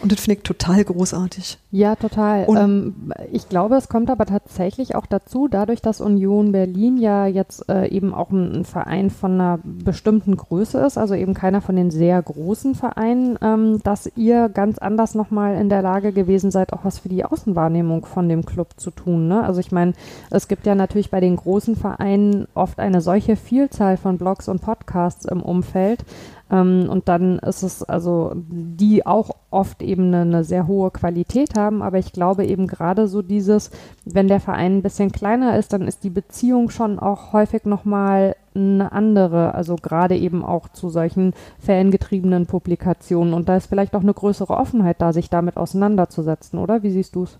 Und 0.00 0.12
das 0.12 0.20
finde 0.20 0.38
ich 0.38 0.42
total 0.44 0.84
großartig. 0.84 1.58
Ja, 1.72 1.96
total. 1.96 2.46
Ähm, 2.48 3.12
ich 3.32 3.48
glaube, 3.48 3.76
es 3.76 3.88
kommt 3.88 4.08
aber 4.08 4.26
tatsächlich 4.26 4.94
auch 4.94 5.06
dazu, 5.06 5.48
dadurch, 5.48 5.82
dass 5.82 6.00
Union 6.00 6.52
Berlin 6.52 6.98
ja 6.98 7.26
jetzt 7.26 7.68
äh, 7.68 7.88
eben 7.88 8.14
auch 8.14 8.30
ein, 8.30 8.60
ein, 8.60 8.64
Verein 8.64 9.10
von 9.10 9.32
einer 9.32 9.58
bestimmten 9.62 10.36
Größe 10.36 10.78
ist, 10.78 10.96
also 10.96 11.14
eben 11.14 11.34
keiner 11.34 11.60
von 11.60 11.76
den 11.76 11.90
sehr 11.90 12.22
großen 12.22 12.74
Vereinen, 12.74 13.38
ähm, 13.42 13.80
dass 13.82 14.10
ihr 14.16 14.48
ganz 14.48 14.78
anders 14.78 15.14
nochmal 15.14 15.56
in 15.56 15.68
der 15.68 15.82
Lage 15.82 16.12
gewesen 16.12 16.50
seid, 16.50 16.72
auch 16.72 16.84
was 16.84 17.00
für 17.00 17.08
die 17.08 17.24
Außenwahrnehmung 17.24 18.06
von 18.06 18.28
dem 18.28 18.46
Club 18.46 18.74
zu 18.76 18.90
tun. 18.90 19.28
Ne? 19.28 19.42
Also 19.42 19.60
ich 19.60 19.72
meine, 19.72 19.92
es 20.30 20.48
gibt 20.48 20.66
ja 20.66 20.74
natürlich 20.74 21.10
bei 21.10 21.20
den 21.20 21.36
großen 21.36 21.76
Vereinen 21.76 22.46
oft 22.54 22.78
eine 22.78 23.00
solche 23.00 23.36
Vielzahl 23.36 23.79
von 23.96 24.18
Blogs 24.18 24.48
und 24.48 24.62
Podcasts 24.62 25.24
im 25.24 25.42
Umfeld, 25.42 26.04
ähm, 26.50 26.88
und 26.88 27.08
dann 27.08 27.38
ist 27.38 27.62
es 27.62 27.82
also, 27.82 28.32
die 28.34 29.06
auch 29.06 29.30
oft 29.50 29.82
eben 29.82 30.08
eine, 30.08 30.22
eine, 30.22 30.44
sehr 30.44 30.66
hohe 30.66 30.90
Qualität 30.90 31.56
haben, 31.56 31.82
aber 31.82 31.98
ich 31.98 32.12
glaube 32.12 32.44
eben 32.44 32.66
gerade 32.66 33.06
so 33.06 33.22
dieses, 33.22 33.70
wenn 34.04 34.28
der 34.28 34.40
Verein 34.40 34.78
ein 34.78 34.82
bisschen 34.82 35.12
kleiner 35.12 35.56
ist, 35.58 35.72
dann 35.72 35.82
ist 35.82 36.02
die 36.02 36.10
Beziehung 36.10 36.70
schon 36.70 36.98
auch 36.98 37.32
häufig 37.32 37.64
nochmal 37.64 38.34
eine 38.54 38.90
andere, 38.90 39.54
also 39.54 39.76
gerade 39.76 40.16
eben 40.16 40.44
auch 40.44 40.68
zu 40.68 40.90
solchen 40.90 41.34
fangetriebenen 41.60 42.46
Publikationen. 42.46 43.32
Und 43.32 43.48
da 43.48 43.56
ist 43.56 43.66
vielleicht 43.66 43.94
auch 43.94 44.02
eine 44.02 44.14
größere 44.14 44.56
Offenheit 44.56 45.00
da, 45.00 45.12
sich 45.12 45.30
damit 45.30 45.56
auseinanderzusetzen, 45.56 46.58
oder? 46.58 46.82
Wie 46.82 46.90
siehst 46.90 47.14
du 47.14 47.24
es? 47.24 47.38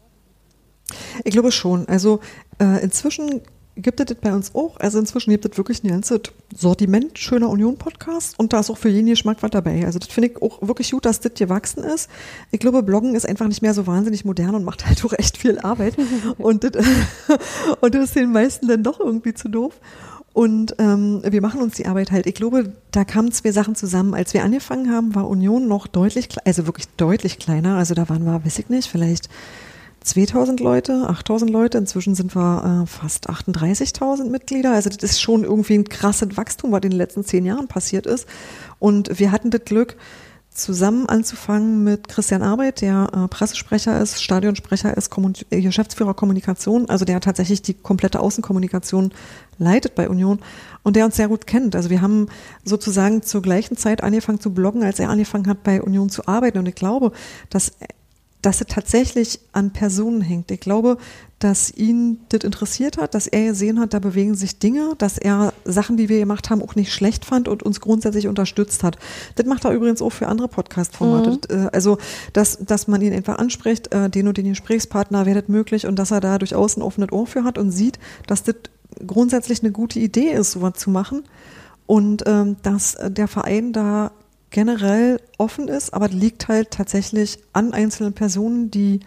Ich 1.24 1.32
glaube 1.32 1.50
schon. 1.50 1.88
Also 1.88 2.20
äh, 2.60 2.82
inzwischen 2.82 3.40
gibt 3.82 4.00
es 4.00 4.06
das 4.06 4.16
bei 4.20 4.32
uns 4.32 4.54
auch. 4.54 4.78
Also 4.78 4.98
inzwischen 4.98 5.30
gibt 5.30 5.44
es 5.44 5.56
wirklich 5.56 5.82
ein 5.84 5.88
ganzes 5.88 6.20
Sortiment 6.54 7.18
schöner 7.18 7.48
Union-Podcasts 7.48 8.34
und 8.36 8.52
da 8.52 8.60
ist 8.60 8.70
auch 8.70 8.78
für 8.78 8.88
jeden 8.88 9.08
Geschmack 9.08 9.38
was 9.40 9.50
dabei. 9.50 9.84
Also 9.84 9.98
das 9.98 10.08
finde 10.08 10.30
ich 10.30 10.42
auch 10.42 10.60
wirklich 10.62 10.90
gut, 10.90 11.04
dass 11.04 11.20
das 11.20 11.34
gewachsen 11.34 11.84
ist. 11.84 12.08
Ich 12.50 12.60
glaube, 12.60 12.82
Bloggen 12.82 13.14
ist 13.14 13.28
einfach 13.28 13.46
nicht 13.46 13.62
mehr 13.62 13.74
so 13.74 13.86
wahnsinnig 13.86 14.24
modern 14.24 14.54
und 14.54 14.64
macht 14.64 14.86
halt 14.86 15.04
auch 15.04 15.12
echt 15.12 15.36
viel 15.36 15.58
Arbeit. 15.58 15.94
und, 16.38 16.64
das, 16.64 16.72
und 17.80 17.94
das 17.94 18.04
ist 18.04 18.16
den 18.16 18.32
meisten 18.32 18.68
dann 18.68 18.82
doch 18.82 19.00
irgendwie 19.00 19.34
zu 19.34 19.48
doof. 19.48 19.74
Und 20.32 20.76
ähm, 20.78 21.22
wir 21.26 21.40
machen 21.42 21.60
uns 21.60 21.74
die 21.74 21.86
Arbeit 21.86 22.12
halt. 22.12 22.26
Ich 22.26 22.34
glaube, 22.34 22.72
da 22.92 23.04
kamen 23.04 23.32
zwei 23.32 23.50
Sachen 23.50 23.74
zusammen. 23.74 24.14
Als 24.14 24.32
wir 24.32 24.44
angefangen 24.44 24.92
haben, 24.92 25.14
war 25.14 25.28
Union 25.28 25.66
noch 25.66 25.88
deutlich, 25.88 26.28
also 26.44 26.66
wirklich 26.66 26.86
deutlich 26.96 27.38
kleiner. 27.40 27.76
Also 27.76 27.94
da 27.94 28.08
waren 28.08 28.24
wir, 28.24 28.44
weiß 28.44 28.60
ich 28.60 28.68
nicht, 28.68 28.88
vielleicht 28.88 29.28
2000 30.02 30.60
Leute, 30.60 31.06
8000 31.08 31.50
Leute. 31.50 31.78
Inzwischen 31.78 32.14
sind 32.14 32.34
wir 32.34 32.84
äh, 32.84 32.86
fast 32.86 33.28
38.000 33.28 34.30
Mitglieder. 34.30 34.72
Also 34.72 34.90
das 34.90 35.02
ist 35.02 35.20
schon 35.20 35.44
irgendwie 35.44 35.74
ein 35.74 35.84
krasses 35.84 36.36
Wachstum, 36.36 36.72
was 36.72 36.82
in 36.82 36.90
den 36.90 36.98
letzten 36.98 37.24
zehn 37.24 37.44
Jahren 37.44 37.68
passiert 37.68 38.06
ist. 38.06 38.26
Und 38.78 39.18
wir 39.18 39.32
hatten 39.32 39.50
das 39.50 39.64
Glück, 39.64 39.96
zusammen 40.52 41.08
anzufangen 41.08 41.84
mit 41.84 42.08
Christian 42.08 42.42
Arbeit, 42.42 42.80
der 42.80 43.08
äh, 43.14 43.28
Pressesprecher 43.28 44.00
ist, 44.00 44.22
Stadionsprecher 44.22 44.96
ist, 44.96 45.10
Kommun 45.10 45.34
äh, 45.50 45.60
Geschäftsführer 45.60 46.14
Kommunikation, 46.14 46.88
also 46.88 47.04
der 47.04 47.20
tatsächlich 47.20 47.62
die 47.62 47.74
komplette 47.74 48.20
Außenkommunikation 48.20 49.12
leitet 49.58 49.94
bei 49.94 50.08
Union 50.08 50.40
und 50.82 50.96
der 50.96 51.04
uns 51.04 51.16
sehr 51.16 51.28
gut 51.28 51.46
kennt. 51.46 51.76
Also 51.76 51.88
wir 51.88 52.02
haben 52.02 52.28
sozusagen 52.64 53.22
zur 53.22 53.42
gleichen 53.42 53.76
Zeit 53.76 54.02
angefangen 54.02 54.40
zu 54.40 54.52
bloggen, 54.52 54.82
als 54.82 54.98
er 54.98 55.08
angefangen 55.08 55.46
hat, 55.46 55.62
bei 55.62 55.80
Union 55.82 56.10
zu 56.10 56.26
arbeiten. 56.26 56.58
Und 56.58 56.66
ich 56.66 56.74
glaube, 56.74 57.12
dass 57.48 57.72
dass 58.42 58.60
es 58.60 58.66
tatsächlich 58.68 59.40
an 59.52 59.72
Personen 59.72 60.20
hängt. 60.20 60.50
Ich 60.50 60.60
glaube, 60.60 60.96
dass 61.40 61.70
ihn 61.74 62.20
das 62.28 62.44
interessiert 62.44 62.98
hat, 62.98 63.14
dass 63.14 63.26
er 63.26 63.48
gesehen 63.48 63.80
hat, 63.80 63.94
da 63.94 63.98
bewegen 63.98 64.34
sich 64.34 64.58
Dinge, 64.58 64.94
dass 64.98 65.16
er 65.16 65.54
Sachen, 65.64 65.96
die 65.96 66.08
wir 66.10 66.18
gemacht 66.18 66.50
haben, 66.50 66.62
auch 66.62 66.74
nicht 66.74 66.92
schlecht 66.92 67.24
fand 67.24 67.48
und 67.48 67.62
uns 67.62 67.80
grundsätzlich 67.80 68.28
unterstützt 68.28 68.82
hat. 68.82 68.98
Das 69.36 69.46
macht 69.46 69.64
er 69.64 69.72
übrigens 69.72 70.02
auch 70.02 70.10
für 70.10 70.28
andere 70.28 70.48
Podcast-Formate. 70.48 71.30
Mhm. 71.30 71.64
Äh, 71.64 71.70
also, 71.72 71.98
dass, 72.34 72.58
dass 72.58 72.88
man 72.88 73.00
ihn 73.00 73.14
einfach 73.14 73.38
anspricht, 73.38 73.92
äh, 73.92 74.10
den 74.10 74.28
und 74.28 74.36
den 74.36 74.50
Gesprächspartner, 74.50 75.24
das 75.24 75.48
möglich 75.48 75.86
und 75.86 75.98
dass 75.98 76.10
er 76.10 76.20
da 76.20 76.38
durchaus 76.38 76.76
ein 76.76 76.82
offenes 76.82 77.12
Ohr 77.12 77.26
für 77.26 77.44
hat 77.44 77.56
und 77.56 77.70
sieht, 77.70 77.98
dass 78.26 78.42
das 78.42 78.56
grundsätzlich 79.06 79.62
eine 79.62 79.72
gute 79.72 79.98
Idee 79.98 80.32
ist, 80.32 80.52
sowas 80.52 80.74
zu 80.74 80.90
machen 80.90 81.22
und 81.86 82.22
ähm, 82.26 82.56
dass 82.62 82.98
der 83.08 83.28
Verein 83.28 83.72
da 83.72 84.12
generell 84.50 85.20
offen 85.38 85.68
ist, 85.68 85.94
aber 85.94 86.08
liegt 86.08 86.48
halt 86.48 86.70
tatsächlich 86.70 87.38
an 87.52 87.72
einzelnen 87.72 88.12
Personen, 88.12 88.70
die 88.70 89.00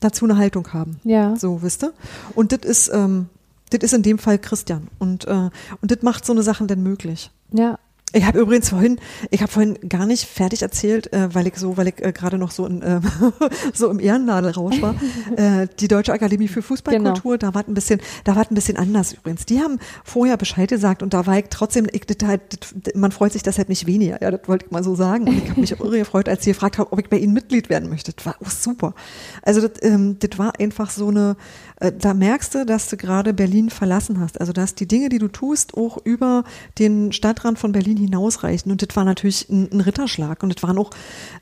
dazu 0.00 0.24
eine 0.24 0.36
Haltung 0.36 0.72
haben. 0.72 1.00
Ja. 1.04 1.36
So, 1.36 1.62
wisst 1.62 1.84
ihr? 1.84 1.92
Und 2.34 2.52
das 2.52 2.60
ist, 2.60 2.90
ähm, 2.92 3.28
das 3.70 3.80
ist 3.82 3.94
in 3.94 4.02
dem 4.02 4.18
Fall 4.18 4.38
Christian. 4.38 4.88
Und, 4.98 5.26
äh, 5.26 5.50
und 5.80 5.90
das 5.90 6.02
macht 6.02 6.24
so 6.24 6.32
eine 6.32 6.42
Sachen 6.42 6.66
denn 6.66 6.82
möglich. 6.82 7.30
Ja, 7.52 7.78
ich 8.12 8.24
habe 8.24 8.40
übrigens 8.40 8.68
vorhin, 8.70 8.98
ich 9.30 9.40
habe 9.42 9.52
vorhin 9.52 9.78
gar 9.88 10.06
nicht 10.06 10.24
fertig 10.24 10.62
erzählt, 10.62 11.12
äh, 11.12 11.32
weil 11.34 11.46
ich 11.46 11.56
so, 11.56 11.76
weil 11.76 11.88
ich 11.88 12.04
äh, 12.04 12.12
gerade 12.12 12.38
noch 12.38 12.50
so 12.50 12.66
in, 12.66 12.82
äh, 12.82 13.00
so 13.72 13.88
im 13.88 14.00
Ehrennadelrausch 14.00 14.82
war. 14.82 14.94
äh, 15.36 15.68
die 15.78 15.88
Deutsche 15.88 16.12
Akademie 16.12 16.48
für 16.48 16.62
Fußballkultur, 16.62 17.38
genau. 17.38 17.50
da 17.50 17.54
war 17.54 17.66
ein 17.66 17.74
bisschen, 17.74 18.00
da 18.24 18.34
war 18.34 18.46
ein 18.48 18.54
bisschen 18.54 18.76
anders 18.76 19.12
übrigens. 19.12 19.46
Die 19.46 19.60
haben 19.60 19.78
vorher 20.04 20.36
Bescheid 20.36 20.68
gesagt 20.68 21.02
und 21.02 21.14
da 21.14 21.26
war 21.26 21.38
ich 21.38 21.46
trotzdem, 21.50 21.86
ich, 21.92 22.06
das 22.06 22.26
halt, 22.26 22.40
das, 22.84 22.94
man 22.94 23.12
freut 23.12 23.32
sich 23.32 23.42
deshalb 23.42 23.68
nicht 23.68 23.86
weniger. 23.86 24.20
Ja, 24.20 24.30
das 24.30 24.48
wollte 24.48 24.66
ich 24.66 24.72
mal 24.72 24.82
so 24.82 24.94
sagen. 24.94 25.28
Und 25.28 25.38
ich 25.38 25.50
habe 25.50 25.60
mich 25.60 25.74
auch 25.74 25.80
irre 25.80 25.98
gefreut, 25.98 26.28
als 26.28 26.44
sie 26.44 26.50
gefragt 26.50 26.78
haben, 26.78 26.88
ob 26.90 26.98
ich 26.98 27.08
bei 27.08 27.18
ihnen 27.18 27.32
Mitglied 27.32 27.70
werden 27.70 27.88
möchte. 27.88 28.12
Das 28.12 28.26
war 28.26 28.36
auch 28.44 28.50
super. 28.50 28.94
Also 29.42 29.60
das, 29.60 29.82
ähm, 29.82 30.16
das 30.18 30.38
war 30.38 30.58
einfach 30.58 30.90
so 30.90 31.08
eine, 31.08 31.36
da 31.80 32.12
merkst 32.12 32.54
du, 32.54 32.66
dass 32.66 32.88
du 32.88 32.96
gerade 32.96 33.32
Berlin 33.32 33.70
verlassen 33.70 34.20
hast. 34.20 34.38
Also 34.40 34.52
dass 34.52 34.74
die 34.74 34.86
Dinge, 34.86 35.08
die 35.08 35.18
du 35.18 35.28
tust, 35.28 35.74
auch 35.74 35.98
über 36.04 36.44
den 36.78 37.12
Stadtrand 37.12 37.58
von 37.58 37.72
Berlin 37.72 37.96
hinausreichen. 37.96 38.70
Und 38.70 38.86
das 38.86 38.94
war 38.94 39.04
natürlich 39.04 39.48
ein, 39.48 39.70
ein 39.72 39.80
Ritterschlag. 39.80 40.42
Und 40.42 40.54
das 40.54 40.62
waren 40.62 40.76
auch, 40.78 40.90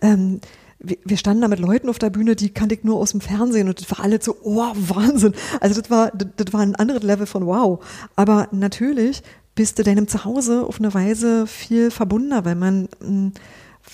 ähm, 0.01 0.41
wir, 0.79 1.17
standen 1.17 1.43
da 1.43 1.49
mit 1.49 1.59
Leuten 1.59 1.89
auf 1.89 1.99
der 1.99 2.11
Bühne, 2.11 2.37
die 2.37 2.51
kannte 2.51 2.77
ich 2.77 2.85
nur 2.85 2.99
aus 2.99 3.11
dem 3.11 3.21
Fernsehen 3.21 3.69
und 3.69 3.81
das 3.81 3.91
war 3.91 4.05
alle 4.05 4.23
so, 4.23 4.37
oh, 4.43 4.71
Wahnsinn. 4.75 5.35
Also 5.61 5.81
das 5.81 5.91
war, 5.91 6.13
das, 6.13 6.29
das 6.37 6.53
war 6.53 6.61
ein 6.61 6.77
anderes 6.77 7.03
Level 7.03 7.27
von 7.27 7.45
wow. 7.47 7.85
Aber 8.15 8.47
natürlich 8.53 9.23
bist 9.57 9.77
du 9.79 9.83
deinem 9.83 10.07
Zuhause 10.07 10.65
auf 10.65 10.79
eine 10.79 10.95
Weise 10.95 11.49
viel 11.49 11.91
verbundener, 11.91 12.45
weil 12.45 12.55
man, 12.55 12.89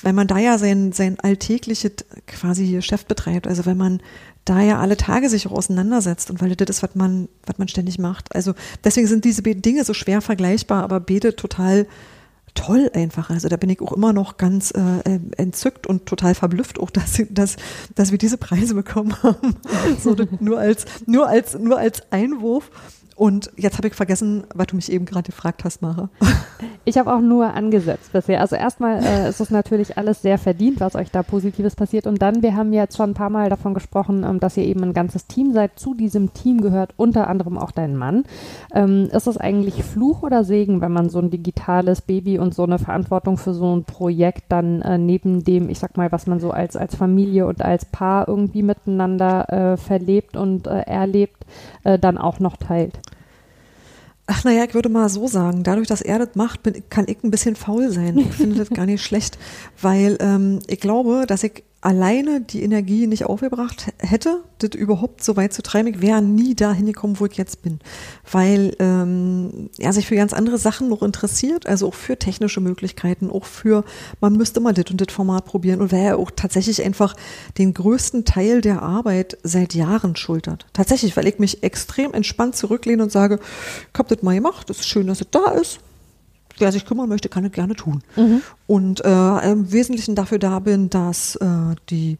weil 0.02 0.12
man 0.12 0.26
da 0.26 0.38
ja 0.38 0.58
sein, 0.58 0.92
sein 0.92 1.18
alltägliches 1.20 1.92
quasi 2.26 2.70
Geschäft 2.72 3.08
betreibt. 3.08 3.46
Also 3.46 3.66
wenn 3.66 3.76
man 3.76 4.00
da 4.44 4.60
ja 4.60 4.78
alle 4.78 4.96
Tage 4.96 5.28
sich 5.28 5.46
auch 5.46 5.52
auseinandersetzt 5.52 6.30
und 6.30 6.40
weil 6.40 6.54
das 6.54 6.68
ist, 6.68 6.82
was 6.82 6.94
man, 6.94 7.28
was 7.46 7.58
man 7.58 7.68
ständig 7.68 7.98
macht. 7.98 8.34
Also 8.34 8.54
deswegen 8.82 9.06
sind 9.06 9.24
diese 9.24 9.42
Dinge 9.42 9.84
so 9.84 9.94
schwer 9.94 10.20
vergleichbar, 10.20 10.82
aber 10.82 11.00
beide 11.00 11.34
total 11.34 11.86
toll 12.54 12.90
einfach. 12.94 13.30
Also 13.30 13.48
da 13.48 13.56
bin 13.56 13.70
ich 13.70 13.80
auch 13.80 13.92
immer 13.92 14.12
noch 14.12 14.36
ganz 14.36 14.70
äh, 14.70 15.18
entzückt 15.36 15.86
und 15.86 16.06
total 16.06 16.34
verblüfft, 16.34 16.78
auch 16.78 16.90
dass, 16.90 17.22
dass, 17.30 17.56
dass 17.94 18.10
wir 18.10 18.18
diese 18.18 18.38
Preise 18.38 18.74
bekommen 18.74 19.22
haben. 19.22 19.56
so 20.02 20.16
nur 20.40 20.58
als, 20.58 20.84
nur 21.06 21.28
als, 21.28 21.58
nur 21.58 21.78
als 21.78 22.12
Einwurf. 22.12 22.70
Und 23.16 23.50
jetzt 23.56 23.76
habe 23.78 23.88
ich 23.88 23.94
vergessen, 23.94 24.44
was 24.54 24.66
du 24.68 24.76
mich 24.76 24.90
eben 24.90 25.04
gerade 25.04 25.26
gefragt 25.26 25.64
hast, 25.64 25.82
Mara. 25.82 26.08
Ich 26.86 26.98
habe 26.98 27.14
auch 27.14 27.20
nur 27.20 27.54
angesetzt 27.54 28.12
bisher. 28.12 28.42
Also 28.42 28.56
erstmal 28.56 29.02
äh, 29.02 29.30
ist 29.30 29.40
es 29.40 29.50
natürlich 29.50 29.96
alles 29.96 30.20
sehr 30.20 30.36
verdient, 30.36 30.80
was 30.80 30.94
euch 30.94 31.10
da 31.10 31.22
Positives 31.22 31.76
passiert. 31.76 32.06
Und 32.06 32.20
dann, 32.20 32.42
wir 32.42 32.54
haben 32.54 32.74
jetzt 32.74 32.98
schon 32.98 33.10
ein 33.10 33.14
paar 33.14 33.30
Mal 33.30 33.48
davon 33.48 33.72
gesprochen, 33.72 34.22
ähm, 34.22 34.38
dass 34.38 34.58
ihr 34.58 34.64
eben 34.64 34.82
ein 34.82 34.92
ganzes 34.92 35.26
Team 35.26 35.54
seid. 35.54 35.78
Zu 35.78 35.94
diesem 35.94 36.34
Team 36.34 36.60
gehört 36.60 36.92
unter 36.98 37.28
anderem 37.28 37.56
auch 37.56 37.70
dein 37.70 37.96
Mann. 37.96 38.24
Ähm, 38.74 39.08
ist 39.12 39.26
es 39.26 39.38
eigentlich 39.38 39.82
Fluch 39.82 40.22
oder 40.22 40.44
Segen, 40.44 40.82
wenn 40.82 40.92
man 40.92 41.08
so 41.08 41.20
ein 41.20 41.30
digitales 41.30 42.02
Baby 42.02 42.38
und 42.38 42.54
so 42.54 42.64
eine 42.64 42.78
Verantwortung 42.78 43.38
für 43.38 43.54
so 43.54 43.74
ein 43.74 43.84
Projekt 43.84 44.44
dann 44.50 44.82
äh, 44.82 44.98
neben 44.98 45.42
dem, 45.42 45.70
ich 45.70 45.78
sag 45.78 45.96
mal, 45.96 46.12
was 46.12 46.26
man 46.26 46.38
so 46.38 46.50
als, 46.50 46.76
als 46.76 46.94
Familie 46.94 47.46
und 47.46 47.62
als 47.62 47.86
Paar 47.86 48.28
irgendwie 48.28 48.62
miteinander 48.62 49.48
äh, 49.72 49.76
verlebt 49.78 50.36
und 50.36 50.66
äh, 50.66 50.80
erlebt, 50.80 51.43
äh, 51.84 51.98
dann 51.98 52.18
auch 52.18 52.40
noch 52.40 52.56
teilt? 52.56 52.98
Ach 54.26 54.42
naja, 54.44 54.64
ich 54.64 54.72
würde 54.72 54.88
mal 54.88 55.08
so 55.10 55.26
sagen, 55.26 55.64
dadurch, 55.64 55.86
dass 55.86 56.00
er 56.00 56.18
das 56.18 56.34
macht, 56.34 56.62
bin, 56.62 56.82
kann 56.88 57.04
ich 57.08 57.22
ein 57.22 57.30
bisschen 57.30 57.56
faul 57.56 57.90
sein. 57.90 58.16
Ich 58.18 58.34
finde 58.34 58.56
das 58.56 58.70
gar 58.70 58.86
nicht 58.86 59.02
schlecht, 59.04 59.38
weil 59.80 60.16
ähm, 60.20 60.60
ich 60.66 60.80
glaube, 60.80 61.24
dass 61.26 61.42
ich 61.44 61.62
alleine 61.84 62.40
die 62.40 62.62
Energie 62.62 63.06
nicht 63.06 63.26
aufgebracht 63.26 63.92
hätte, 63.98 64.42
das 64.58 64.70
überhaupt 64.70 65.22
so 65.22 65.36
weit 65.36 65.52
zu 65.52 65.62
treiben, 65.62 65.88
ich 65.88 66.00
wäre 66.00 66.22
nie 66.22 66.54
dahin 66.54 66.86
gekommen, 66.86 67.20
wo 67.20 67.26
ich 67.26 67.36
jetzt 67.36 67.60
bin. 67.60 67.78
Weil 68.30 68.74
ähm, 68.78 69.68
er 69.78 69.92
sich 69.92 70.06
für 70.06 70.16
ganz 70.16 70.32
andere 70.32 70.56
Sachen 70.56 70.88
noch 70.88 71.02
interessiert, 71.02 71.66
also 71.66 71.88
auch 71.88 71.94
für 71.94 72.18
technische 72.18 72.62
Möglichkeiten, 72.62 73.30
auch 73.30 73.44
für, 73.44 73.84
man 74.22 74.32
müsste 74.32 74.60
mal 74.60 74.72
das 74.72 74.90
und 74.90 75.00
das 75.00 75.12
Format 75.12 75.44
probieren 75.44 75.82
und 75.82 75.92
weil 75.92 76.00
er 76.00 76.18
auch 76.18 76.30
tatsächlich 76.34 76.82
einfach 76.82 77.14
den 77.58 77.74
größten 77.74 78.24
Teil 78.24 78.62
der 78.62 78.82
Arbeit 78.82 79.36
seit 79.42 79.74
Jahren 79.74 80.16
schultert. 80.16 80.66
Tatsächlich, 80.72 81.14
weil 81.18 81.28
ich 81.28 81.38
mich 81.38 81.62
extrem 81.62 82.14
entspannt 82.14 82.56
zurücklehne 82.56 83.02
und 83.02 83.12
sage, 83.12 83.40
ich 83.92 83.98
habe 83.98 84.14
das 84.14 84.22
mal 84.22 84.34
gemacht, 84.34 84.70
es 84.70 84.80
ist 84.80 84.88
schön, 84.88 85.06
dass 85.06 85.20
es 85.20 85.28
da 85.30 85.50
ist, 85.50 85.80
wer 86.58 86.72
sich 86.72 86.86
kümmern 86.86 87.08
möchte, 87.08 87.28
kann 87.28 87.44
es 87.44 87.52
gerne 87.52 87.74
tun. 87.74 88.02
Mhm. 88.16 88.42
Und 88.66 89.04
äh, 89.04 89.50
im 89.50 89.72
Wesentlichen 89.72 90.14
dafür 90.14 90.38
da 90.38 90.58
bin, 90.58 90.90
dass 90.90 91.36
äh, 91.36 91.74
die 91.90 92.18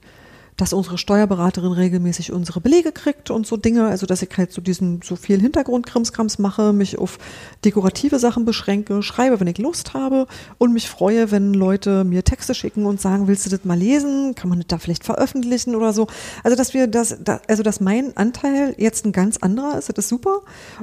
dass 0.57 0.73
unsere 0.73 0.99
Steuerberaterin 0.99 1.73
regelmäßig 1.73 2.33
unsere 2.33 2.61
Belege 2.61 2.92
kriegt 2.92 3.31
und 3.31 3.47
so 3.47 3.57
Dinge, 3.57 3.87
also 3.87 4.07
dass 4.07 4.23
ich 4.23 4.31
halt 4.37 4.53
so 4.53 4.61
diesen 4.61 5.01
so 5.03 5.16
viel 5.16 5.40
Hintergrundkrimskrams 5.40 6.38
mache, 6.38 6.73
mich 6.73 6.99
auf 6.99 7.18
dekorative 7.64 8.18
Sachen 8.18 8.44
beschränke, 8.44 9.03
schreibe, 9.03 9.40
wenn 9.40 9.49
ich 9.49 9.59
Lust 9.59 9.94
habe 9.94 10.27
und 10.59 10.73
mich 10.73 10.88
freue, 10.88 11.31
wenn 11.31 11.55
Leute 11.55 12.05
mir 12.05 12.23
Texte 12.23 12.55
schicken 12.55 12.87
und 12.87 13.01
sagen, 13.01 13.27
willst 13.27 13.47
du 13.47 13.51
das 13.51 13.64
mal 13.64 13.79
lesen? 13.79 14.35
Kann 14.35 14.49
man 14.49 14.61
das 14.61 14.68
da 14.68 14.79
vielleicht 14.79 15.05
veröffentlichen 15.05 15.75
oder 15.75 15.92
so? 15.92 16.07
Also 16.44 16.57
dass 16.57 16.73
wir 16.73 16.87
das, 16.87 17.18
also 17.49 17.62
dass 17.62 17.81
mein 17.81 18.16
Anteil 18.16 18.75
jetzt 18.79 19.05
ein 19.07 19.12
ganz 19.12 19.38
anderer 19.38 19.77
ist, 19.77 19.88
das 19.88 19.99
ist 19.99 20.09
super 20.09 20.42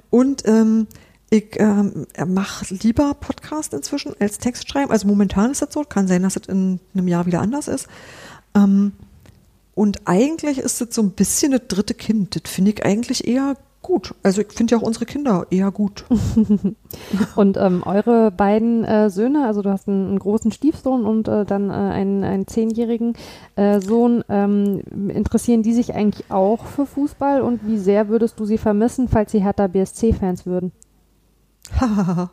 und 0.09 0.43
ähm, 0.45 0.87
ich 1.33 1.57
ähm, 1.59 2.07
mache 2.27 2.75
lieber 2.75 3.13
Podcast 3.13 3.73
inzwischen 3.73 4.13
als 4.19 4.37
Text 4.37 4.69
schreiben. 4.69 4.91
Also 4.91 5.07
momentan 5.07 5.51
ist 5.51 5.61
das 5.61 5.73
so. 5.73 5.83
Kann 5.83 6.07
sein, 6.07 6.23
dass 6.23 6.35
es 6.35 6.45
in 6.47 6.81
einem 6.93 7.07
Jahr 7.07 7.25
wieder 7.25 7.39
anders 7.39 7.69
ist. 7.69 7.87
Ähm, 8.53 8.91
und 9.73 10.01
eigentlich 10.09 10.57
ist 10.57 10.81
es 10.81 10.93
so 10.93 11.01
ein 11.01 11.11
bisschen 11.11 11.53
das 11.53 11.61
dritte 11.69 11.93
Kind. 11.93 12.35
Das 12.35 12.51
finde 12.51 12.71
ich 12.71 12.85
eigentlich 12.85 13.25
eher 13.25 13.55
gut. 13.81 14.13
Also 14.23 14.41
ich 14.41 14.51
finde 14.51 14.75
ja 14.75 14.81
auch 14.81 14.85
unsere 14.85 15.05
Kinder 15.05 15.47
eher 15.49 15.71
gut. 15.71 16.03
und 17.37 17.55
ähm, 17.55 17.83
eure 17.85 18.29
beiden 18.31 18.83
äh, 18.83 19.09
Söhne, 19.09 19.45
also 19.45 19.61
du 19.61 19.69
hast 19.69 19.87
einen, 19.87 20.09
einen 20.09 20.19
großen 20.19 20.51
Stiefsohn 20.51 21.05
und 21.05 21.29
äh, 21.29 21.45
dann 21.45 21.69
äh, 21.69 21.73
einen, 21.73 22.25
einen 22.25 22.45
zehnjährigen 22.45 23.13
äh, 23.55 23.79
Sohn, 23.79 24.25
ähm, 24.27 24.81
interessieren 25.07 25.63
die 25.63 25.73
sich 25.73 25.95
eigentlich 25.95 26.29
auch 26.29 26.65
für 26.65 26.85
Fußball 26.85 27.41
und 27.41 27.65
wie 27.65 27.77
sehr 27.77 28.09
würdest 28.09 28.37
du 28.37 28.43
sie 28.43 28.57
vermissen, 28.57 29.07
falls 29.07 29.31
sie 29.31 29.41
Hertha 29.41 29.67
BSC-Fans 29.67 30.45
würden? 30.45 30.73
da 31.79 32.29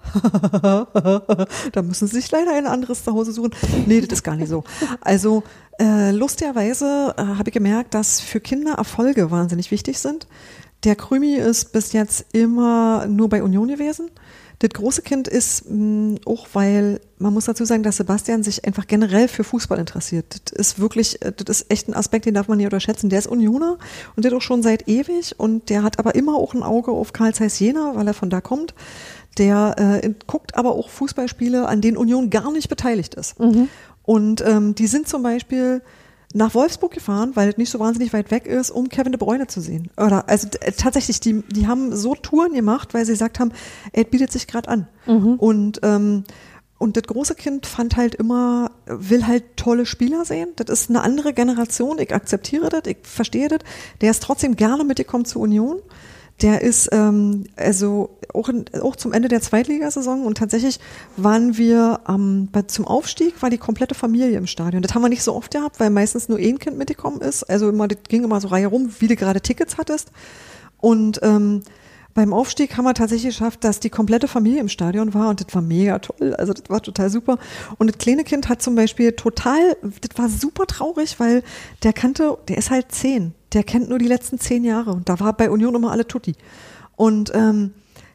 müssen 1.82 2.08
Sie 2.08 2.16
sich 2.16 2.30
leider 2.30 2.52
ein 2.52 2.66
anderes 2.66 3.04
Zuhause 3.04 3.32
suchen. 3.32 3.50
Nee, 3.86 4.00
das 4.00 4.18
ist 4.18 4.22
gar 4.22 4.36
nicht 4.36 4.48
so. 4.48 4.64
Also 5.00 5.42
äh, 5.78 6.10
lustigerweise 6.10 7.14
äh, 7.16 7.22
habe 7.22 7.50
ich 7.50 7.54
gemerkt, 7.54 7.94
dass 7.94 8.20
für 8.20 8.40
Kinder 8.40 8.74
Erfolge 8.74 9.30
wahnsinnig 9.30 9.70
wichtig 9.70 9.98
sind. 9.98 10.26
Der 10.84 10.96
Krümi 10.96 11.34
ist 11.34 11.72
bis 11.72 11.92
jetzt 11.92 12.26
immer 12.32 13.06
nur 13.06 13.28
bei 13.28 13.42
Union 13.42 13.68
gewesen. 13.68 14.10
Das 14.60 14.70
große 14.70 15.02
Kind 15.02 15.28
ist 15.28 15.70
mh, 15.70 16.18
auch, 16.24 16.48
weil 16.52 17.00
man 17.18 17.32
muss 17.32 17.44
dazu 17.44 17.64
sagen, 17.64 17.84
dass 17.84 17.96
Sebastian 17.96 18.42
sich 18.42 18.64
einfach 18.64 18.88
generell 18.88 19.28
für 19.28 19.44
Fußball 19.44 19.78
interessiert. 19.78 20.40
Das 20.44 20.52
ist 20.52 20.78
wirklich, 20.80 21.22
äh, 21.22 21.32
das 21.32 21.60
ist 21.60 21.70
echt 21.70 21.88
ein 21.88 21.94
Aspekt, 21.94 22.26
den 22.26 22.34
darf 22.34 22.48
man 22.48 22.58
nicht 22.58 22.66
unterschätzen. 22.66 23.08
Der 23.08 23.20
ist 23.20 23.28
Unioner 23.28 23.78
und 24.16 24.24
der 24.24 24.32
auch 24.32 24.42
schon 24.42 24.62
seit 24.62 24.88
ewig 24.88 25.38
und 25.38 25.70
der 25.70 25.84
hat 25.84 26.00
aber 26.00 26.16
immer 26.16 26.34
auch 26.34 26.54
ein 26.54 26.64
Auge 26.64 26.90
auf 26.90 27.12
Karl 27.12 27.34
Zeiss 27.34 27.58
Jena, 27.60 27.92
weil 27.94 28.08
er 28.08 28.14
von 28.14 28.30
da 28.30 28.40
kommt. 28.40 28.74
Der 29.38 30.00
äh, 30.02 30.14
guckt 30.26 30.56
aber 30.56 30.72
auch 30.72 30.88
Fußballspiele, 30.90 31.68
an 31.68 31.80
denen 31.80 31.96
Union 31.96 32.30
gar 32.30 32.50
nicht 32.52 32.68
beteiligt 32.68 33.14
ist. 33.14 33.38
Mhm. 33.38 33.68
Und 34.02 34.42
ähm, 34.46 34.74
die 34.74 34.86
sind 34.86 35.08
zum 35.08 35.22
Beispiel 35.22 35.82
nach 36.34 36.54
Wolfsburg 36.54 36.92
gefahren, 36.92 37.32
weil 37.34 37.48
es 37.48 37.56
nicht 37.56 37.70
so 37.70 37.78
wahnsinnig 37.78 38.12
weit 38.12 38.30
weg 38.30 38.46
ist, 38.46 38.70
um 38.70 38.88
Kevin 38.88 39.12
de 39.12 39.18
Bruyne 39.18 39.46
zu 39.46 39.60
sehen. 39.60 39.90
Oder 39.96 40.28
also 40.28 40.48
tatsächlich, 40.76 41.20
die, 41.20 41.42
die 41.42 41.66
haben 41.66 41.94
so 41.96 42.14
Touren 42.14 42.52
gemacht, 42.52 42.92
weil 42.92 43.04
sie 43.06 43.12
gesagt 43.12 43.38
haben, 43.40 43.52
er 43.92 44.04
bietet 44.04 44.32
sich 44.32 44.46
gerade 44.46 44.68
an. 44.68 44.88
Mhm. 45.06 45.34
Und 45.34 45.80
ähm, 45.82 46.24
und 46.78 46.96
das 46.96 47.02
große 47.02 47.34
Kind 47.34 47.66
fand 47.66 47.96
halt 47.96 48.14
immer, 48.14 48.70
will 48.86 49.26
halt 49.26 49.56
tolle 49.56 49.84
Spieler 49.84 50.24
sehen. 50.24 50.50
Das 50.54 50.68
ist 50.68 50.90
eine 50.90 51.02
andere 51.02 51.32
Generation. 51.32 51.98
Ich 51.98 52.14
akzeptiere 52.14 52.68
das, 52.68 52.82
ich 52.86 52.98
verstehe 53.02 53.48
das. 53.48 53.58
Der 54.00 54.12
ist 54.12 54.22
trotzdem 54.22 54.54
gerne 54.54 54.84
mitgekommen 54.84 55.24
zur 55.24 55.42
Union. 55.42 55.80
Der 56.42 56.62
ist 56.62 56.88
ähm, 56.92 57.44
also 57.56 58.10
auch, 58.32 58.48
in, 58.48 58.64
auch 58.80 58.94
zum 58.94 59.12
Ende 59.12 59.28
der 59.28 59.40
Zweitligasaison 59.40 60.24
und 60.24 60.38
tatsächlich 60.38 60.78
waren 61.16 61.56
wir 61.56 62.00
ähm, 62.08 62.48
bei, 62.52 62.62
zum 62.62 62.86
Aufstieg 62.86 63.42
war 63.42 63.50
die 63.50 63.58
komplette 63.58 63.94
Familie 63.94 64.38
im 64.38 64.46
Stadion. 64.46 64.82
Das 64.82 64.94
haben 64.94 65.02
wir 65.02 65.08
nicht 65.08 65.24
so 65.24 65.34
oft 65.34 65.52
gehabt, 65.52 65.80
weil 65.80 65.90
meistens 65.90 66.28
nur 66.28 66.38
ein 66.38 66.58
Kind 66.58 66.78
mitgekommen 66.78 67.20
ist. 67.20 67.42
Also 67.44 67.68
immer, 67.68 67.88
das 67.88 67.98
ging 68.08 68.22
immer 68.22 68.40
so 68.40 68.48
Reihe 68.48 68.68
rum, 68.68 68.90
wie 69.00 69.08
du 69.08 69.16
gerade 69.16 69.40
Tickets 69.40 69.78
hattest. 69.78 70.12
Und 70.80 71.18
ähm, 71.22 71.62
beim 72.14 72.32
Aufstieg 72.32 72.76
haben 72.76 72.84
wir 72.84 72.94
tatsächlich 72.94 73.36
geschafft, 73.36 73.62
dass 73.62 73.80
die 73.80 73.90
komplette 73.90 74.28
Familie 74.28 74.60
im 74.60 74.68
Stadion 74.68 75.14
war 75.14 75.28
und 75.28 75.40
das 75.40 75.54
war 75.54 75.62
mega 75.62 75.98
toll. 76.00 76.34
Also 76.34 76.52
das 76.52 76.68
war 76.68 76.82
total 76.82 77.10
super. 77.10 77.38
Und 77.78 77.88
das 77.90 77.98
kleine 77.98 78.24
Kind 78.24 78.48
hat 78.48 78.62
zum 78.62 78.74
Beispiel 78.74 79.12
total, 79.12 79.76
das 79.82 80.18
war 80.18 80.28
super 80.28 80.66
traurig, 80.66 81.20
weil 81.20 81.42
der 81.82 81.92
kannte, 81.92 82.38
der 82.48 82.58
ist 82.58 82.70
halt 82.70 82.90
zehn 82.90 83.34
der 83.52 83.62
kennt 83.62 83.88
nur 83.88 83.98
die 83.98 84.08
letzten 84.08 84.38
zehn 84.38 84.64
Jahre 84.64 84.92
und 84.92 85.08
da 85.08 85.20
war 85.20 85.32
bei 85.32 85.50
Union 85.50 85.74
immer 85.74 85.90
alle 85.90 86.06
Tutti. 86.06 86.34
Und 86.96 87.32
ähm, 87.34 87.72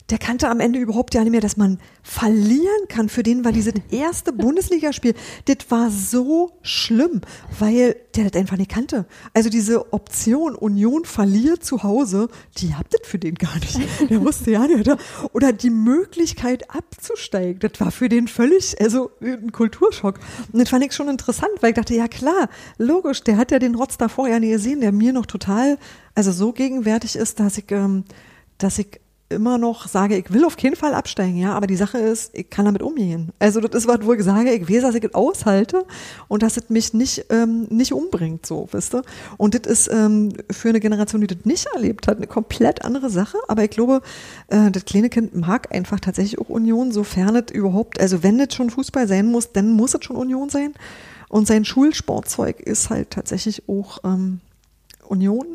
der 0.09 0.17
kannte 0.17 0.49
am 0.49 0.59
Ende 0.59 0.79
überhaupt 0.79 1.13
ja 1.13 1.21
nicht 1.23 1.31
mehr, 1.31 1.41
dass 1.41 1.55
man 1.55 1.79
verlieren 2.01 2.87
kann. 2.89 3.07
Für 3.07 3.23
den 3.23 3.45
war 3.45 3.53
dieses 3.53 3.73
erste 3.89 4.33
Bundesligaspiel, 4.33 5.13
das 5.45 5.69
war 5.69 5.89
so 5.89 6.51
schlimm, 6.61 7.21
weil 7.57 7.95
der 8.15 8.29
das 8.29 8.39
einfach 8.39 8.57
nicht 8.57 8.69
kannte. 8.69 9.05
Also 9.33 9.49
diese 9.49 9.93
Option 9.93 10.55
Union 10.55 11.05
verliert 11.05 11.63
zu 11.63 11.83
Hause, 11.83 12.27
die 12.57 12.75
habt 12.75 12.93
das 12.93 13.07
für 13.07 13.17
den 13.17 13.35
gar 13.35 13.55
nicht. 13.55 13.79
Der 14.09 14.21
wusste 14.21 14.51
ja 14.51 14.67
nicht. 14.67 14.89
Oder 15.31 15.53
die 15.53 15.69
Möglichkeit 15.69 16.69
abzusteigen, 16.69 17.59
das 17.59 17.79
war 17.79 17.91
für 17.91 18.09
den 18.09 18.27
völlig, 18.27 18.79
also 18.81 19.11
ein 19.21 19.51
Kulturschock. 19.51 20.19
Und 20.51 20.59
das 20.59 20.69
fand 20.69 20.83
ich 20.85 20.93
schon 20.93 21.07
interessant, 21.07 21.51
weil 21.61 21.69
ich 21.69 21.75
dachte, 21.75 21.95
ja 21.95 22.07
klar, 22.07 22.49
logisch, 22.77 23.23
der 23.23 23.37
hat 23.37 23.51
ja 23.51 23.59
den 23.59 23.75
Rotz 23.75 23.97
davor 23.97 24.27
ja 24.27 24.39
nie 24.39 24.51
gesehen, 24.51 24.81
der 24.81 24.91
mir 24.91 25.13
noch 25.13 25.25
total, 25.25 25.77
also 26.13 26.31
so 26.31 26.51
gegenwärtig 26.51 27.15
ist, 27.15 27.39
dass 27.39 27.57
ich, 27.57 27.71
ähm, 27.71 28.03
dass 28.57 28.79
ich 28.79 28.99
immer 29.33 29.57
noch 29.57 29.87
sage, 29.87 30.17
ich 30.17 30.31
will 30.31 30.45
auf 30.45 30.57
keinen 30.57 30.75
Fall 30.75 30.93
absteigen, 30.93 31.37
ja, 31.37 31.53
aber 31.53 31.67
die 31.67 31.75
Sache 31.75 31.97
ist, 31.97 32.31
ich 32.33 32.49
kann 32.49 32.65
damit 32.65 32.81
umgehen. 32.81 33.31
Also 33.39 33.59
das 33.59 33.73
ist 33.73 33.87
was, 33.87 33.99
wo 34.03 34.13
ich 34.13 34.23
sage, 34.23 34.51
ich 34.51 34.69
weiß, 34.69 34.83
dass 34.83 34.95
ich 34.95 35.03
es 35.03 35.13
aushalte 35.13 35.85
und 36.27 36.43
dass 36.43 36.57
es 36.57 36.69
mich 36.69 36.93
nicht, 36.93 37.25
ähm, 37.29 37.67
nicht 37.69 37.93
umbringt, 37.93 38.45
so, 38.45 38.67
wisst 38.71 38.95
ihr. 38.95 39.03
Und 39.37 39.53
das 39.53 39.71
ist 39.71 39.91
ähm, 39.93 40.33
für 40.49 40.69
eine 40.69 40.79
Generation, 40.79 41.21
die 41.21 41.27
das 41.27 41.45
nicht 41.45 41.67
erlebt 41.73 42.07
hat, 42.07 42.17
eine 42.17 42.27
komplett 42.27 42.85
andere 42.85 43.09
Sache, 43.09 43.37
aber 43.47 43.63
ich 43.63 43.71
glaube, 43.71 44.01
äh, 44.47 44.71
das 44.71 44.85
kleine 44.85 45.09
Kind 45.09 45.35
mag 45.35 45.73
einfach 45.73 45.99
tatsächlich 45.99 46.39
auch 46.39 46.49
Union, 46.49 46.91
sofern 46.91 47.35
es 47.35 47.51
überhaupt, 47.53 47.99
also 47.99 48.23
wenn 48.23 48.39
es 48.39 48.53
schon 48.53 48.69
Fußball 48.69 49.07
sein 49.07 49.27
muss, 49.27 49.51
dann 49.51 49.71
muss 49.71 49.93
es 49.93 50.03
schon 50.03 50.15
Union 50.15 50.49
sein. 50.49 50.73
Und 51.29 51.47
sein 51.47 51.65
Schulsportzeug 51.65 52.59
ist 52.59 52.91
halt 52.91 53.09
tatsächlich 53.09 53.67
auch 53.67 53.99
ähm, 54.03 54.39
Union. 55.13 55.45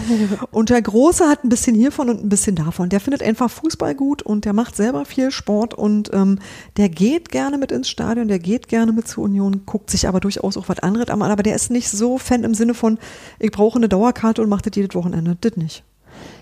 und 0.50 0.70
der 0.70 0.80
Große 0.80 1.28
hat 1.28 1.44
ein 1.44 1.48
bisschen 1.48 1.74
hiervon 1.74 2.08
und 2.08 2.22
ein 2.22 2.28
bisschen 2.28 2.54
davon. 2.54 2.88
Der 2.88 3.00
findet 3.00 3.22
einfach 3.22 3.50
Fußball 3.50 3.94
gut 3.94 4.22
und 4.22 4.44
der 4.44 4.52
macht 4.52 4.76
selber 4.76 5.04
viel 5.04 5.30
Sport 5.30 5.74
und 5.74 6.10
ähm, 6.12 6.38
der 6.76 6.88
geht 6.88 7.30
gerne 7.30 7.58
mit 7.58 7.72
ins 7.72 7.88
Stadion, 7.88 8.28
der 8.28 8.38
geht 8.38 8.68
gerne 8.68 8.92
mit 8.92 9.08
zur 9.08 9.24
Union, 9.24 9.62
guckt 9.66 9.90
sich 9.90 10.06
aber 10.06 10.20
durchaus 10.20 10.56
auch 10.56 10.68
was 10.68 10.78
anderes 10.78 11.08
an. 11.08 11.22
Aber 11.22 11.42
der 11.42 11.56
ist 11.56 11.70
nicht 11.70 11.88
so 11.88 12.18
Fan 12.18 12.44
im 12.44 12.54
Sinne 12.54 12.74
von, 12.74 12.98
ich 13.38 13.50
brauche 13.50 13.76
eine 13.76 13.88
Dauerkarte 13.88 14.42
und 14.42 14.48
mache 14.48 14.62
das 14.62 14.76
jedes 14.76 14.94
Wochenende. 14.94 15.36
Das 15.40 15.56
nicht. 15.56 15.82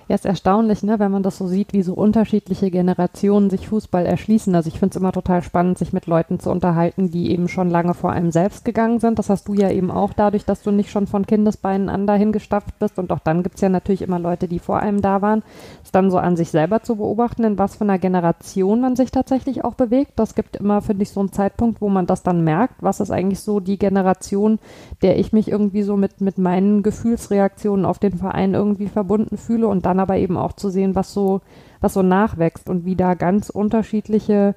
Ja, 0.07 0.17
ist 0.17 0.27
erstaunlich, 0.27 0.83
ne, 0.83 0.99
wenn 0.99 1.11
man 1.11 1.23
das 1.23 1.39
so 1.39 1.47
sieht, 1.47 1.73
wie 1.73 1.83
so 1.83 1.95
unterschiedliche 1.95 2.71
Generationen 2.71 3.49
sich 3.49 3.69
Fußball 3.69 4.05
erschließen. 4.05 4.55
Also 4.55 4.69
ich 4.69 4.79
finde 4.79 4.91
es 4.91 5.01
immer 5.01 5.13
total 5.13 5.43
spannend, 5.43 5.79
sich 5.79 5.95
mit 5.95 6.07
Leuten 6.07 6.39
zu 6.39 6.51
unterhalten, 6.51 7.11
die 7.11 7.31
eben 7.31 7.49
schon 7.49 7.71
lange 7.71 7.95
vor 7.95 8.13
einem 8.13 8.31
selbst 8.31 8.67
gegangen 8.67 9.01
sind. 9.01 9.19
Das 9.19 9.31
hast 9.31 9.49
du 9.49 9.55
ja 9.55 9.71
eben 9.71 9.91
auch 9.91 10.13
dadurch, 10.13 10.45
dass 10.45 10.63
du 10.63 10.73
nicht 10.73 10.91
schon 10.91 11.07
von 11.07 11.27
Kindesbeinen 11.27 11.89
an 11.89 12.07
dahin 12.07 12.33
gestapft 12.33 12.79
bist. 12.79 12.99
Und 12.99 13.13
auch 13.13 13.19
dann 13.19 13.43
gibt 13.43 13.55
es 13.55 13.63
ja 13.63 13.71
natürlich 13.71 14.03
immer 14.03 14.19
Leute, 14.19 14.47
die 14.47 14.59
vor 14.59 14.79
einem 14.79 15.01
da 15.01 15.23
waren. 15.23 15.43
Ist 15.83 15.95
dann 15.95 16.11
so 16.11 16.19
an 16.19 16.37
sich 16.37 16.51
selber 16.51 16.83
zu 16.83 16.97
beobachten, 16.97 17.45
in 17.45 17.59
was 17.59 17.77
für 17.77 17.85
einer 17.85 17.99
Generation 17.99 18.83
man 18.83 18.97
sich 18.97 19.11
tatsächlich 19.11 19.65
auch 19.65 19.75
bewegt. 19.75 20.13
Das 20.17 20.35
gibt 20.35 20.57
immer, 20.57 20.83
finde 20.83 21.05
ich, 21.05 21.13
so 21.13 21.21
einen 21.21 21.33
Zeitpunkt, 21.33 21.81
wo 21.81 21.89
man 21.89 22.05
das 22.05 22.23
dann 22.23 22.45
merkt. 22.45 22.83
Was 22.83 23.01
ist 23.01 23.11
eigentlich 23.11 23.41
so 23.41 23.59
die 23.59 23.79
Generation, 23.79 24.59
der 25.01 25.19
ich 25.19 25.33
mich 25.33 25.51
irgendwie 25.51 25.83
so 25.83 25.97
mit, 25.97 26.21
mit 26.21 26.37
meinen 26.37 26.83
Gefühlsreaktionen 26.83 27.87
auf 27.87 27.99
den 27.99 28.19
Verein 28.19 28.53
irgendwie 28.53 28.89
verbunden 28.89 29.39
fühle 29.39 29.67
und 29.67 29.87
dann 29.87 29.94
dann 29.95 30.01
aber 30.01 30.17
eben 30.17 30.37
auch 30.37 30.53
zu 30.53 30.71
sehen, 30.71 30.95
was 30.95 31.13
so, 31.13 31.41
was 31.81 31.95
so 31.95 32.03
nachwächst 32.03 32.69
und 32.69 32.85
wie 32.85 32.97
da 32.97 33.15
ganz 33.15 33.49
unterschiedliche 33.49 34.55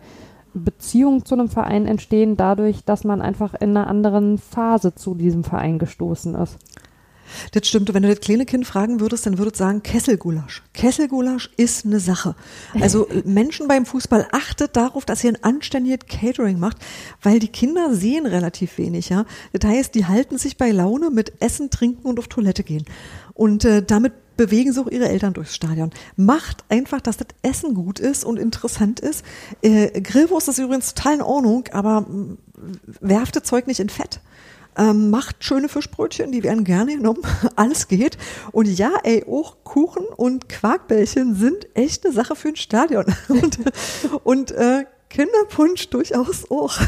Beziehungen 0.53 1.23
zu 1.23 1.35
einem 1.35 1.49
Verein 1.49 1.85
entstehen, 1.85 2.35
dadurch, 2.35 2.83
dass 2.83 3.03
man 3.03 3.21
einfach 3.21 3.53
in 3.53 3.77
einer 3.77 3.87
anderen 3.87 4.39
Phase 4.39 4.95
zu 4.95 5.13
diesem 5.13 5.43
Verein 5.43 5.77
gestoßen 5.77 6.33
ist. 6.35 6.57
Das 7.51 7.67
stimmt. 7.67 7.89
Und 7.89 7.95
wenn 7.95 8.03
du 8.03 8.09
das 8.09 8.21
kleine 8.21 8.45
Kind 8.45 8.65
fragen 8.65 8.99
würdest, 8.99 9.25
dann 9.25 9.37
würdest 9.37 9.55
du 9.55 9.59
sagen, 9.59 9.83
Kesselgulasch. 9.83 10.63
Kesselgulasch 10.73 11.49
ist 11.57 11.85
eine 11.85 11.99
Sache. 11.99 12.35
Also 12.79 13.07
Menschen 13.25 13.67
beim 13.67 13.85
Fußball 13.85 14.27
achtet 14.31 14.75
darauf, 14.75 15.05
dass 15.05 15.23
ihr 15.23 15.31
ein 15.31 15.43
anständiges 15.43 16.07
Catering 16.07 16.59
macht, 16.59 16.77
weil 17.21 17.39
die 17.39 17.49
Kinder 17.49 17.93
sehen 17.93 18.25
relativ 18.25 18.77
wenig, 18.77 19.09
ja. 19.09 19.25
Das 19.53 19.69
heißt, 19.69 19.95
die 19.95 20.05
halten 20.05 20.37
sich 20.37 20.57
bei 20.57 20.71
Laune 20.71 21.09
mit 21.09 21.41
Essen, 21.41 21.69
Trinken 21.69 22.07
und 22.07 22.17
auf 22.17 22.27
Toilette 22.27 22.63
gehen. 22.63 22.85
Und 23.37 23.65
äh, 23.65 23.83
damit 23.83 24.13
bewegen 24.35 24.71
sich 24.71 24.81
auch 24.81 24.89
ihre 24.89 25.09
Eltern 25.09 25.33
durchs 25.33 25.55
Stadion. 25.55 25.91
Macht 26.15 26.63
einfach, 26.69 27.01
dass 27.01 27.17
das 27.17 27.27
Essen 27.41 27.73
gut 27.73 27.99
ist 27.99 28.23
und 28.23 28.37
interessant 28.37 28.99
ist. 28.99 29.23
Äh, 29.61 30.01
Grillwurst 30.01 30.47
ist 30.47 30.59
übrigens 30.59 30.93
total 30.93 31.15
in 31.15 31.21
Ordnung, 31.21 31.65
aber 31.71 32.01
mm, 32.01 32.37
werft 33.01 33.35
das 33.35 33.43
Zeug 33.43 33.67
nicht 33.67 33.79
in 33.79 33.89
Fett. 33.89 34.21
Ähm, 34.77 35.09
macht 35.09 35.43
schöne 35.43 35.69
Fischbrötchen, 35.69 36.31
die 36.31 36.43
werden 36.43 36.63
gerne 36.63 36.95
genommen. 36.95 37.21
Alles 37.55 37.87
geht. 37.87 38.17
Und 38.51 38.67
ja, 38.67 38.91
ey, 39.03 39.25
auch 39.27 39.57
Kuchen 39.63 40.05
und 40.15 40.49
Quarkbällchen 40.49 41.35
sind 41.35 41.67
echt 41.75 42.05
eine 42.05 42.13
Sache 42.13 42.35
für 42.35 42.49
ein 42.49 42.55
Stadion. 42.55 43.05
und 43.27 43.59
und 44.23 44.51
äh, 44.51 44.85
Kinderpunsch 45.09 45.89
durchaus 45.89 46.49
auch. 46.49 46.77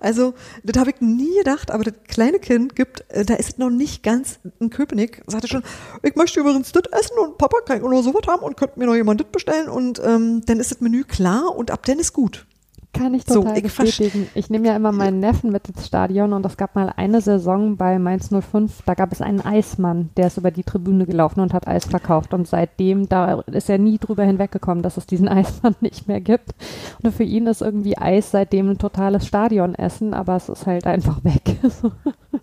Also, 0.00 0.34
das 0.62 0.78
habe 0.78 0.90
ich 0.90 1.00
nie 1.00 1.36
gedacht, 1.38 1.70
aber 1.70 1.84
das 1.84 1.94
kleine 2.08 2.38
Kind 2.38 2.74
gibt, 2.74 3.04
äh, 3.08 3.24
da 3.24 3.34
ist 3.34 3.48
es 3.50 3.58
noch 3.58 3.70
nicht 3.70 4.02
ganz 4.02 4.38
ein 4.60 4.70
Köpenick, 4.70 5.22
sagte 5.26 5.48
schon, 5.48 5.62
ich 6.02 6.16
möchte 6.16 6.40
übrigens 6.40 6.72
das 6.72 6.84
essen 6.90 7.18
und 7.18 7.36
Papa 7.38 7.58
kann 7.66 7.76
ich 7.76 7.82
noch 7.82 8.02
sowas 8.02 8.26
haben 8.26 8.42
und 8.42 8.56
könnte 8.56 8.78
mir 8.78 8.86
noch 8.86 8.94
jemand 8.94 9.20
das 9.20 9.28
bestellen 9.30 9.68
und 9.68 10.00
ähm, 10.04 10.42
dann 10.46 10.58
ist 10.58 10.70
das 10.70 10.80
Menü 10.80 11.04
klar 11.04 11.54
und 11.54 11.70
ab 11.70 11.84
dann 11.84 11.98
ist 11.98 12.12
gut. 12.12 12.46
Kann 12.92 13.14
ich 13.14 13.24
total 13.24 13.54
so, 13.54 13.62
ich 13.62 13.76
bestätigen. 13.76 14.28
Ich 14.34 14.50
nehme 14.50 14.66
ja 14.66 14.74
immer 14.74 14.90
meinen 14.90 15.20
Neffen 15.20 15.52
mit 15.52 15.68
ins 15.68 15.86
Stadion 15.86 16.32
und 16.32 16.44
es 16.44 16.56
gab 16.56 16.74
mal 16.74 16.92
eine 16.96 17.20
Saison 17.20 17.76
bei 17.76 17.98
Mainz 17.98 18.30
05, 18.30 18.82
da 18.84 18.94
gab 18.94 19.12
es 19.12 19.20
einen 19.20 19.40
Eismann, 19.40 20.10
der 20.16 20.26
ist 20.26 20.38
über 20.38 20.50
die 20.50 20.64
Tribüne 20.64 21.06
gelaufen 21.06 21.40
und 21.40 21.54
hat 21.54 21.68
Eis 21.68 21.84
verkauft 21.84 22.34
und 22.34 22.48
seitdem, 22.48 23.08
da 23.08 23.40
ist 23.42 23.70
er 23.70 23.78
nie 23.78 23.98
drüber 23.98 24.24
hinweggekommen, 24.24 24.82
dass 24.82 24.96
es 24.96 25.06
diesen 25.06 25.28
Eismann 25.28 25.76
nicht 25.80 26.08
mehr 26.08 26.20
gibt. 26.20 26.54
Und 27.02 27.14
für 27.14 27.24
ihn 27.24 27.46
ist 27.46 27.62
irgendwie 27.62 27.96
Eis 27.96 28.32
seitdem 28.32 28.70
ein 28.70 28.78
totales 28.78 29.26
Stadionessen, 29.26 30.12
aber 30.12 30.36
es 30.36 30.48
ist 30.48 30.66
halt 30.66 30.86
einfach 30.86 31.22
weg. 31.24 31.58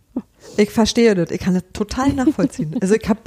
Ich 0.55 0.71
verstehe 0.71 1.13
das. 1.13 1.31
Ich 1.31 1.39
kann 1.39 1.53
das 1.53 1.63
total 1.73 2.13
nachvollziehen. 2.13 2.75
Also 2.81 2.95
ich 2.95 3.07
habe, 3.07 3.19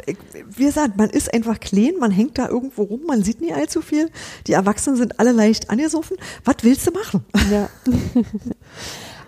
wie 0.57 0.65
gesagt, 0.65 0.97
man 0.97 1.11
ist 1.11 1.33
einfach 1.33 1.61
clean, 1.61 1.97
man 1.99 2.11
hängt 2.11 2.39
da 2.39 2.49
irgendwo 2.49 2.83
rum, 2.83 3.03
man 3.07 3.23
sieht 3.23 3.41
nie 3.41 3.53
allzu 3.53 3.83
viel. 3.83 4.11
Die 4.47 4.53
Erwachsenen 4.53 4.97
sind 4.97 5.21
alle 5.21 5.33
leicht 5.33 5.71
angesoffen. 5.71 6.17
Was 6.45 6.57
willst 6.63 6.87
du 6.87 6.93
machen? 6.93 7.25
Ja. 7.51 7.69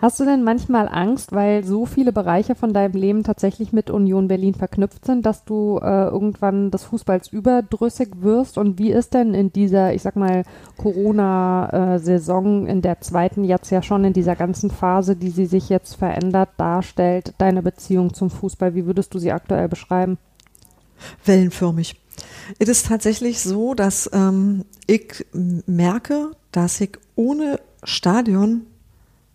Hast 0.02 0.18
du 0.18 0.24
denn 0.24 0.42
manchmal 0.42 0.88
Angst, 0.88 1.30
weil 1.30 1.62
so 1.62 1.86
viele 1.86 2.12
Bereiche 2.12 2.56
von 2.56 2.72
deinem 2.72 2.94
Leben 2.94 3.22
tatsächlich 3.22 3.72
mit 3.72 3.88
Union 3.88 4.26
Berlin 4.26 4.52
verknüpft 4.54 5.04
sind, 5.04 5.24
dass 5.24 5.44
du 5.44 5.78
äh, 5.80 6.06
irgendwann 6.08 6.72
des 6.72 6.82
Fußballs 6.82 7.28
überdrüssig 7.28 8.08
wirst? 8.20 8.58
Und 8.58 8.80
wie 8.80 8.90
ist 8.90 9.14
denn 9.14 9.32
in 9.32 9.52
dieser, 9.52 9.94
ich 9.94 10.02
sag 10.02 10.16
mal, 10.16 10.42
Corona-Saison, 10.76 12.66
in 12.66 12.82
der 12.82 13.00
zweiten 13.00 13.44
jetzt 13.44 13.70
ja 13.70 13.80
schon 13.80 14.04
in 14.04 14.12
dieser 14.12 14.34
ganzen 14.34 14.72
Phase, 14.72 15.14
die 15.14 15.30
sie 15.30 15.46
sich 15.46 15.68
jetzt 15.68 15.94
verändert 15.94 16.48
darstellt, 16.56 17.34
deine 17.38 17.62
Beziehung 17.62 18.12
zum 18.12 18.28
Fußball? 18.28 18.74
Wie 18.74 18.86
würdest 18.86 19.14
du 19.14 19.20
sie 19.20 19.30
aktuell 19.30 19.68
beschreiben? 19.68 20.18
wellenförmig. 21.24 21.96
Es 22.58 22.68
ist 22.68 22.86
tatsächlich 22.86 23.40
so, 23.40 23.74
dass 23.74 24.10
ähm, 24.12 24.64
ich 24.86 25.26
merke, 25.32 26.32
dass 26.50 26.80
ich 26.80 26.98
ohne 27.16 27.60
Stadion 27.84 28.66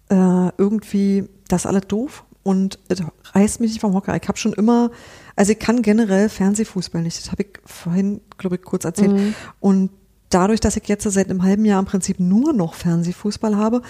äh, 0.09 0.49
irgendwie 0.57 1.29
das 1.47 1.65
alles 1.65 1.87
doof 1.87 2.23
und 2.43 2.79
es 2.87 3.01
reißt 3.33 3.59
mich 3.59 3.71
nicht 3.71 3.81
vom 3.81 3.93
Hocker. 3.93 4.15
Ich 4.15 4.27
habe 4.27 4.37
schon 4.37 4.53
immer, 4.53 4.91
also 5.35 5.51
ich 5.51 5.59
kann 5.59 5.81
generell 5.81 6.29
Fernsehfußball 6.29 7.01
nicht. 7.01 7.19
Das 7.19 7.31
habe 7.31 7.43
ich 7.43 7.59
vorhin, 7.65 8.21
glaube 8.37 8.55
ich, 8.55 8.61
kurz 8.61 8.85
erzählt. 8.85 9.11
Mhm. 9.11 9.35
Und 9.59 9.89
dadurch, 10.29 10.59
dass 10.59 10.77
ich 10.77 10.87
jetzt 10.87 11.03
seit 11.03 11.29
einem 11.29 11.43
halben 11.43 11.65
Jahr 11.65 11.79
im 11.79 11.85
Prinzip 11.85 12.19
nur 12.19 12.53
noch 12.53 12.73
Fernsehfußball 12.73 13.57
habe, 13.57 13.81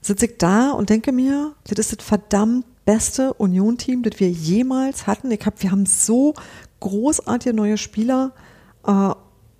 sitze 0.00 0.26
ich 0.26 0.38
da 0.38 0.72
und 0.72 0.90
denke 0.90 1.12
mir, 1.12 1.54
das 1.64 1.78
ist 1.78 1.98
das 1.98 2.04
verdammt 2.04 2.66
beste 2.84 3.34
Union-Team, 3.34 4.02
das 4.02 4.18
wir 4.18 4.30
jemals 4.30 5.06
hatten. 5.06 5.30
Ich 5.30 5.46
hab, 5.46 5.62
wir 5.62 5.70
haben 5.70 5.86
so 5.86 6.34
großartige 6.80 7.54
neue 7.54 7.78
Spieler, 7.78 8.32
äh, 8.84 9.10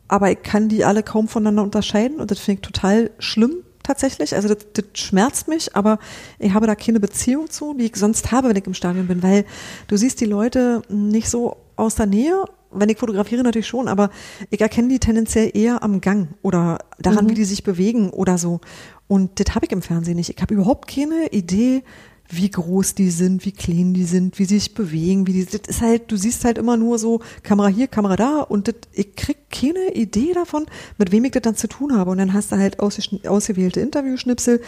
aber 0.09 0.31
ich 0.31 0.43
kann 0.43 0.69
die 0.69 0.85
alle 0.85 1.03
kaum 1.03 1.29
voneinander 1.29 1.63
unterscheiden 1.63 2.19
und 2.19 2.31
das 2.31 2.41
finde 2.41 2.61
ich 2.61 2.67
total 2.67 3.11
schlimm 3.19 3.63
tatsächlich. 3.83 4.35
Also 4.35 4.49
das, 4.49 4.67
das 4.73 4.85
schmerzt 4.95 5.49
mich, 5.49 5.75
aber 5.75 5.99
ich 6.39 6.55
habe 6.55 6.67
da 6.67 6.75
keine 6.75 7.01
Beziehung 7.01 7.51
zu, 7.51 7.75
wie 7.77 7.87
ich 7.87 7.97
sonst 7.97 8.33
habe, 8.33 8.49
wenn 8.49 8.57
ich 8.57 8.67
im 8.67 8.75
Stadion 8.75 9.09
bin, 9.09 9.23
weil 9.23 9.45
du 9.89 9.97
siehst 9.97 10.21
die 10.21 10.27
Leute 10.27 10.83
nicht 10.89 11.29
so 11.29 11.57
aus 11.77 11.95
der 11.95 12.07
Nähe 12.07 12.45
wenn 12.75 12.89
ich 12.89 12.99
fotografiere 12.99 13.43
natürlich 13.43 13.67
schon, 13.67 13.89
aber 13.89 14.11
ich 14.51 14.61
erkenne 14.61 14.89
die 14.89 14.99
tendenziell 14.99 15.51
eher 15.55 15.83
am 15.83 16.01
Gang 16.01 16.29
oder 16.43 16.79
daran, 16.99 17.27
mhm. 17.27 17.31
wie 17.31 17.35
die 17.35 17.45
sich 17.45 17.63
bewegen 17.65 18.11
oder 18.11 18.39
so. 18.39 18.61
Und 19.09 19.39
das 19.39 19.55
habe 19.55 19.67
ich 19.67 19.73
im 19.73 19.83
Fernsehen 19.83 20.17
nicht. 20.17 20.31
Ich 20.31 20.41
habe 20.41 20.55
überhaupt 20.55 20.89
keine 20.89 21.29
Idee, 21.33 21.83
wie 22.35 22.51
groß 22.51 22.95
die 22.95 23.11
sind, 23.11 23.45
wie 23.45 23.53
klein 23.53 23.93
die 23.93 24.05
sind, 24.05 24.39
wie 24.39 24.47
sie 24.47 24.59
sich 24.59 24.75
bewegen, 24.75 25.27
wie 25.27 25.35
die, 25.35 25.45
das 25.45 25.61
ist 25.69 25.83
halt, 25.83 26.11
du 26.11 26.17
siehst 26.17 26.45
halt 26.45 26.57
immer 26.57 26.79
nur 26.79 26.99
so 26.99 27.21
Kamera 27.43 27.69
hier, 27.69 27.89
Kamera 27.89 28.17
da 28.17 28.41
und 28.41 28.69
das, 28.69 28.75
ich 28.93 29.15
krieg 29.15 29.37
keine 29.51 29.95
Idee 29.95 30.33
davon, 30.33 30.65
mit 30.97 31.13
wem 31.13 31.27
ich 31.27 31.33
das 31.33 31.43
dann 31.43 31.57
zu 31.57 31.69
tun 31.69 31.95
habe. 31.95 32.11
Und 32.11 32.19
dann 32.19 32.33
hast 32.33 32.51
du 32.51 32.57
halt 32.57 32.81
ausgewählte 32.81 33.81
Interviewschnipsel, 33.81 34.63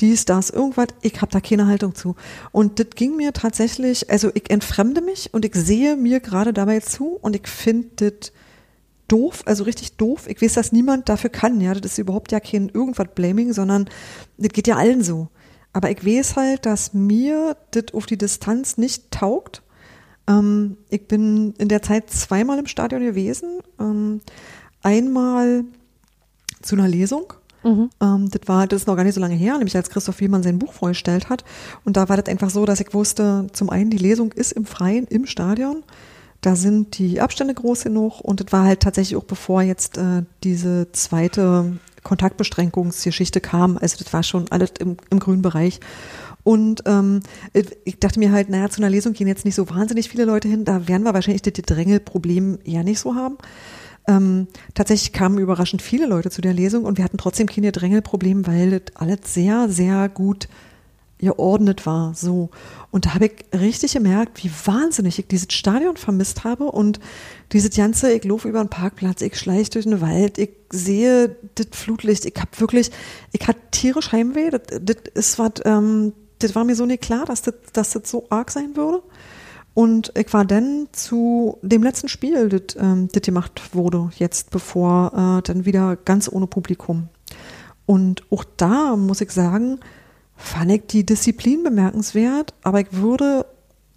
dies, 0.00 0.26
das, 0.26 0.50
irgendwas. 0.50 0.88
Ich 1.00 1.20
habe 1.22 1.32
da 1.32 1.40
keine 1.40 1.66
Haltung 1.66 1.94
zu. 1.94 2.16
Und 2.52 2.78
das 2.78 2.88
ging 2.94 3.16
mir 3.16 3.32
tatsächlich, 3.32 4.10
also 4.10 4.30
ich 4.34 4.50
entfremde 4.50 5.00
mich 5.00 5.32
und 5.32 5.44
ich 5.46 5.54
sehe 5.54 5.96
mir 5.96 6.20
gerade 6.20 6.52
dabei 6.52 6.80
zu 6.80 7.18
und 7.22 7.34
ich 7.34 7.48
finde 7.48 7.88
das 7.96 8.32
doof, 9.08 9.42
also 9.46 9.64
richtig 9.64 9.96
doof. 9.96 10.26
Ich 10.28 10.42
weiß, 10.42 10.54
dass 10.54 10.72
niemand 10.72 11.08
dafür 11.08 11.30
kann, 11.30 11.60
ja. 11.60 11.72
Das 11.72 11.92
ist 11.92 11.98
überhaupt 11.98 12.32
ja 12.32 12.40
kein 12.40 12.68
irgendwas 12.68 13.08
Blaming, 13.14 13.52
sondern 13.52 13.88
das 14.36 14.50
geht 14.52 14.66
ja 14.66 14.76
allen 14.76 15.02
so. 15.02 15.28
Aber 15.76 15.90
ich 15.90 16.06
weiß 16.06 16.36
halt, 16.36 16.64
dass 16.64 16.94
mir 16.94 17.54
das 17.72 17.92
auf 17.92 18.06
die 18.06 18.16
Distanz 18.16 18.78
nicht 18.78 19.10
taugt. 19.10 19.62
Ähm, 20.26 20.78
ich 20.88 21.06
bin 21.06 21.52
in 21.58 21.68
der 21.68 21.82
Zeit 21.82 22.08
zweimal 22.08 22.58
im 22.58 22.66
Stadion 22.66 23.02
gewesen. 23.02 23.58
Ähm, 23.78 24.22
einmal 24.82 25.64
zu 26.62 26.76
einer 26.76 26.88
Lesung. 26.88 27.34
Mhm. 27.62 27.90
Ähm, 28.00 28.30
das 28.30 28.40
war, 28.46 28.66
das 28.66 28.80
ist 28.80 28.86
noch 28.86 28.96
gar 28.96 29.04
nicht 29.04 29.16
so 29.16 29.20
lange 29.20 29.34
her, 29.34 29.58
nämlich 29.58 29.76
als 29.76 29.90
Christoph 29.90 30.18
Wiemann 30.20 30.42
sein 30.42 30.58
Buch 30.58 30.72
vorgestellt 30.72 31.28
hat. 31.28 31.44
Und 31.84 31.98
da 31.98 32.08
war 32.08 32.16
das 32.16 32.32
einfach 32.32 32.48
so, 32.48 32.64
dass 32.64 32.80
ich 32.80 32.94
wusste, 32.94 33.48
zum 33.52 33.68
einen, 33.68 33.90
die 33.90 33.98
Lesung 33.98 34.32
ist 34.32 34.52
im 34.52 34.64
Freien, 34.64 35.06
im 35.08 35.26
Stadion. 35.26 35.82
Da 36.40 36.56
sind 36.56 36.96
die 36.96 37.20
Abstände 37.20 37.52
groß 37.52 37.84
genug 37.84 38.22
und 38.22 38.40
das 38.40 38.50
war 38.50 38.64
halt 38.64 38.80
tatsächlich 38.80 39.16
auch 39.16 39.24
bevor 39.24 39.60
jetzt 39.60 39.98
äh, 39.98 40.22
diese 40.42 40.90
zweite 40.92 41.78
Kontaktbeschränkungsgeschichte 42.06 43.40
kam. 43.40 43.76
Also 43.76 43.96
das 43.98 44.12
war 44.12 44.22
schon 44.22 44.50
alles 44.50 44.70
im, 44.78 44.96
im 45.10 45.18
grünen 45.18 45.42
Bereich. 45.42 45.80
Und 46.44 46.84
ähm, 46.86 47.20
ich 47.84 47.98
dachte 47.98 48.20
mir 48.20 48.30
halt, 48.30 48.48
naja, 48.48 48.70
zu 48.70 48.80
einer 48.80 48.88
Lesung 48.88 49.12
gehen 49.12 49.26
jetzt 49.26 49.44
nicht 49.44 49.56
so 49.56 49.68
wahnsinnig 49.68 50.08
viele 50.08 50.24
Leute 50.24 50.46
hin. 50.46 50.64
Da 50.64 50.86
werden 50.86 51.02
wir 51.02 51.12
wahrscheinlich 51.12 51.42
das 51.42 51.54
Drängelproblem 51.54 52.60
eher 52.64 52.84
nicht 52.84 53.00
so 53.00 53.16
haben. 53.16 53.38
Ähm, 54.06 54.46
tatsächlich 54.74 55.12
kamen 55.12 55.38
überraschend 55.38 55.82
viele 55.82 56.06
Leute 56.06 56.30
zu 56.30 56.40
der 56.40 56.54
Lesung 56.54 56.84
und 56.84 56.98
wir 56.98 57.04
hatten 57.04 57.18
trotzdem 57.18 57.48
keine 57.48 57.72
Drängelproblem, 57.72 58.46
weil 58.46 58.70
das 58.70 58.94
alles 58.94 59.34
sehr, 59.34 59.68
sehr 59.68 60.08
gut 60.08 60.46
geordnet 61.18 61.86
war. 61.86 62.14
So. 62.14 62.50
Und 62.90 63.06
da 63.06 63.14
habe 63.14 63.26
ich 63.26 63.58
richtig 63.58 63.94
gemerkt, 63.94 64.42
wie 64.44 64.50
wahnsinnig 64.64 65.18
ich 65.18 65.26
dieses 65.26 65.52
Stadion 65.52 65.96
vermisst 65.96 66.44
habe 66.44 66.64
und 66.64 67.00
dieses 67.52 67.74
ganze, 67.74 68.12
ich 68.12 68.24
laufe 68.24 68.48
über 68.48 68.60
einen 68.60 68.68
Parkplatz, 68.68 69.22
ich 69.22 69.38
schleiche 69.38 69.70
durch 69.70 69.84
den 69.84 70.00
Wald, 70.00 70.38
ich 70.38 70.50
sehe 70.70 71.36
das 71.54 71.68
Flutlicht, 71.72 72.24
ich 72.24 72.34
habe 72.36 72.50
wirklich, 72.58 72.90
ich 73.32 73.46
hatte 73.46 73.60
tierisch 73.70 74.12
Heimweh, 74.12 74.50
das, 74.50 74.62
das 74.80 74.96
ist 75.14 75.38
was, 75.38 75.52
ähm, 75.64 76.12
das 76.38 76.54
war 76.54 76.64
mir 76.64 76.74
so 76.74 76.84
nicht 76.84 77.02
klar, 77.02 77.24
dass 77.24 77.42
das, 77.42 77.54
dass 77.72 77.90
das 77.90 78.10
so 78.10 78.26
arg 78.28 78.50
sein 78.50 78.76
würde. 78.76 79.02
Und 79.72 80.10
ich 80.16 80.32
war 80.32 80.46
dann 80.46 80.88
zu 80.92 81.58
dem 81.60 81.82
letzten 81.82 82.08
Spiel, 82.08 82.48
das, 82.48 82.76
ähm, 82.82 83.08
das 83.12 83.22
gemacht 83.22 83.74
wurde, 83.74 84.10
jetzt 84.16 84.50
bevor 84.50 85.12
äh, 85.12 85.42
dann 85.42 85.66
wieder 85.66 85.96
ganz 85.96 86.30
ohne 86.32 86.46
Publikum. 86.46 87.08
Und 87.84 88.22
auch 88.30 88.44
da 88.56 88.96
muss 88.96 89.20
ich 89.20 89.30
sagen, 89.30 89.78
fand 90.36 90.70
ich 90.70 90.82
die 90.86 91.06
Disziplin 91.06 91.62
bemerkenswert, 91.62 92.54
aber 92.62 92.80
ich 92.80 92.92
würde 92.92 93.46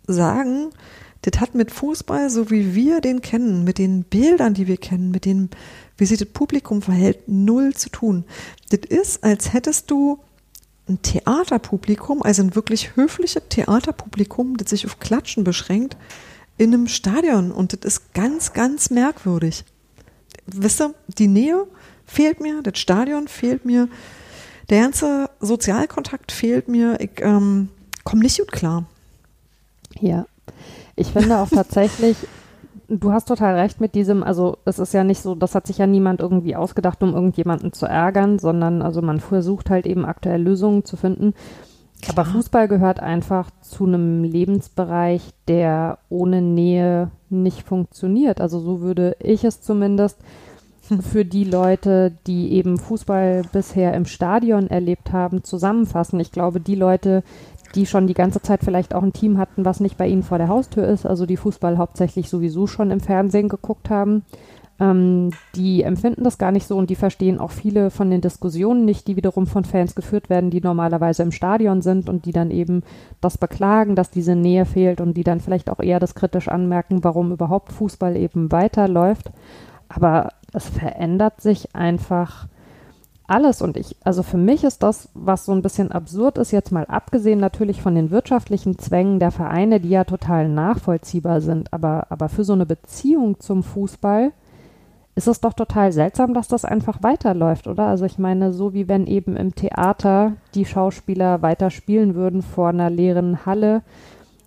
sagen, 0.08 0.70
das 1.22 1.40
hat 1.42 1.54
mit 1.54 1.72
Fußball, 1.72 2.30
so 2.30 2.50
wie 2.50 2.74
wir 2.74 3.02
den 3.02 3.22
kennen, 3.22 3.64
mit 3.64 3.78
den 3.78 4.04
Bildern, 4.04 4.54
die 4.54 4.68
wir 4.68 4.78
kennen, 4.78 5.12
mit 5.12 5.26
dem, 5.26 5.50
wie 5.98 6.06
sich 6.06 6.18
das 6.18 6.30
Publikum 6.30 6.82
verhält, 6.82 7.28
null 7.28 7.74
zu 7.74 7.90
tun. 7.90 8.24
Das 8.70 8.80
ist, 8.88 9.24
als 9.24 9.52
hättest 9.52 9.92
du 9.92 10.20
ein 10.88 11.02
Theaterpublikum, 11.02 12.24
also 12.24 12.42
ein 12.42 12.56
wirklich 12.56 12.96
höfliches 12.96 13.44
Theaterpublikum, 13.50 14.58
das 14.58 14.72
sich 14.72 14.86
auf 14.86 15.00
Klatschen 15.00 15.44
beschränkt, 15.44 15.98
in 16.58 16.74
einem 16.74 16.88
Stadion. 16.88 17.52
Und 17.52 17.74
das 17.74 17.94
ist 17.94 18.14
ganz, 18.14 18.54
ganz 18.54 18.90
merkwürdig. 18.90 19.66
Wisst 20.48 20.82
ihr, 20.82 20.94
die 21.08 21.28
Nähe 21.28 21.68
fehlt 22.06 22.42
mir, 22.42 22.62
das 22.64 22.80
Stadion 22.80 23.28
fehlt 23.28 23.66
mir. 23.66 23.88
Der 24.70 24.82
ganze 24.82 25.30
Sozialkontakt 25.40 26.32
fehlt 26.32 26.68
mir. 26.68 27.00
Ich 27.00 27.22
ähm, 27.22 27.70
komme 28.04 28.22
nicht 28.22 28.40
gut 28.40 28.52
klar. 28.52 28.86
Ja, 30.00 30.26
ich 30.96 31.08
finde 31.08 31.38
auch 31.38 31.50
tatsächlich, 31.54 32.18
du 32.88 33.12
hast 33.12 33.28
total 33.28 33.56
recht 33.56 33.82
mit 33.82 33.96
diesem, 33.96 34.24
also 34.24 34.58
es 34.66 34.78
ist 34.80 34.94
ja 34.94 35.04
nicht 35.04 35.22
so, 35.22 35.34
das 35.34 35.56
hat 35.56 35.66
sich 35.66 35.80
ja 35.80 35.88
niemand 35.88 36.20
irgendwie 36.20 36.56
ausgedacht, 36.56 37.02
um 37.02 37.14
irgendjemanden 37.14 37.74
zu 37.74 37.86
ärgern, 37.86 38.38
sondern 38.38 38.82
also 38.82 39.02
man 39.02 39.20
versucht 39.20 39.70
halt 39.70 39.86
eben 39.86 40.06
aktuell 40.06 40.42
Lösungen 40.42 40.86
zu 40.86 40.98
finden. 40.98 41.34
Klar. 42.02 42.20
Aber 42.20 42.32
Fußball 42.32 42.68
gehört 42.68 43.02
einfach 43.02 43.50
zu 43.62 43.86
einem 43.86 44.24
Lebensbereich, 44.24 45.22
der 45.48 45.98
ohne 46.10 46.42
Nähe 46.42 47.12
nicht 47.30 47.64
funktioniert. 47.64 48.40
Also 48.40 48.60
so 48.60 48.80
würde 48.80 49.18
ich 49.20 49.44
es 49.44 49.62
zumindest 49.62 50.18
für 51.02 51.26
die 51.26 51.44
Leute, 51.44 52.14
die 52.28 52.54
eben 52.54 52.78
Fußball 52.78 53.44
bisher 53.52 53.94
im 53.94 54.06
Stadion 54.06 54.68
erlebt 54.68 55.12
haben, 55.12 55.44
zusammenfassen. 55.44 56.20
Ich 56.20 56.32
glaube, 56.32 56.60
die 56.60 56.76
Leute, 56.76 57.24
die 57.76 57.86
schon 57.86 58.08
die 58.08 58.14
ganze 58.14 58.42
Zeit 58.42 58.64
vielleicht 58.64 58.96
auch 58.96 59.04
ein 59.04 59.14
Team 59.14 59.38
hatten, 59.38 59.66
was 59.66 59.80
nicht 59.80 59.98
bei 59.98 60.08
ihnen 60.08 60.24
vor 60.24 60.38
der 60.38 60.48
Haustür 60.48 60.88
ist, 60.88 61.06
also 61.06 61.26
die 61.26 61.38
Fußball 61.38 61.78
hauptsächlich 61.78 62.30
sowieso 62.30 62.68
schon 62.68 62.92
im 62.92 63.00
Fernsehen 63.00 63.50
geguckt 63.50 63.90
haben, 63.90 64.24
ähm, 64.80 65.32
die 65.56 65.84
empfinden 65.84 66.24
das 66.24 66.38
gar 66.38 66.52
nicht 66.52 66.66
so 66.66 66.78
und 66.78 66.90
die 66.90 66.96
verstehen 66.96 67.40
auch 67.40 67.52
viele 67.52 67.90
von 67.90 68.10
den 68.10 68.22
Diskussionen 68.22 68.86
nicht, 68.86 69.08
die 69.08 69.18
wiederum 69.18 69.46
von 69.46 69.66
Fans 69.66 69.94
geführt 69.94 70.30
werden, 70.30 70.52
die 70.52 70.62
normalerweise 70.62 71.22
im 71.24 71.32
Stadion 71.32 71.82
sind 71.82 72.10
und 72.10 72.26
die 72.26 72.32
dann 72.32 72.50
eben 72.50 72.84
das 73.20 73.38
beklagen, 73.38 73.96
dass 73.96 74.10
diese 74.10 74.36
Nähe 74.36 74.66
fehlt 74.66 75.02
und 75.02 75.16
die 75.16 75.24
dann 75.24 75.42
vielleicht 75.42 75.70
auch 75.70 75.80
eher 75.80 76.00
das 76.00 76.16
kritisch 76.16 76.48
anmerken, 76.48 77.04
warum 77.04 77.32
überhaupt 77.32 77.74
Fußball 77.74 78.16
eben 78.16 78.52
weiterläuft. 78.52 79.32
Aber 79.90 80.30
es 80.54 80.68
verändert 80.68 81.42
sich 81.42 81.76
einfach 81.76 82.48
alles. 83.30 83.62
Und 83.62 83.78
ich, 83.78 83.96
also 84.04 84.24
für 84.24 84.38
mich 84.38 84.64
ist 84.64 84.84
das, 84.84 85.10
was 85.14 85.46
so 85.46 85.52
ein 85.52 85.62
bisschen 85.62 85.92
absurd 85.92 86.38
ist, 86.38 86.52
jetzt 86.52 86.72
mal 86.72 86.86
abgesehen 86.86 87.40
natürlich 87.40 87.82
von 87.82 87.96
den 87.96 88.12
wirtschaftlichen 88.12 88.78
Zwängen 88.78 89.20
der 89.20 89.32
Vereine, 89.32 89.80
die 89.80 89.90
ja 89.90 90.04
total 90.04 90.50
nachvollziehbar 90.50 91.42
sind, 91.42 91.72
aber, 91.72 92.08
aber 92.10 92.30
für 92.30 92.44
so 92.44 92.54
eine 92.54 92.66
Beziehung 92.66 93.40
zum 93.40 93.64
Fußball 93.64 94.32
ist 95.16 95.28
es 95.28 95.42
doch 95.42 95.54
total 95.54 95.92
seltsam, 95.92 96.34
dass 96.34 96.48
das 96.48 96.64
einfach 96.64 97.04
weiterläuft, 97.04 97.68
oder? 97.68 97.88
Also 97.88 98.06
ich 98.06 98.18
meine, 98.18 98.54
so 98.54 98.74
wie 98.74 98.88
wenn 98.88 99.06
eben 99.06 99.36
im 99.36 99.54
Theater 99.54 100.34
die 100.56 100.66
Schauspieler 100.66 101.42
weiter 101.42 101.72
spielen 101.72 102.16
würden 102.16 102.42
vor 102.42 102.70
einer 102.70 102.90
leeren 102.90 103.46
Halle, 103.46 103.82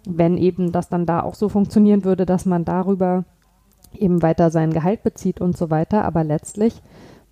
wenn 0.08 0.38
eben 0.38 0.72
das 0.72 0.88
dann 0.88 1.04
da 1.04 1.22
auch 1.22 1.34
so 1.34 1.48
funktionieren 1.48 2.04
würde, 2.04 2.26
dass 2.26 2.46
man 2.46 2.64
darüber 2.64 3.24
eben 3.96 4.22
weiter 4.22 4.50
sein 4.50 4.72
Gehalt 4.72 5.02
bezieht 5.02 5.40
und 5.40 5.56
so 5.56 5.70
weiter. 5.70 6.04
Aber 6.04 6.24
letztlich 6.24 6.82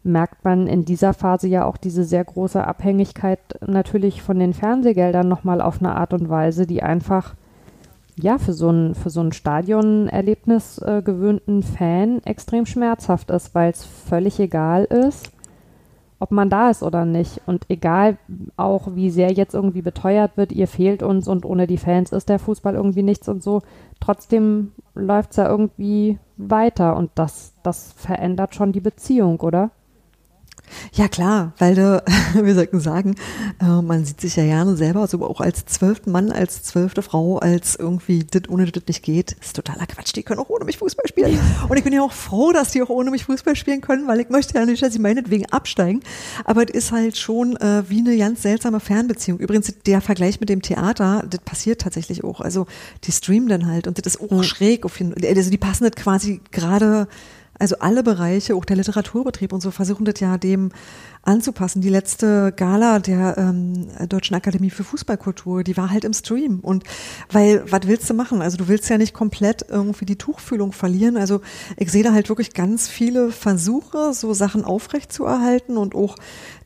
merkt 0.03 0.45
man 0.45 0.67
in 0.67 0.85
dieser 0.85 1.13
Phase 1.13 1.49
ja 1.49 1.65
auch 1.65 1.77
diese 1.77 2.05
sehr 2.05 2.25
große 2.25 2.67
Abhängigkeit 2.67 3.41
natürlich 3.67 4.23
von 4.23 4.39
den 4.39 4.55
Fernsehgeldern 4.55 5.29
nochmal 5.29 5.61
auf 5.61 5.81
eine 5.81 5.95
Art 5.95 6.15
und 6.15 6.29
Weise, 6.29 6.67
die 6.67 6.83
einfach 6.83 7.35
ja 8.17 8.39
für 8.39 8.53
so 8.53 8.71
ein, 8.71 8.95
für 8.95 9.11
so 9.11 9.21
ein 9.21 9.33
Stadionerlebnis 9.33 10.79
äh, 10.79 11.03
gewöhnten 11.03 11.63
Fan 11.63 12.23
extrem 12.25 12.67
schmerzhaft 12.67 13.31
ist, 13.31 13.55
weil 13.55 13.71
es 13.71 13.85
völlig 13.85 14.41
egal 14.41 14.85
ist, 14.85 15.33
ob 16.19 16.31
man 16.31 16.51
da 16.51 16.71
ist 16.71 16.83
oder 16.83 17.05
nicht. 17.05 17.41
Und 17.47 17.65
egal 17.69 18.19
auch, 18.57 18.95
wie 18.95 19.11
sehr 19.11 19.33
jetzt 19.33 19.55
irgendwie 19.55 19.83
beteuert 19.83 20.37
wird, 20.37 20.53
ihr 20.53 20.69
fehlt 20.69 21.03
uns 21.03 21.29
und 21.29 21.45
ohne 21.45 21.67
die 21.67 21.79
Fans 21.79 22.13
ist 22.13 22.29
der 22.29 22.39
Fußball 22.39 22.75
irgendwie 22.75 23.03
nichts 23.03 23.29
und 23.29 23.43
so, 23.43 23.63
trotzdem 24.01 24.73
läuft 24.95 25.31
es 25.31 25.37
ja 25.37 25.49
irgendwie 25.49 26.19
weiter 26.49 26.97
und 26.97 27.11
das, 27.15 27.55
das 27.63 27.93
verändert 27.93 28.55
schon 28.55 28.73
die 28.73 28.81
Beziehung, 28.81 29.41
oder? 29.41 29.71
Ja 30.93 31.09
klar, 31.09 31.53
weil 31.59 31.75
du, 31.75 32.03
wir 32.35 32.55
sollten 32.55 32.81
sagen, 32.81 33.15
äh, 33.61 33.83
man 33.83 34.05
sieht 34.05 34.21
sich 34.21 34.37
ja 34.37 34.45
gerne 34.45 34.77
selber, 34.77 35.07
so 35.07 35.25
auch 35.25 35.41
als 35.41 35.65
zwölften 35.67 36.11
Mann, 36.11 36.33
als 36.33 36.63
zwölfte 36.63 37.03
Frau, 37.03 37.39
als 37.39 37.77
irgendwie, 37.77 38.25
das 38.25 38.43
ohne 38.49 38.67
das 38.67 38.85
nicht 38.87 39.03
geht, 39.03 39.33
ist 39.41 39.57
totaler 39.57 39.87
Quatsch. 39.87 40.15
Die 40.15 40.23
können 40.23 40.41
auch 40.41 40.49
ohne 40.49 40.65
mich 40.65 40.79
Fußball 40.79 41.07
spielen. 41.09 41.39
Und 41.69 41.77
ich 41.77 41.85
bin 41.85 41.93
ja 41.93 42.03
auch 42.03 42.13
froh, 42.13 42.53
dass 42.53 42.71
die 42.71 42.83
auch 42.83 42.89
ohne 42.89 43.11
mich 43.11 43.25
Fußball 43.25 43.57
spielen 43.57 43.81
können, 43.81 44.07
weil 44.07 44.21
ich 44.21 44.29
möchte 44.29 44.55
ja 44.55 44.65
nicht, 44.67 44.83
dass 44.83 44.93
sie 44.93 44.99
meinetwegen 44.99 45.47
absteigen. 45.47 46.01
Aber 46.45 46.63
es 46.63 46.71
ist 46.71 46.93
halt 46.93 47.17
schon 47.17 47.57
äh, 47.57 47.83
wie 47.89 47.99
eine 47.99 48.17
ganz 48.17 48.43
seltsame 48.43 48.81
Fernbeziehung. 48.81 49.39
Übrigens, 49.39 49.73
der 49.87 50.01
Vergleich 50.01 50.41
mit 50.41 50.49
dem 50.49 50.63
Theater, 50.63 51.25
das 51.29 51.41
passiert 51.41 51.81
tatsächlich 51.81 52.25
auch. 52.25 52.41
Also 52.41 52.67
die 53.05 53.13
streamen 53.13 53.49
dann 53.49 53.67
halt 53.67 53.87
und 53.87 53.99
das 53.99 54.15
ist 54.15 54.21
auch 54.21 54.31
mhm. 54.31 54.43
schräg. 54.43 54.85
Auf 54.85 54.99
jeden, 54.99 55.15
also 55.25 55.51
die 55.51 55.59
passen 55.59 55.85
das 55.85 56.03
quasi 56.03 56.41
gerade 56.51 57.09
also 57.61 57.77
alle 57.79 58.03
Bereiche, 58.03 58.55
auch 58.57 58.65
der 58.65 58.77
Literaturbetrieb 58.77 59.53
und 59.53 59.61
so, 59.61 59.71
versuchen 59.71 60.05
das 60.05 60.19
ja 60.19 60.39
dem 60.39 60.71
anzupassen. 61.23 61.83
Die 61.83 61.91
letzte 61.91 62.53
Gala 62.57 62.99
der 62.99 63.37
ähm, 63.37 63.89
Deutschen 64.09 64.35
Akademie 64.35 64.71
für 64.71 64.83
Fußballkultur, 64.83 65.63
die 65.63 65.77
war 65.77 65.91
halt 65.91 66.05
im 66.05 66.15
Stream. 66.15 66.61
Und 66.61 66.85
weil, 67.31 67.63
was 67.71 67.83
willst 67.85 68.09
du 68.09 68.15
machen? 68.15 68.41
Also 68.41 68.57
du 68.57 68.69
willst 68.69 68.89
ja 68.89 68.97
nicht 68.97 69.13
komplett 69.13 69.67
irgendwie 69.69 70.07
die 70.07 70.17
Tuchfühlung 70.17 70.73
verlieren. 70.73 71.19
Also 71.19 71.43
ich 71.77 71.93
sehe 71.93 72.03
da 72.03 72.13
halt 72.13 72.31
wirklich 72.31 72.55
ganz 72.55 72.89
viele 72.89 73.31
Versuche, 73.31 74.15
so 74.15 74.33
Sachen 74.33 74.65
aufrechtzuerhalten 74.65 75.77
und 75.77 75.95
auch 75.95 76.17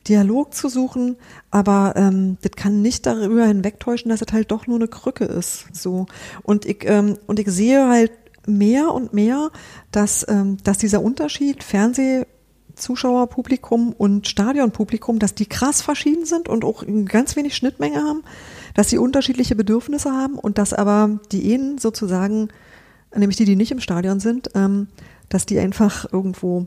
Dialog 0.07 0.53
zu 0.53 0.69
suchen, 0.69 1.17
aber 1.49 1.93
ähm, 1.95 2.37
das 2.41 2.51
kann 2.51 2.81
nicht 2.81 3.05
darüber 3.05 3.45
hinwegtäuschen, 3.45 4.09
dass 4.09 4.21
es 4.21 4.31
halt 4.31 4.51
doch 4.51 4.67
nur 4.67 4.77
eine 4.77 4.87
Krücke 4.87 5.25
ist. 5.25 5.65
So 5.73 6.05
und 6.43 6.65
ich 6.65 6.85
ähm, 6.85 7.17
und 7.25 7.39
ich 7.39 7.47
sehe 7.47 7.87
halt 7.87 8.11
mehr 8.47 8.91
und 8.91 9.13
mehr, 9.13 9.51
dass, 9.91 10.25
ähm, 10.29 10.57
dass 10.63 10.77
dieser 10.77 11.01
Unterschied 11.01 11.63
Fernsehzuschauerpublikum 11.63 13.93
und 13.93 14.27
Stadionpublikum, 14.27 15.19
dass 15.19 15.35
die 15.35 15.45
krass 15.45 15.81
verschieden 15.81 16.25
sind 16.25 16.49
und 16.49 16.65
auch 16.65 16.83
ganz 17.05 17.35
wenig 17.35 17.55
Schnittmenge 17.55 17.97
haben, 17.97 18.23
dass 18.73 18.89
sie 18.89 18.97
unterschiedliche 18.97 19.55
Bedürfnisse 19.55 20.11
haben 20.11 20.33
und 20.35 20.57
dass 20.57 20.73
aber 20.73 21.19
die 21.31 21.51
Ehen 21.51 21.77
sozusagen, 21.77 22.49
nämlich 23.15 23.37
die, 23.37 23.45
die 23.45 23.55
nicht 23.55 23.71
im 23.71 23.79
Stadion 23.79 24.19
sind, 24.19 24.49
ähm, 24.55 24.87
dass 25.29 25.45
die 25.45 25.59
einfach 25.59 26.11
irgendwo 26.11 26.65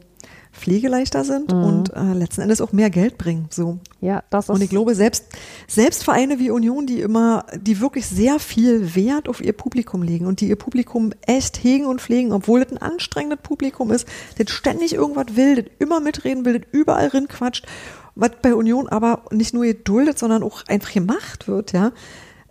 pflegeleichter 0.53 1.25
sind 1.25 1.53
mhm. 1.53 1.65
und 1.65 1.95
äh, 1.95 2.13
letzten 2.13 2.43
Endes 2.43 2.61
auch 2.61 2.73
mehr 2.73 2.91
Geld 2.91 3.19
bringen. 3.19 3.47
So. 3.51 3.79
Ja, 4.01 4.23
das 4.31 4.47
ist 4.47 4.51
und 4.51 4.63
ich 4.63 4.71
glaube, 4.71 4.95
selbst, 4.95 5.25
selbst 5.67 6.05
Vereine 6.05 6.39
wie 6.39 6.51
Union, 6.51 6.87
die 6.87 7.01
immer, 7.01 7.47
die 7.61 7.81
wirklich 7.81 8.07
sehr 8.07 8.39
viel 8.39 8.95
Wert 8.95 9.29
auf 9.29 9.41
ihr 9.41 9.53
Publikum 9.53 10.03
legen 10.03 10.27
und 10.27 10.41
die 10.41 10.49
ihr 10.49 10.57
Publikum 10.57 11.13
echt 11.27 11.63
hegen 11.63 11.87
und 11.87 12.01
pflegen, 12.01 12.33
obwohl 12.33 12.63
es 12.63 12.73
ein 12.73 12.79
anstrengendes 12.79 13.41
Publikum 13.43 13.91
ist, 13.91 14.07
das 14.37 14.51
ständig 14.51 14.95
irgendwas 14.95 15.37
will, 15.37 15.57
das 15.57 15.73
immer 15.79 16.01
mitreden 16.01 16.45
will, 16.45 16.61
das 16.61 16.69
überall 16.73 17.09
rin 17.09 17.29
quatscht, 17.29 17.67
was 18.15 18.33
bei 18.43 18.55
Union 18.55 18.89
aber 18.89 19.25
nicht 19.31 19.55
nur 19.55 19.65
geduldet, 19.65 20.19
sondern 20.19 20.43
auch 20.43 20.65
einfach 20.67 20.93
gemacht 20.93 21.47
wird, 21.49 21.73
ja. 21.73 21.93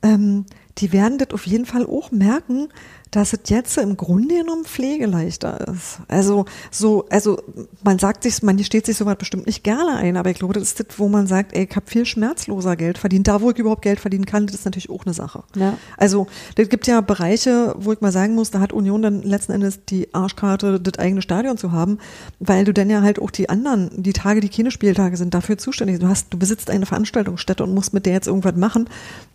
Ähm, 0.01 0.45
die 0.77 0.93
werden 0.93 1.17
das 1.17 1.31
auf 1.31 1.47
jeden 1.47 1.65
Fall 1.65 1.85
auch 1.85 2.11
merken, 2.11 2.69
dass 3.11 3.33
es 3.33 3.39
jetzt 3.47 3.77
im 3.77 3.97
Grunde 3.97 4.35
genommen 4.35 4.65
pflegeleichter 4.65 5.67
ist. 5.67 5.99
Also 6.07 6.45
so, 6.71 7.05
also 7.09 7.41
man 7.83 7.99
sagt 7.99 8.23
sich, 8.23 8.41
man 8.43 8.61
steht 8.63 8.85
sich 8.85 8.97
sowas 8.97 9.17
bestimmt 9.17 9.47
nicht 9.47 9.63
gerne 9.63 9.95
ein, 9.95 10.17
aber 10.17 10.29
ich 10.29 10.39
glaube, 10.39 10.53
das 10.53 10.63
ist 10.63 10.79
das, 10.79 10.99
wo 10.99 11.07
man 11.07 11.27
sagt, 11.27 11.55
ey, 11.55 11.67
ich 11.69 11.75
habe 11.75 11.85
viel 11.87 12.05
schmerzloser 12.05 12.75
Geld 12.75 12.97
verdient. 12.97 13.27
Da, 13.27 13.41
wo 13.41 13.51
ich 13.51 13.57
überhaupt 13.57 13.81
Geld 13.81 13.99
verdienen 13.99 14.25
kann, 14.25 14.47
das 14.47 14.55
ist 14.55 14.65
natürlich 14.65 14.89
auch 14.89 15.05
eine 15.05 15.13
Sache. 15.13 15.43
Ja. 15.55 15.77
Also 15.97 16.27
es 16.55 16.69
gibt 16.69 16.87
ja 16.87 17.01
Bereiche, 17.01 17.75
wo 17.77 17.93
ich 17.93 18.01
mal 18.01 18.11
sagen 18.11 18.35
muss, 18.35 18.51
da 18.51 18.59
hat 18.59 18.73
Union 18.73 19.01
dann 19.01 19.21
letzten 19.23 19.53
Endes 19.53 19.85
die 19.85 20.13
Arschkarte, 20.13 20.79
das 20.79 20.99
eigene 20.99 21.21
Stadion 21.21 21.57
zu 21.57 21.71
haben, 21.71 21.99
weil 22.39 22.65
du 22.65 22.73
dann 22.73 22.89
ja 22.89 23.01
halt 23.01 23.19
auch 23.19 23.31
die 23.31 23.49
anderen, 23.49 23.89
die 23.95 24.13
Tage, 24.13 24.41
die 24.41 24.49
keine 24.49 24.71
Spieltage 24.71 25.17
sind, 25.17 25.33
dafür 25.33 25.57
zuständig. 25.57 25.99
Du 25.99 26.07
hast, 26.07 26.33
du 26.33 26.37
besitzt 26.37 26.69
eine 26.69 26.85
Veranstaltungsstätte 26.85 27.63
und 27.63 27.73
musst 27.73 27.93
mit 27.93 28.05
der 28.05 28.13
jetzt 28.13 28.27
irgendwas 28.27 28.55
machen 28.55 28.89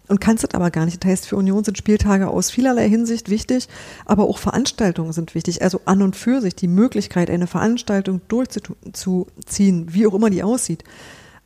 und 0.08 0.20
kannst 0.20 0.44
es 0.44 0.54
aber 0.54 0.70
gar 0.70 0.84
nicht. 0.84 1.02
Das 1.02 1.10
heißt, 1.10 1.26
für 1.26 1.36
Union 1.36 1.64
sind 1.64 1.78
Spieltage 1.78 2.28
aus 2.28 2.50
vielerlei 2.50 2.88
Hinsicht 2.88 3.30
wichtig, 3.30 3.61
aber 4.04 4.24
auch 4.24 4.38
Veranstaltungen 4.38 5.12
sind 5.12 5.34
wichtig. 5.34 5.62
Also 5.62 5.80
an 5.84 6.02
und 6.02 6.16
für 6.16 6.40
sich 6.40 6.54
die 6.54 6.68
Möglichkeit, 6.68 7.30
eine 7.30 7.46
Veranstaltung 7.46 8.20
durchzuziehen, 8.28 9.94
wie 9.94 10.06
auch 10.06 10.14
immer 10.14 10.30
die 10.30 10.42
aussieht. 10.42 10.84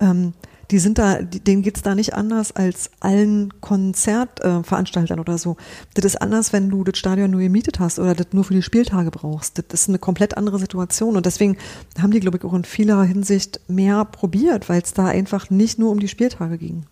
Ähm, 0.01 0.35
die 0.71 0.79
sind 0.79 0.99
da, 0.99 1.23
denen 1.23 1.63
geht's 1.63 1.83
da 1.83 1.95
nicht 1.95 2.15
anders 2.15 2.53
als 2.53 2.91
allen 3.01 3.61
Konzertveranstaltern 3.61 5.19
äh, 5.19 5.21
oder 5.21 5.39
so. 5.39 5.57
Das 5.95 6.05
ist 6.05 6.21
anders, 6.21 6.53
wenn 6.53 6.69
du 6.71 6.83
das 6.83 6.99
Stadion 6.99 7.31
nur 7.31 7.41
gemietet 7.41 7.79
hast 7.79 7.99
oder 7.99 8.15
das 8.15 8.29
nur 8.33 8.45
für 8.45 8.55
die 8.55 8.63
Spieltage 8.63 9.11
brauchst. 9.11 9.59
Das 9.59 9.83
ist 9.83 9.89
eine 9.89 9.99
komplett 9.99 10.37
andere 10.37 10.59
Situation 10.59 11.17
und 11.17 11.27
deswegen 11.27 11.57
haben 12.01 12.11
die, 12.11 12.21
glaube 12.21 12.39
ich, 12.39 12.45
auch 12.45 12.55
in 12.55 12.65
vieler 12.65 13.03
Hinsicht 13.05 13.61
mehr 13.69 14.05
probiert, 14.05 14.69
weil 14.69 14.83
es 14.83 14.93
da 14.93 15.07
einfach 15.07 15.51
nicht 15.51 15.79
nur 15.79 15.91
um 15.91 16.01
die 16.01 16.09
Spieltage 16.09 16.59
ging. 16.59 16.85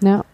Ja, 0.00 0.24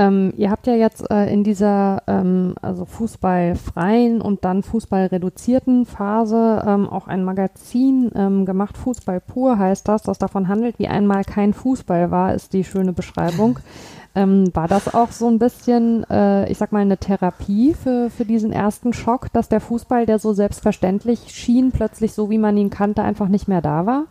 ähm, 0.00 0.32
ihr 0.38 0.50
habt 0.50 0.66
ja 0.66 0.72
jetzt 0.72 1.10
äh, 1.10 1.30
in 1.30 1.44
dieser 1.44 2.02
ähm, 2.06 2.54
also 2.62 2.86
fußballfreien 2.86 4.22
und 4.22 4.46
dann 4.46 4.62
fußballreduzierten 4.62 5.84
Phase 5.84 6.64
ähm, 6.66 6.88
auch 6.88 7.06
ein 7.06 7.22
Magazin 7.22 8.10
ähm, 8.14 8.46
gemacht. 8.46 8.78
Fußball 8.78 9.20
pur 9.20 9.58
heißt 9.58 9.86
das, 9.86 10.02
das 10.02 10.16
davon 10.16 10.48
handelt, 10.48 10.78
wie 10.78 10.88
einmal 10.88 11.24
kein 11.24 11.52
Fußball 11.52 12.10
war, 12.10 12.34
ist 12.34 12.54
die 12.54 12.64
schöne 12.64 12.92
Beschreibung. 12.92 13.58
Ähm, 14.12 14.50
war 14.54 14.66
das 14.66 14.92
auch 14.92 15.12
so 15.12 15.28
ein 15.28 15.38
bisschen, 15.38 16.04
äh, 16.10 16.50
ich 16.50 16.58
sag 16.58 16.72
mal, 16.72 16.80
eine 16.80 16.98
Therapie 16.98 17.74
für, 17.74 18.10
für 18.10 18.24
diesen 18.24 18.50
ersten 18.50 18.92
Schock, 18.92 19.32
dass 19.32 19.48
der 19.48 19.60
Fußball, 19.60 20.04
der 20.04 20.18
so 20.18 20.32
selbstverständlich 20.32 21.30
schien, 21.30 21.70
plötzlich 21.70 22.12
so 22.12 22.28
wie 22.28 22.38
man 22.38 22.56
ihn 22.56 22.70
kannte, 22.70 23.04
einfach 23.04 23.28
nicht 23.28 23.46
mehr 23.46 23.60
da 23.62 23.86
war? 23.86 24.06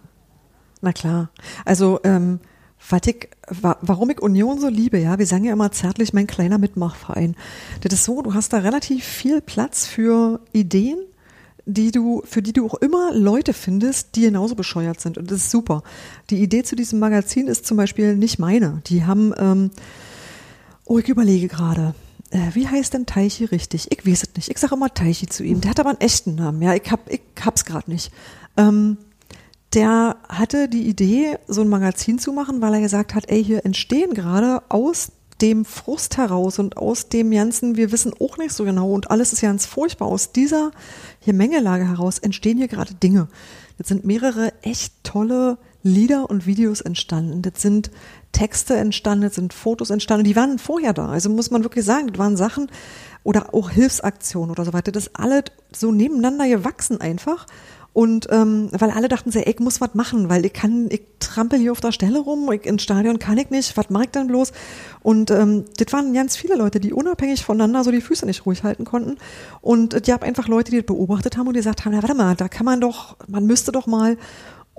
Na 0.80 0.94
klar. 0.94 1.32
Also 1.66 2.00
ähm, 2.06 2.40
was 2.88 3.02
ich, 3.06 3.30
warum 3.62 4.10
ich 4.10 4.22
Union 4.22 4.60
so 4.60 4.68
liebe, 4.68 4.98
ja, 4.98 5.20
wir 5.20 5.26
sagen 5.26 5.44
ja 5.44 5.54
immer 5.54 5.72
zärtlich 5.72 6.14
mein 6.14 6.28
kleiner 6.28 6.58
Mitmachverein. 6.58 7.36
Das 7.82 7.94
ist 7.94 8.06
so, 8.06 8.22
du 8.22 8.34
hast 8.34 8.54
da 8.54 8.60
relativ 8.60 9.04
viel 9.04 9.42
Platz 9.42 9.86
für 9.86 10.40
Ideen, 10.54 11.00
die 11.66 11.92
du, 11.92 12.24
für 12.26 12.42
die 12.42 12.54
du 12.54 12.66
auch 12.66 12.76
immer 12.76 13.14
Leute 13.14 13.54
findest, 13.54 14.16
die 14.16 14.22
genauso 14.22 14.56
bescheuert 14.56 15.00
sind. 15.00 15.18
Und 15.18 15.30
das 15.30 15.38
ist 15.40 15.52
super. 15.52 15.84
Die 16.30 16.42
Idee 16.42 16.64
zu 16.64 16.76
diesem 16.76 17.00
Magazin 17.00 17.48
ist 17.48 17.68
zum 17.68 17.78
Beispiel 17.78 18.16
nicht 18.16 18.40
meine. 18.40 18.82
Die 18.88 19.06
haben, 19.06 19.34
ähm, 19.38 19.72
oh, 20.86 20.98
ich 20.98 21.08
überlege 21.08 21.48
gerade. 21.48 21.94
Äh, 22.32 22.54
wie 22.54 22.68
heißt 22.68 22.94
denn 22.94 23.06
Teichi 23.06 23.46
richtig? 23.46 23.92
Ich 23.92 24.06
weiß 24.06 24.24
es 24.24 24.36
nicht. 24.36 24.50
Ich 24.50 24.58
sage 24.58 24.76
immer 24.76 24.94
Teichi 24.94 25.28
zu 25.28 25.44
ihm. 25.44 25.62
Der 25.62 25.72
hat 25.72 25.80
aber 25.80 25.90
einen 25.90 26.02
echten 26.02 26.36
Namen. 26.36 26.62
Ja, 26.62 26.74
ich 26.74 26.90
hab, 26.92 27.10
ich 27.12 27.22
hab's 27.44 27.66
gerade 27.66 27.92
nicht. 27.92 28.12
Ähm, 28.58 28.98
der 29.74 30.18
hatte 30.28 30.68
die 30.68 30.88
Idee, 30.88 31.38
so 31.48 31.62
ein 31.62 31.70
Magazin 31.70 32.20
zu 32.20 32.34
machen, 32.34 32.62
weil 32.62 32.74
er 32.74 32.82
gesagt 32.82 33.14
hat, 33.14 33.30
ey, 33.30 33.44
hier 33.44 33.66
entstehen 33.66 34.14
gerade 34.14 34.64
aus 34.70 35.12
dem 35.42 35.64
Frust 35.64 36.18
heraus 36.18 36.60
und 36.60 36.78
aus 36.78 37.08
dem 37.08 37.32
ganzen, 37.32 37.78
wir 37.78 37.92
wissen 37.92 38.14
auch 38.20 38.38
nicht 38.38 38.52
so 38.52 38.66
genau 38.66 38.92
und 38.92 39.10
alles 39.10 39.32
ist 39.32 39.42
ganz 39.42 39.66
furchtbar, 39.66 40.08
aus 40.08 40.32
dieser 40.32 40.72
hier 41.20 41.34
Mengelage 41.34 41.88
heraus 41.88 42.20
entstehen 42.20 42.58
hier 42.58 42.68
gerade 42.68 42.94
Dinge. 42.94 43.28
Jetzt 43.78 43.88
sind 43.88 44.06
mehrere 44.06 44.52
echt 44.62 44.94
tolle 45.04 45.58
Lieder 45.82 46.30
und 46.30 46.46
Videos 46.46 46.82
entstanden. 46.82 47.42
Das 47.42 47.62
sind 47.62 47.90
Texte 48.34 48.76
entstanden, 48.76 49.24
das 49.24 49.36
sind 49.36 49.54
Fotos 49.54 49.90
entstanden. 49.90 50.26
Die 50.26 50.36
waren 50.36 50.60
vorher 50.60 50.92
da. 50.92 51.08
Also 51.08 51.30
muss 51.30 51.52
man 51.52 51.64
wirklich 51.64 51.86
sagen, 51.86 52.08
das 52.08 52.18
waren 52.18 52.36
Sachen 52.36 52.70
oder 53.24 53.54
auch 53.54 53.70
Hilfsaktionen 53.70 54.52
oder 54.52 54.66
so 54.66 54.74
weiter. 54.74 54.92
Das 54.92 55.16
alles 55.16 55.46
so 55.72 55.94
nebeneinander 55.94 56.50
gewachsen 56.50 57.00
einfach. 57.00 57.46
Und 57.94 58.28
ähm, 58.30 58.70
weil 58.72 58.92
alle 58.92 59.08
dachten 59.08 59.32
sich, 59.32 59.48
ich 59.48 59.60
muss 59.60 59.82
was 59.82 59.96
machen, 59.96 60.30
weil 60.30 60.46
ich 60.46 60.54
kann, 60.54 60.88
ich 60.90 61.02
trampel 61.20 61.60
hier 61.60 61.72
auf 61.72 61.82
der 61.82 61.92
Stelle 61.92 62.20
rum, 62.20 62.52
ich, 62.52 62.66
ins 62.66 62.84
Stadion 62.84 63.20
kann 63.20 63.38
ich 63.38 63.50
nicht, 63.50 63.76
was 63.78 63.90
mache 63.90 64.06
ich 64.06 64.10
denn 64.12 64.28
bloß? 64.28 64.52
Und 65.02 65.32
ähm, 65.32 65.66
das 65.78 65.92
waren 65.92 66.14
ganz 66.14 66.36
viele 66.36 66.56
Leute, 66.56 66.80
die 66.80 66.94
unabhängig 66.94 67.44
voneinander 67.44 67.84
so 67.84 67.92
die 67.92 68.02
Füße 68.02 68.26
nicht 68.26 68.46
ruhig 68.46 68.64
halten 68.64 68.86
konnten. 68.86 69.18
Und 69.62 69.96
äh, 69.96 70.02
die 70.02 70.14
haben 70.14 70.24
einfach 70.24 70.48
Leute, 70.48 70.72
die 70.72 70.78
das 70.78 70.86
beobachtet 70.86 71.36
haben 71.36 71.48
und 71.48 71.56
die 71.56 71.60
gesagt 71.60 71.86
haben, 71.86 71.94
ja, 71.94 72.04
warte 72.04 72.16
mal, 72.16 72.36
da 72.36 72.48
kann 72.48 72.66
man 72.66 72.80
doch, 72.80 73.18
man 73.28 73.46
müsste 73.46 73.72
doch 73.72 73.88
mal 73.88 74.18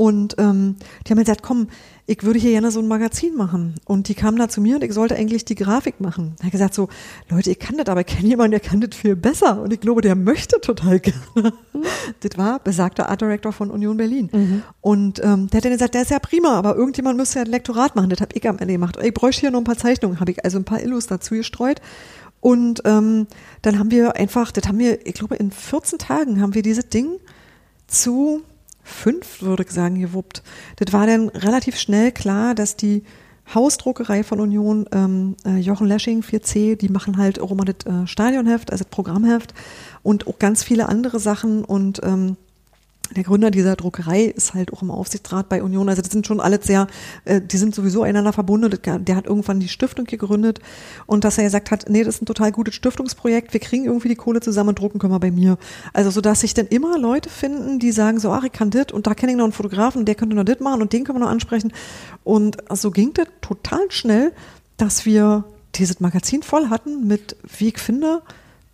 und 0.01 0.37
ähm, 0.39 0.77
die 1.05 1.11
haben 1.11 1.19
mir 1.19 1.25
gesagt, 1.25 1.43
komm, 1.43 1.69
ich 2.11 2.25
würde 2.25 2.41
hier 2.41 2.51
gerne 2.51 2.73
so 2.73 2.81
ein 2.81 2.89
Magazin 2.89 3.37
machen. 3.37 3.77
Und 3.85 4.09
die 4.09 4.15
kamen 4.15 4.37
da 4.37 4.49
zu 4.49 4.61
mir 4.61 4.75
und 4.75 4.83
ich 4.83 4.93
sollte 4.93 5.15
eigentlich 5.15 5.45
die 5.45 5.55
Grafik 5.55 6.01
machen. 6.01 6.35
Er 6.41 6.47
hat 6.47 6.51
gesagt 6.51 6.75
so, 6.75 6.89
Leute, 7.29 7.53
ich 7.53 7.61
kann 7.61 7.77
das, 7.77 7.87
aber 7.87 8.01
ich 8.01 8.09
kenne 8.09 8.27
jemanden, 8.27 8.51
der 8.51 8.59
kann 8.59 8.81
das 8.81 8.97
viel 8.97 9.15
besser. 9.15 9.63
Und 9.63 9.73
ich 9.73 9.79
glaube, 9.79 10.01
der 10.01 10.17
möchte 10.17 10.61
total 10.61 10.99
gerne. 11.01 11.53
Mhm. 11.73 11.85
Das 12.19 12.37
war 12.37 12.59
besagter 12.59 13.09
Art 13.09 13.21
Director 13.21 13.53
von 13.53 13.71
Union 13.71 13.97
Berlin. 13.97 14.29
Mhm. 14.33 14.63
Und 14.81 15.23
ähm, 15.23 15.47
der 15.51 15.59
hat 15.59 15.65
dann 15.65 15.71
gesagt, 15.71 15.95
der 15.95 16.03
ist 16.03 16.11
ja 16.11 16.19
prima, 16.19 16.59
aber 16.59 16.75
irgendjemand 16.75 17.17
müsste 17.17 17.39
ja 17.39 17.45
ein 17.45 17.51
Lektorat 17.53 17.95
machen. 17.95 18.11
Das 18.11 18.21
habe 18.21 18.35
ich 18.35 18.49
am 18.49 18.59
Ende 18.59 18.75
gemacht. 18.75 18.99
Ich 19.01 19.15
bräuchte 19.15 19.43
hier 19.43 19.53
noch 19.53 19.61
ein 19.61 19.65
paar 19.65 19.79
Zeichnungen, 19.79 20.19
habe 20.19 20.33
ich 20.33 20.45
also 20.45 20.59
ein 20.59 20.65
paar 20.65 20.83
Illus 20.83 21.07
dazu 21.07 21.37
gestreut. 21.37 21.81
Und 22.41 22.83
ähm, 22.87 23.29
dann 23.63 23.79
haben 23.79 23.93
wir 23.93 24.17
einfach, 24.17 24.51
das 24.51 24.67
haben 24.67 24.81
wir, 24.81 25.07
ich 25.07 25.15
glaube, 25.15 25.37
in 25.37 25.53
14 25.53 26.01
Tagen 26.01 26.41
haben 26.43 26.57
wir 26.57 26.63
dieses 26.63 26.89
Ding 26.89 27.21
zu 27.87 28.43
fünf, 28.91 29.43
würde 29.43 29.63
ich 29.63 29.71
sagen, 29.71 30.01
gewuppt. 30.01 30.43
Das 30.77 30.93
war 30.93 31.07
dann 31.07 31.29
relativ 31.31 31.79
schnell 31.79 32.13
klar, 32.13 32.55
dass 32.55 32.77
die 32.77 33.05
Hausdruckerei 33.55 34.23
von 34.23 34.41
Union, 34.41 34.87
ähm, 34.93 35.37
äh, 35.45 35.59
Jochen 35.59 35.87
Lesching, 35.87 36.23
4C, 36.23 36.77
die 36.77 36.89
machen 36.89 37.17
halt 37.17 37.41
auch 37.41 37.51
immer 37.51 37.65
das 37.65 37.87
äh, 37.87 38.07
Stadionheft, 38.07 38.71
also 38.71 38.85
das 38.85 38.91
Programmheft 38.91 39.55
und 40.03 40.27
auch 40.27 40.39
ganz 40.39 40.63
viele 40.63 40.89
andere 40.89 41.19
Sachen 41.19 41.65
und 41.65 42.01
ähm, 42.05 42.37
der 43.17 43.25
Gründer 43.25 43.51
dieser 43.51 43.77
Druckerei 43.77 44.25
ist 44.25 44.55
halt 44.55 44.73
auch 44.73 44.83
im 44.83 44.91
Aufsichtsrat 44.91 45.49
bei 45.49 45.63
Union. 45.63 45.89
Also 45.89 46.03
das 46.03 46.13
sind 46.13 46.27
schon 46.27 46.41
alle 46.41 46.63
sehr, 46.63 46.87
äh, 47.25 47.41
die 47.41 47.57
sind 47.57 47.75
sowieso 47.75 48.03
einander 48.03 48.33
verbunden. 48.33 48.79
Der 48.83 49.17
hat 49.17 49.27
irgendwann 49.27 49.61
die 49.61 49.69
Stiftung 49.69 50.05
gegründet 50.05 50.61
und 51.07 51.25
dass 51.25 51.39
er 51.39 51.45
gesagt 51.45 51.71
hat, 51.71 51.87
nee, 51.89 52.05
das 52.05 52.17
ist 52.17 52.23
ein 52.23 52.27
total 52.27 52.53
gutes 52.53 52.75
Stiftungsprojekt. 52.75 53.53
Wir 53.53 53.61
kriegen 53.61 53.87
irgendwie 53.87 54.09
die 54.09 54.17
Kohle 54.17 54.41
zusammen 54.41 54.71
und 54.71 54.79
drucken 54.79 54.99
können 54.99 55.13
wir 55.13 55.21
bei 55.21 55.31
mir. 55.31 55.59
Also 55.93 56.11
so, 56.11 56.21
dass 56.21 56.41
sich 56.41 56.55
dann 56.55 56.67
immer 56.67 56.99
Leute 56.99 57.29
finden, 57.29 57.79
die 57.79 57.93
sagen 57.93 58.21
so, 58.21 58.31
ach, 58.31 58.45
ich 58.45 58.53
kann 58.53 58.71
dit 58.71 58.93
und 58.93 59.07
da 59.07 59.15
kenne 59.15 59.33
ich 59.33 59.39
noch 59.39 59.45
einen 59.45 59.53
Fotografen, 59.53 60.05
der 60.05 60.15
könnte 60.15 60.37
noch 60.37 60.45
dit 60.45 60.61
machen 60.61 60.83
und 60.83 60.93
den 60.93 61.05
können 61.05 61.19
wir 61.19 61.25
noch 61.25 61.33
ansprechen. 61.33 61.73
Und 62.25 62.59
so 62.73 62.91
ging 62.91 63.13
das 63.15 63.27
total 63.41 63.91
schnell, 63.91 64.33
dass 64.77 65.05
wir 65.05 65.45
dieses 65.75 66.01
Magazin 66.01 66.43
voll 66.43 66.69
hatten 66.69 67.07
mit, 67.07 67.37
wie 67.59 67.69
ich 67.69 67.79
finde, 67.79 68.23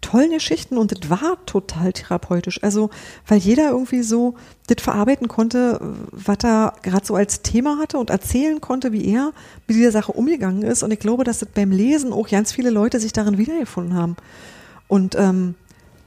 tollen 0.01 0.31
Geschichten 0.31 0.79
und 0.79 0.93
das 0.93 1.11
war 1.11 1.45
total 1.47 1.93
therapeutisch. 1.93 2.63
Also, 2.63 2.91
weil 3.27 3.39
jeder 3.39 3.71
irgendwie 3.71 4.03
so 4.03 4.35
das 4.67 4.83
verarbeiten 4.83 5.29
konnte, 5.29 5.81
was 6.13 6.39
er 6.43 6.75
gerade 6.83 7.05
so 7.05 7.15
als 7.17 7.43
Thema 7.43 7.79
hatte 7.79 7.99
und 7.99 8.11
erzählen 8.11 8.61
konnte, 8.61 8.93
wie 8.93 9.07
er 9.07 9.33
mit 9.67 9.77
dieser 9.77 9.93
Sache 9.93 10.13
umgegangen 10.13 10.63
ist. 10.63 10.83
Und 10.83 10.93
ich 10.93 11.01
glaube, 11.01 11.25
dass 11.25 11.41
das 11.41 11.49
beim 11.49 11.71
Lesen 11.71 12.13
auch 12.13 12.29
ganz 12.29 12.53
viele 12.53 12.71
Leute 12.71 13.01
sich 13.01 13.13
darin 13.13 13.39
wiedergefunden 13.39 13.95
haben. 13.95 14.17
Und 14.89 15.15
ähm, 15.17 15.55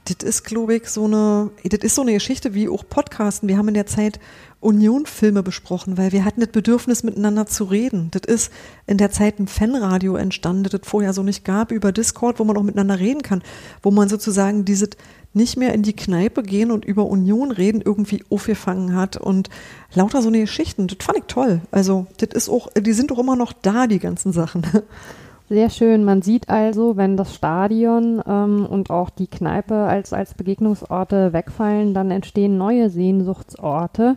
das 0.04 0.26
ist, 0.26 0.44
glaube 0.44 0.76
ich, 0.76 0.88
so 0.88 1.04
eine, 1.04 1.50
das 1.64 1.80
ist 1.80 1.94
so 1.94 2.02
eine 2.02 2.14
Geschichte 2.14 2.54
wie 2.54 2.68
auch 2.68 2.84
Podcasten. 2.88 3.48
Wir 3.48 3.58
haben 3.58 3.68
in 3.68 3.74
der 3.74 3.86
Zeit 3.86 4.18
Union-Filme 4.60 5.42
besprochen, 5.42 5.96
weil 5.96 6.12
wir 6.12 6.24
hatten 6.24 6.40
das 6.40 6.50
Bedürfnis, 6.50 7.02
miteinander 7.02 7.46
zu 7.46 7.64
reden. 7.64 8.10
Das 8.10 8.22
ist 8.26 8.52
in 8.86 8.98
der 8.98 9.10
Zeit 9.10 9.38
ein 9.38 9.48
Fanradio 9.48 10.16
entstanden, 10.16 10.64
das 10.64 10.74
es 10.74 10.88
vorher 10.88 11.14
so 11.14 11.22
nicht 11.22 11.44
gab, 11.44 11.72
über 11.72 11.92
Discord, 11.92 12.38
wo 12.38 12.44
man 12.44 12.56
auch 12.56 12.62
miteinander 12.62 12.98
reden 12.98 13.22
kann, 13.22 13.42
wo 13.82 13.90
man 13.90 14.08
sozusagen 14.08 14.66
dieses 14.66 14.90
nicht 15.32 15.56
mehr 15.56 15.72
in 15.72 15.82
die 15.82 15.94
Kneipe 15.94 16.42
gehen 16.42 16.70
und 16.70 16.84
über 16.84 17.06
Union 17.06 17.52
reden 17.52 17.80
irgendwie 17.80 18.24
aufgefangen 18.30 18.94
hat 18.96 19.16
und 19.16 19.48
lauter 19.94 20.22
so 20.22 20.28
eine 20.28 20.40
Geschichten. 20.40 20.88
Das 20.88 20.98
fand 21.00 21.18
ich 21.18 21.24
toll. 21.24 21.60
Also, 21.70 22.06
das 22.18 22.30
ist 22.34 22.48
auch, 22.48 22.68
die 22.74 22.92
sind 22.92 23.10
doch 23.10 23.18
immer 23.18 23.36
noch 23.36 23.52
da, 23.52 23.86
die 23.86 24.00
ganzen 24.00 24.32
Sachen. 24.32 24.66
Sehr 25.50 25.68
schön. 25.68 26.04
Man 26.04 26.22
sieht 26.22 26.48
also, 26.48 26.96
wenn 26.96 27.16
das 27.16 27.34
Stadion 27.34 28.22
ähm, 28.24 28.64
und 28.66 28.88
auch 28.88 29.10
die 29.10 29.26
Kneipe 29.26 29.74
als, 29.74 30.12
als 30.12 30.34
Begegnungsorte 30.34 31.32
wegfallen, 31.32 31.92
dann 31.92 32.12
entstehen 32.12 32.56
neue 32.56 32.88
Sehnsuchtsorte. 32.88 34.16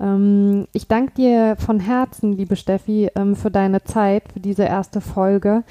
Ähm, 0.00 0.66
ich 0.72 0.88
danke 0.88 1.14
dir 1.14 1.54
von 1.60 1.78
Herzen, 1.78 2.32
liebe 2.32 2.56
Steffi, 2.56 3.08
ähm, 3.14 3.36
für 3.36 3.52
deine 3.52 3.84
Zeit, 3.84 4.24
für 4.32 4.40
diese 4.40 4.64
erste 4.64 5.00
Folge. 5.00 5.62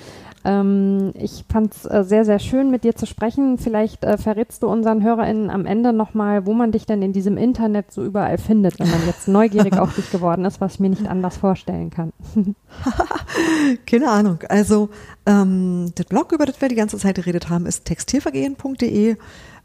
Ähm, 0.45 1.13
ich 1.15 1.45
fand 1.49 1.73
es 1.73 1.85
äh, 1.85 2.03
sehr, 2.03 2.25
sehr 2.25 2.39
schön, 2.39 2.69
mit 2.69 2.83
dir 2.83 2.95
zu 2.95 3.05
sprechen. 3.05 3.57
Vielleicht 3.57 4.03
äh, 4.03 4.17
verrätst 4.17 4.61
du 4.63 4.67
unseren 4.67 5.01
HörerInnen 5.01 5.49
am 5.49 5.65
Ende 5.65 5.93
nochmal, 5.93 6.45
wo 6.45 6.53
man 6.53 6.71
dich 6.71 6.85
denn 6.85 7.01
in 7.01 7.13
diesem 7.13 7.37
Internet 7.37 7.91
so 7.91 8.03
überall 8.03 8.37
findet, 8.37 8.79
wenn 8.79 8.89
man 8.89 9.05
jetzt 9.05 9.27
neugierig 9.27 9.77
auf 9.77 9.95
dich 9.95 10.11
geworden 10.11 10.43
ist, 10.45 10.59
was 10.59 10.75
ich 10.75 10.79
mir 10.79 10.89
nicht 10.89 11.07
anders 11.07 11.37
vorstellen 11.37 11.89
kann. 11.89 12.11
Keine 13.85 14.09
Ahnung. 14.09 14.39
Also, 14.49 14.89
ähm, 15.25 15.91
das 15.95 16.07
Blog, 16.07 16.33
über 16.33 16.45
das 16.45 16.59
wir 16.59 16.67
die 16.67 16.75
ganze 16.75 16.97
Zeit 16.97 17.15
geredet 17.15 17.49
haben, 17.49 17.65
ist 17.65 17.85
textilvergehen.de. 17.85 19.15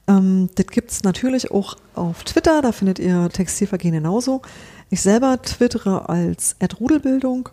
Ähm, 0.09 0.49
das 0.55 0.67
gibt 0.69 0.91
es 0.91 1.03
natürlich 1.03 1.51
auch 1.51 1.77
auf 1.95 2.23
Twitter, 2.25 2.63
da 2.63 2.73
findet 2.73 2.99
ihr 2.99 3.29
Textilvergehen 3.31 3.95
genauso. 3.95 4.43
Ich 4.91 5.03
selber 5.03 5.43
twittere 5.43 6.09
als 6.09 6.57
Rudelbildung 6.81 7.51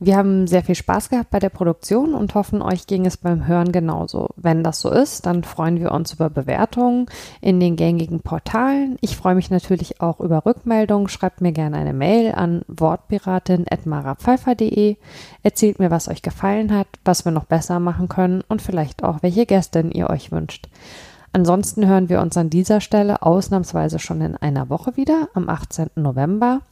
Wir 0.04 0.16
haben 0.16 0.48
sehr 0.48 0.64
viel 0.64 0.74
Spaß 0.74 1.10
gehabt 1.10 1.30
bei 1.30 1.38
der 1.38 1.48
Produktion 1.48 2.14
und 2.14 2.34
hoffen, 2.34 2.60
euch 2.60 2.88
ging 2.88 3.06
es 3.06 3.16
beim 3.16 3.46
Hören 3.46 3.70
genauso. 3.70 4.30
Wenn 4.34 4.64
das 4.64 4.80
so 4.80 4.90
ist, 4.90 5.26
dann 5.26 5.44
freuen 5.44 5.78
wir 5.78 5.92
uns 5.92 6.12
über 6.12 6.28
Bewertungen 6.28 7.06
in 7.40 7.60
den 7.60 7.76
gängigen 7.76 8.18
Portalen. 8.18 8.96
Ich 9.00 9.16
freue 9.16 9.36
mich 9.36 9.50
natürlich 9.50 10.00
auch 10.00 10.18
über 10.18 10.44
Rückmeldungen. 10.44 11.08
Schreibt 11.08 11.40
mir 11.40 11.52
gerne 11.52 11.76
eine 11.76 11.92
Mail 11.92 12.32
an 12.32 12.62
wortpiratin.marapfeifer.de. 12.66 14.96
Erzählt 15.44 15.78
mir, 15.78 15.92
was 15.92 16.08
euch 16.08 16.22
gefallen 16.22 16.76
hat, 16.76 16.88
was 17.04 17.24
wir 17.24 17.30
noch 17.30 17.44
besser 17.44 17.78
machen 17.78 18.08
können 18.08 18.42
und 18.48 18.60
vielleicht 18.60 19.04
auch, 19.04 19.22
welche 19.22 19.46
Gästin 19.46 19.92
ihr 19.92 20.10
euch 20.10 20.32
wünscht. 20.32 20.68
Ansonsten 21.32 21.86
hören 21.86 22.08
wir 22.08 22.20
uns 22.20 22.36
an 22.36 22.50
dieser 22.50 22.80
Stelle 22.80 23.22
ausnahmsweise 23.22 24.00
schon 24.00 24.20
in 24.20 24.36
einer 24.36 24.68
Woche 24.68 24.96
wieder, 24.96 25.28
am 25.32 25.48
18. 25.48 25.90
November. 25.94 26.62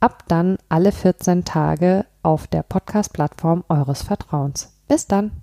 Ab 0.00 0.24
dann 0.28 0.56
alle 0.70 0.92
14 0.92 1.44
Tage 1.44 2.06
auf 2.22 2.46
der 2.46 2.62
Podcast-Plattform 2.62 3.64
eures 3.68 4.02
Vertrauens. 4.02 4.72
Bis 4.88 5.06
dann. 5.06 5.42